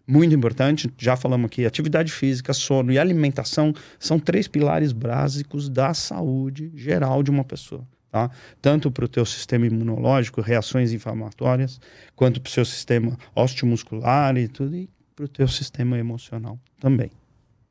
muito 0.10 0.34
importante, 0.34 0.91
já 0.97 1.16
falamos 1.16 1.45
aqui, 1.45 1.68
atividade 1.68 2.12
física, 2.12 2.51
sono 2.51 2.91
e 2.91 2.97
alimentação 2.97 3.72
são 3.99 4.20
três 4.20 4.47
pilares 4.47 4.91
básicos 4.91 5.70
da 5.70 5.93
saúde 5.93 6.72
geral 6.74 7.22
de 7.22 7.30
uma 7.30 7.43
pessoa. 7.43 7.88
Tá? 8.12 8.32
Tanto 8.60 8.89
para 8.89 9.05
o 9.05 9.07
teu 9.07 9.24
sistema 9.24 9.68
imunológico, 9.68 10.41
reações 10.41 10.91
inflamatórias, 10.93 11.80
quanto 12.16 12.41
para 12.41 12.49
o 12.49 12.51
seu 12.51 12.66
sistema 12.66 13.16
osteomuscular 13.36 14.36
e 14.36 14.47
tudo, 14.47 14.76
e 14.76 14.89
para 15.16 15.26
o 15.26 15.28
teu 15.28 15.47
sistema 15.47 15.95
emocional 15.95 16.60
também. 16.80 17.12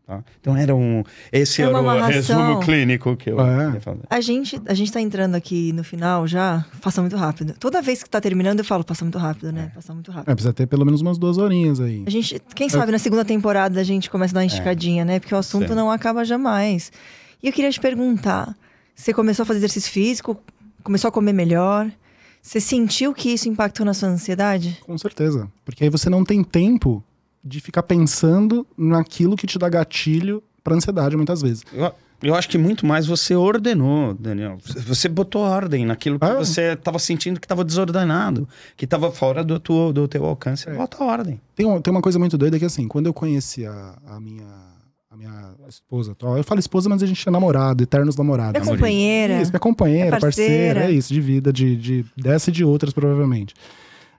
Tá? 0.09 0.25
Então 0.41 0.57
era 0.57 0.75
um. 0.75 1.05
Esse 1.31 1.61
é 1.61 1.67
era 1.67 1.79
o 1.79 2.07
resumo 2.07 2.61
clínico 2.61 3.15
que 3.15 3.29
eu 3.29 3.39
é. 3.39 3.75
ia 3.75 3.81
fazer. 3.83 4.01
A 4.09 4.21
gente 4.23 4.59
a 4.67 4.73
está 4.73 5.03
entrando 5.03 5.35
aqui 5.35 5.71
no 5.75 5.85
final 5.85 6.27
já, 6.27 6.65
passa 6.81 7.03
muito 7.03 7.15
rápido. 7.15 7.55
Toda 7.61 7.83
vez 7.83 8.03
que 8.03 8.09
está 8.09 8.19
terminando, 8.19 8.61
eu 8.61 8.65
falo, 8.65 8.83
passa 8.83 9.05
muito 9.05 9.19
rápido, 9.19 9.53
né? 9.53 9.69
É. 9.71 9.75
Passa 9.75 9.93
muito 9.93 10.11
rápido. 10.11 10.31
É, 10.31 10.35
precisa 10.35 10.55
ter 10.55 10.67
pelo 10.67 10.87
menos 10.87 11.03
umas 11.03 11.19
duas 11.19 11.37
horinhas 11.37 11.79
aí. 11.79 12.05
A 12.07 12.11
gente, 12.11 12.41
quem 12.55 12.71
sabe, 12.71 12.91
na 12.91 12.99
segunda 12.99 13.23
temporada 13.23 13.79
a 13.79 13.85
gente 13.85 14.09
começa 14.09 14.33
a 14.33 14.37
dar 14.37 14.41
uma 14.41 14.45
é. 14.45 14.47
esticadinha, 14.47 15.05
né? 15.05 15.21
Porque 15.21 15.35
o 15.35 15.39
assunto 15.39 15.69
Sim. 15.69 15.75
não 15.75 15.91
acaba 15.91 16.25
jamais. 16.25 16.91
E 17.43 17.49
eu 17.49 17.53
queria 17.53 17.71
te 17.71 17.79
perguntar: 17.79 18.57
você 18.95 19.13
começou 19.13 19.43
a 19.43 19.47
fazer 19.47 19.59
exercício 19.59 19.93
físico, 19.93 20.41
começou 20.83 21.09
a 21.09 21.13
comer 21.13 21.35
melhor. 21.35 21.87
Você 22.41 22.61
sentiu 22.61 23.13
que 23.13 23.29
isso 23.29 23.47
impactou 23.47 23.85
na 23.85 23.93
sua 23.93 24.09
ansiedade? 24.09 24.79
Com 24.87 24.97
certeza. 24.97 25.53
Porque 25.67 25.85
aí 25.85 25.91
você 25.91 26.09
não 26.09 26.25
tem 26.25 26.43
tempo 26.43 27.05
de 27.45 27.61
ficar 27.61 27.83
pensando 27.83 28.67
naquilo 28.77 29.37
que 29.37 29.47
te 29.47 29.59
dá 29.59 29.69
gatilho 29.69 30.43
para 30.63 30.75
ansiedade 30.75 31.17
muitas 31.17 31.41
vezes. 31.41 31.65
Eu, 31.73 31.93
eu, 32.23 32.35
acho 32.35 32.49
que 32.49 32.59
muito 32.59 32.85
mais 32.85 33.07
você 33.07 33.35
ordenou, 33.35 34.15
Daniel. 34.15 34.59
Você 34.87 35.09
botou 35.09 35.43
ordem 35.43 35.87
naquilo 35.87 36.19
que 36.19 36.25
ah. 36.25 36.35
você 36.35 36.73
estava 36.73 36.99
sentindo 36.99 37.41
que 37.41 37.47
estava 37.47 37.65
desordenado, 37.65 38.49
que 38.77 38.85
estava 38.85 39.11
fora 39.11 39.43
do, 39.43 39.59
teu, 39.59 39.93
do 39.93 40.07
teu 40.09 40.25
alcance. 40.25 40.69
É. 40.69 40.75
Bota 40.75 41.03
ordem. 41.03 41.41
Tem, 41.55 41.65
uma, 41.65 41.81
tem 41.81 41.91
uma 41.91 42.03
coisa 42.03 42.19
muito 42.19 42.37
doida 42.37 42.59
que 42.59 42.65
assim, 42.65 42.87
quando 42.87 43.07
eu 43.07 43.15
conheci 43.15 43.65
a, 43.65 43.97
a 44.07 44.21
minha 44.21 44.69
a 45.11 45.17
minha 45.17 45.55
esposa 45.69 46.13
atual. 46.13 46.37
Eu 46.37 46.45
falo 46.45 46.61
esposa, 46.61 46.89
mas 46.89 47.03
a 47.03 47.07
gente 47.07 47.27
é 47.27 47.33
namorado, 47.33 47.83
eternos 47.83 48.15
namorados. 48.15 48.61
Minha 48.61 48.75
companheira. 48.75 49.41
Isso, 49.41 49.51
minha 49.51 49.61
companheira, 49.61 50.17
é 50.17 50.21
parceira. 50.21 50.75
parceira. 50.75 50.93
é 50.93 50.95
isso, 50.95 51.15
de 51.15 51.21
vida, 51.21 51.51
de, 51.51 51.77
de 51.77 52.05
dessa 52.15 52.51
e 52.51 52.53
de 52.53 52.63
outras, 52.63 52.93
provavelmente. 52.93 53.55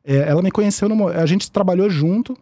É, 0.03 0.17
ela 0.17 0.41
me 0.41 0.49
conheceu, 0.49 0.89
no, 0.89 1.07
a 1.07 1.25
gente 1.25 1.51
trabalhou 1.51 1.89
junto, 1.89 2.35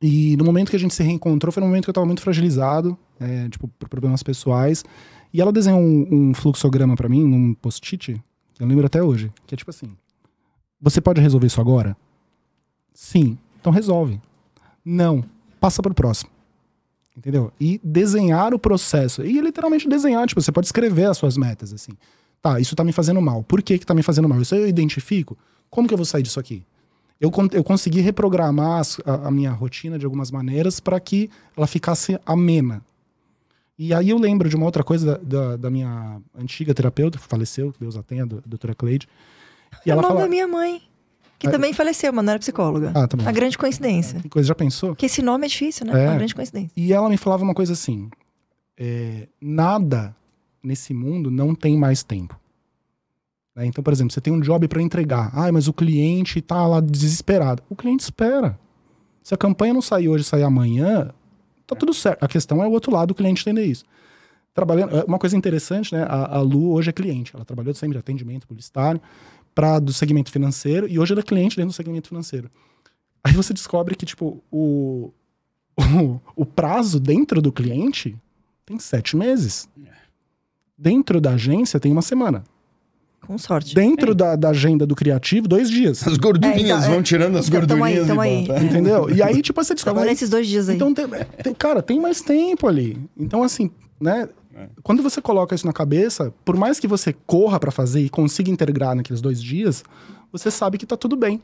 e 0.00 0.36
no 0.36 0.44
momento 0.44 0.70
que 0.70 0.76
a 0.76 0.78
gente 0.78 0.94
se 0.94 1.02
reencontrou, 1.02 1.52
foi 1.52 1.60
no 1.60 1.66
momento 1.66 1.84
que 1.84 1.90
eu 1.90 1.92
estava 1.92 2.06
muito 2.06 2.22
fragilizado, 2.22 2.96
é, 3.18 3.48
tipo, 3.48 3.68
por 3.68 3.88
problemas 3.88 4.22
pessoais. 4.22 4.84
E 5.32 5.40
ela 5.40 5.52
desenhou 5.52 5.80
um, 5.80 6.08
um 6.10 6.34
fluxograma 6.34 6.96
para 6.96 7.08
mim, 7.08 7.24
num 7.24 7.54
post-it, 7.54 8.20
eu 8.60 8.66
lembro 8.66 8.84
até 8.84 9.02
hoje, 9.02 9.32
que 9.46 9.54
é 9.54 9.56
tipo 9.56 9.70
assim: 9.70 9.96
Você 10.80 11.00
pode 11.00 11.20
resolver 11.20 11.46
isso 11.46 11.60
agora? 11.60 11.96
Sim. 12.92 13.38
Então 13.58 13.72
resolve. 13.72 14.20
Não. 14.84 15.24
Passa 15.58 15.82
para 15.82 15.92
o 15.92 15.94
próximo. 15.94 16.30
Entendeu? 17.16 17.52
E 17.58 17.80
desenhar 17.82 18.52
o 18.52 18.58
processo. 18.58 19.24
E 19.24 19.40
literalmente 19.40 19.88
desenhar, 19.88 20.26
tipo, 20.26 20.40
você 20.40 20.52
pode 20.52 20.66
escrever 20.66 21.06
as 21.06 21.16
suas 21.16 21.36
metas, 21.38 21.72
assim. 21.72 21.92
Tá, 22.42 22.60
isso 22.60 22.76
tá 22.76 22.84
me 22.84 22.92
fazendo 22.92 23.20
mal. 23.20 23.42
Por 23.42 23.62
que 23.62 23.78
que 23.78 23.86
tá 23.86 23.94
me 23.94 24.02
fazendo 24.02 24.28
mal? 24.28 24.40
Isso 24.40 24.54
eu 24.54 24.68
identifico. 24.68 25.36
Como 25.70 25.88
que 25.88 25.94
eu 25.94 25.98
vou 25.98 26.06
sair 26.06 26.22
disso 26.22 26.40
aqui? 26.40 26.62
Eu, 27.20 27.30
eu 27.52 27.62
consegui 27.62 28.00
reprogramar 28.00 28.82
a, 29.04 29.28
a 29.28 29.30
minha 29.30 29.50
rotina 29.50 29.98
de 29.98 30.06
algumas 30.06 30.30
maneiras 30.30 30.80
para 30.80 30.98
que 30.98 31.30
ela 31.56 31.66
ficasse 31.66 32.18
amena. 32.24 32.82
E 33.78 33.94
aí 33.94 34.10
eu 34.10 34.18
lembro 34.18 34.48
de 34.48 34.56
uma 34.56 34.66
outra 34.66 34.82
coisa 34.82 35.18
da, 35.18 35.18
da, 35.18 35.56
da 35.56 35.70
minha 35.70 36.20
antiga 36.34 36.74
terapeuta, 36.74 37.18
que 37.18 37.24
faleceu, 37.24 37.74
Deus 37.78 37.96
a 37.96 38.02
tenha, 38.02 38.24
a 38.24 38.26
doutora 38.26 38.74
Cleide. 38.74 39.06
E 39.84 39.90
é 39.90 39.92
ela 39.92 40.02
fala... 40.02 40.22
da 40.22 40.28
minha 40.28 40.48
mãe, 40.48 40.82
que 41.38 41.46
é... 41.46 41.50
também 41.50 41.72
faleceu, 41.72 42.12
mas 42.12 42.24
não 42.24 42.32
era 42.32 42.38
psicóloga. 42.38 42.92
Ah, 42.94 43.06
tá 43.06 43.16
bom. 43.16 43.28
A 43.28 43.32
grande 43.32 43.56
coincidência. 43.56 44.20
Que 44.20 44.28
coisa, 44.28 44.48
já 44.48 44.54
pensou? 44.54 44.96
Que 44.96 45.06
esse 45.06 45.22
nome 45.22 45.46
é 45.46 45.48
difícil, 45.48 45.86
né? 45.86 45.92
É. 46.04 46.08
Uma 46.08 46.16
grande 46.16 46.34
coincidência. 46.34 46.72
E 46.74 46.92
ela 46.92 47.08
me 47.08 47.16
falava 47.16 47.42
uma 47.42 47.54
coisa 47.54 47.74
assim, 47.74 48.10
é, 48.78 49.28
nada 49.40 50.16
nesse 50.62 50.94
mundo 50.94 51.30
não 51.30 51.54
tem 51.54 51.76
mais 51.76 52.02
tempo. 52.02 52.39
Né? 53.60 53.66
Então, 53.66 53.84
por 53.84 53.92
exemplo, 53.92 54.12
você 54.12 54.20
tem 54.20 54.32
um 54.32 54.40
job 54.40 54.66
para 54.66 54.80
entregar. 54.80 55.30
Ah, 55.34 55.52
mas 55.52 55.68
o 55.68 55.72
cliente 55.72 56.38
está 56.38 56.66
lá 56.66 56.80
desesperado. 56.80 57.62
O 57.68 57.76
cliente 57.76 58.02
espera. 58.02 58.58
Se 59.22 59.34
a 59.34 59.36
campanha 59.36 59.74
não 59.74 59.82
sair 59.82 60.08
hoje, 60.08 60.24
sair 60.24 60.42
amanhã, 60.42 61.10
tá 61.66 61.76
tudo 61.76 61.92
certo. 61.92 62.24
A 62.24 62.28
questão 62.28 62.62
é 62.62 62.66
o 62.66 62.70
outro 62.70 62.90
lado, 62.90 63.10
o 63.10 63.14
cliente 63.14 63.42
entender 63.42 63.66
isso. 63.66 63.84
Trabalhando, 64.54 64.96
é 64.96 65.04
uma 65.04 65.18
coisa 65.18 65.36
interessante, 65.36 65.94
né? 65.94 66.02
A, 66.08 66.38
a 66.38 66.40
Lu 66.40 66.72
hoje 66.72 66.88
é 66.88 66.92
cliente. 66.92 67.32
Ela 67.34 67.44
trabalhou 67.44 67.74
sempre 67.74 67.94
de 67.94 67.98
atendimento 67.98 68.46
publicitário 68.46 69.00
para 69.54 69.78
do 69.78 69.92
segmento 69.92 70.30
financeiro 70.30 70.88
e 70.88 70.98
hoje 70.98 71.12
ela 71.12 71.20
é 71.20 71.24
cliente 71.24 71.56
dentro 71.56 71.70
do 71.70 71.74
segmento 71.74 72.08
financeiro. 72.08 72.50
Aí 73.22 73.32
você 73.34 73.52
descobre 73.52 73.94
que, 73.94 74.06
tipo, 74.06 74.42
o, 74.50 75.12
o, 75.76 76.20
o 76.34 76.46
prazo 76.46 76.98
dentro 76.98 77.42
do 77.42 77.52
cliente 77.52 78.16
tem 78.64 78.78
sete 78.78 79.16
meses. 79.16 79.68
Dentro 80.76 81.20
da 81.20 81.32
agência 81.32 81.78
tem 81.78 81.92
uma 81.92 82.00
semana. 82.00 82.42
Com 83.30 83.38
sorte. 83.38 83.76
Dentro 83.76 84.12
da, 84.12 84.34
da 84.34 84.48
agenda 84.48 84.84
do 84.84 84.96
criativo, 84.96 85.46
dois 85.46 85.70
dias. 85.70 86.04
As 86.04 86.16
gordurinhas, 86.16 86.58
É, 86.58 86.62
então, 86.64 86.82
é. 86.82 86.88
vão 86.88 87.00
tirando 87.00 87.38
as 87.38 87.46
Então, 87.48 87.64
tamo 87.64 87.84
aí, 87.84 87.94
gordurinhas 87.94 88.08
tamo 88.08 88.20
aí. 88.20 88.42
Entendeu? 88.66 89.08
E 89.08 89.22
aí, 89.22 89.40
tipo, 89.40 89.62
você 89.62 89.72
descobre. 89.72 90.02
Aí- 90.02 90.08
nesses 90.08 90.28
dois 90.28 90.48
dias 90.48 90.68
aí. 90.68 90.74
Então, 90.74 90.92
tem, 90.92 91.06
tem- 91.44 91.54
cara, 91.54 91.80
tem 91.80 92.00
mais 92.00 92.20
tempo 92.20 92.66
ali. 92.66 92.98
Então, 93.16 93.44
assim, 93.44 93.70
né? 94.00 94.28
É. 94.56 94.66
Quando 94.82 95.00
você 95.00 95.22
coloca 95.22 95.54
isso 95.54 95.64
na 95.64 95.72
cabeça, 95.72 96.34
por 96.44 96.56
mais 96.56 96.80
que 96.80 96.88
você 96.88 97.12
corra 97.24 97.60
pra 97.60 97.70
fazer 97.70 98.00
e 98.00 98.08
consiga 98.08 98.50
integrar 98.50 98.96
naqueles 98.96 99.20
dois 99.20 99.40
dias, 99.40 99.84
você 100.32 100.50
sabe 100.50 100.76
que 100.76 100.84
tá 100.84 100.96
tudo 100.96 101.14
bem. 101.14 101.40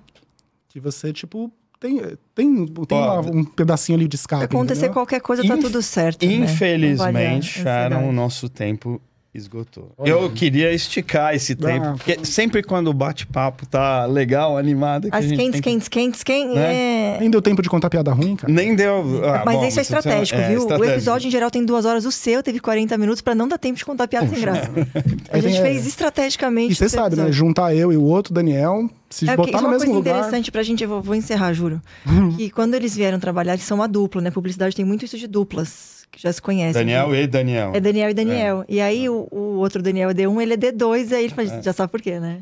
Que 0.69 0.81
você, 0.81 1.13
tipo, 1.13 1.53
tem, 1.79 2.01
tem, 2.35 2.67
tem 2.67 2.99
lá 3.01 3.21
um 3.21 3.45
pedacinho 3.45 3.97
ali 3.97 4.09
de 4.09 4.17
escape. 4.17 4.41
Se 4.41 4.45
acontecer 4.47 4.79
entendeu? 4.87 4.93
qualquer 4.95 5.21
coisa, 5.21 5.47
tá 5.47 5.55
Inf- 5.57 5.63
tudo 5.63 5.81
certo. 5.81 6.27
né? 6.27 6.33
Infelizmente, 6.35 7.61
Sharon, 7.63 8.09
o 8.09 8.13
nosso 8.13 8.49
tempo 8.49 9.01
esgotou. 9.37 9.93
Olha 9.99 10.11
Eu 10.11 10.31
queria 10.31 10.73
esticar 10.73 11.35
esse 11.35 11.55
tempo, 11.55 11.97
porque 11.97 12.25
sempre 12.25 12.63
quando 12.63 12.89
o 12.89 12.93
bate-papo 12.93 13.67
tá 13.67 14.07
legal, 14.07 14.57
animado... 14.57 15.07
é 15.09 15.11
que 15.11 15.17
a 15.17 15.19
As 15.19 15.25
gente 15.27 15.37
quentes, 15.37 15.53
tem 15.53 15.61
que- 15.63 15.71
quentes, 15.71 15.89
quentes, 15.89 16.23
quentes. 16.23 16.55
Né? 16.55 17.17
é... 17.17 17.21
Nem 17.21 17.31
deu 17.31 17.41
tempo 17.43 17.63
de 17.63 17.69
contar 17.69 17.91
piada 17.91 18.13
ruim, 18.13 18.37
cara. 18.37 18.53
Nem 18.53 18.75
deu... 18.75 19.23
ah, 19.25 19.43
Mas 19.45 19.57
bom, 19.57 19.65
isso 19.67 19.79
é 19.79 19.83
estratégico, 19.83 20.39
é, 20.41 20.49
viu? 20.49 20.59
O 20.59 20.63
estratégico. 20.63 20.95
episódio 20.97 21.29
em 21.29 21.31
geral 21.31 21.51
tem 21.51 21.65
duas 21.65 21.85
horas, 21.85 22.05
o 22.05 22.13
seu 22.13 22.43
teve 22.43 22.61
40 22.61 22.97
minutos 22.99 23.21
pra 23.23 23.35
não 23.35 23.47
dar 23.49 23.59
tempo 23.59 23.79
de 23.79 23.85
contar 23.85 24.09
piada 24.09 24.27
sem 24.29 24.41
graça. 24.41 24.71
A 25.31 25.39
gente 25.39 25.59
é, 25.59 25.63
fez 25.63 25.87
estrategicamente. 25.87 26.73
E 26.73 26.75
você 26.77 26.89
sabe, 26.89 27.17
né? 27.17 27.23
episódio. 27.25 27.33
Juntar 27.33 27.75
eu 27.75 27.93
e 27.93 27.97
o 27.97 28.03
outro, 28.03 28.33
Daniel, 28.33 28.89
se 29.11 29.29
É, 29.29 29.37
botar 29.37 29.51
isso 29.51 29.59
é 29.59 29.61
no 29.61 29.67
uma 29.67 29.73
mesmo 29.73 29.85
coisa 29.87 29.99
lugar. 29.99 30.11
interessante 30.19 30.51
pra 30.51 30.63
gente, 30.63 30.83
eu 30.83 30.89
vou, 30.89 31.03
vou 31.03 31.15
encerrar, 31.15 31.53
juro. 31.53 31.81
que 32.37 32.51
quando 32.51 32.75
eles 32.75 32.95
vieram 32.97 33.19
trabalhar, 33.19 33.53
eles 33.55 33.65
são 33.65 33.79
uma 33.79 33.89
dupla, 33.89 34.21
né? 34.21 34.31
Publicidade 34.31 34.75
tem 34.75 34.85
muito 34.85 35.05
isso 35.05 35.17
de 35.19 35.27
duplas, 35.27 35.96
que 36.17 36.23
já 36.23 36.33
se 36.33 36.41
conhecem. 36.41 36.73
Daniel 36.73 37.15
e 37.15 37.27
Daniel. 37.27 37.73
É 37.75 37.81
Daniel 37.81 38.09
e 38.11 38.15
Daniel. 38.15 38.65
E 38.69 38.81
aí 38.81 39.07
o, 39.09 39.29
o 39.31 39.59
outro 39.59 39.83
Daniel 39.83 40.09
é 40.11 40.15
D1, 40.15 40.41
ele 40.43 40.55
é 40.55 40.57
D2, 40.57 41.13
aí 41.13 41.25
ele 41.25 41.35
fala, 41.35 41.63
já 41.63 41.73
sabe 41.75 41.93
por 41.93 42.01
quê, 42.01 42.19
né? 42.19 42.39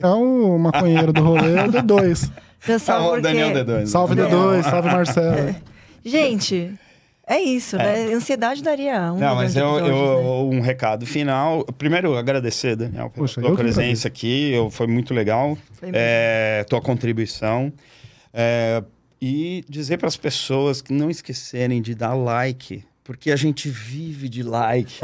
É 0.00 0.06
o 0.06 0.58
maconheiro 0.58 1.12
do 1.12 1.22
rolê, 1.22 1.54
é 1.56 1.64
o 1.64 1.70
D2. 1.70 2.30
Já 2.64 2.76
Ah, 2.76 2.78
sabe 2.78 3.04
por 3.08 3.16
quê. 3.16 3.20
Daniel 3.22 3.50
D2. 3.50 3.86
Salve 3.86 4.14
Daniel. 4.14 4.38
D2, 4.38 4.62
salve 4.62 4.88
Marcelo. 4.88 5.54
Gente, 6.04 6.72
é 7.26 7.40
isso, 7.40 7.76
né? 7.76 8.04
Ansiedade 8.14 8.62
daria 8.62 9.12
um 9.12 9.18
Não, 9.18 9.34
mas 9.34 9.54
eu, 9.56 9.68
episódios, 9.78 9.90
né? 9.90 10.04
eu- 10.24 10.50
um 10.52 10.60
recado 10.60 11.04
final. 11.04 11.64
Primeiro, 11.76 12.16
agradecer, 12.16 12.76
Daniel, 12.76 13.10
pela 13.10 13.26
Poxa, 13.26 13.40
tua 13.40 13.50
eu 13.50 13.56
presença 13.56 14.06
aqui. 14.08 14.52
Eu, 14.52 14.70
foi 14.70 14.86
muito 14.86 15.12
legal. 15.12 15.58
Foi. 15.72 15.90
É, 15.92 16.64
tua 16.68 16.80
contribuição. 16.80 17.72
É, 18.32 18.82
e 19.24 19.64
dizer 19.68 19.98
para 19.98 20.08
as 20.08 20.16
pessoas 20.16 20.82
que 20.82 20.92
não 20.92 21.08
esquecerem 21.08 21.80
de 21.80 21.94
dar 21.94 22.14
like, 22.14 22.82
porque 23.04 23.30
a 23.30 23.36
gente 23.36 23.68
vive 23.68 24.28
de 24.28 24.42
like. 24.42 24.94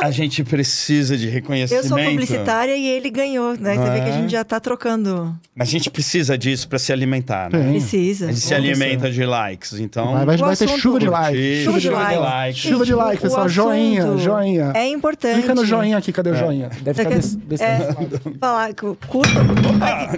a, 0.00 0.10
gente 0.12 0.44
precisa 0.44 1.16
de 1.16 1.26
Eu 1.26 1.32
reconhecimento. 1.32 1.88
sou 1.88 1.98
publicitária 1.98 2.76
e 2.76 2.86
ele 2.86 3.10
ganhou, 3.10 3.56
né? 3.58 3.74
Você 3.74 3.90
vê 3.90 4.00
que 4.00 4.10
a 4.10 4.14
É. 4.14 4.20
gente 4.20 4.30
já 4.30 4.44
tá 4.44 4.60
trocando. 4.60 5.36
Mas 5.56 5.68
a 5.68 5.70
gente 5.72 5.90
precisa 5.90 6.38
disso 6.38 6.68
para 6.68 6.78
se 6.78 6.92
alimentar, 6.92 7.50
né? 7.50 7.60
Tem. 7.62 7.70
Precisa. 7.72 8.26
A 8.26 8.32
gente 8.32 8.40
se 8.42 8.54
alimenta 8.54 9.10
de 9.10 9.24
likes. 9.24 9.72
Então, 9.80 10.12
Vai, 10.12 10.24
vai, 10.24 10.36
vai 10.36 10.56
ter 10.56 10.68
chuva 10.68 11.00
de 11.00 11.06
curtir, 11.06 11.20
like. 11.22 11.64
Chuva 11.64 11.80
de 11.80 11.90
like. 11.90 12.18
like. 12.20 12.58
Chuva 12.58 12.84
de 12.84 12.90
Gente, 12.92 12.98
like, 12.98 13.22
pessoal. 13.22 13.48
Joinha, 13.48 14.18
joinha. 14.18 14.72
É 14.76 14.86
importante. 14.88 15.34
Clica 15.38 15.54
no 15.54 15.64
joinha 15.66 15.98
aqui, 15.98 16.12
cadê 16.12 16.30
o 16.30 16.36
joinha? 16.36 16.68
Deve 16.68 16.82
Você 16.84 16.90
estar 16.90 17.04
quer- 17.06 17.16
desse, 17.16 17.36
desse 17.38 17.64
é. 17.64 17.78
lado. 17.78 18.20
Falar 18.40 18.72
que 18.74 18.86
o 18.86 18.96
curta. 19.08 19.32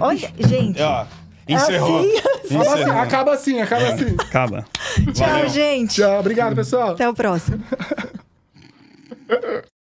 Olha, 0.01 0.31
gente. 0.47 0.81
Ó, 0.81 1.05
encerrou. 1.53 1.99
assim? 1.99 2.17
Acaba 2.19 3.33
assim, 3.33 3.61
acaba 3.61 3.61
assim, 3.61 3.61
acaba 3.61 3.87
assim. 3.89 4.15
Acaba. 4.19 4.65
Tchau, 5.13 5.27
Valeu. 5.27 5.49
gente. 5.49 5.95
Tchau, 5.95 6.19
obrigado, 6.19 6.55
pessoal. 6.55 6.91
Até 6.91 7.07
o 7.07 7.13
próximo. 7.13 7.63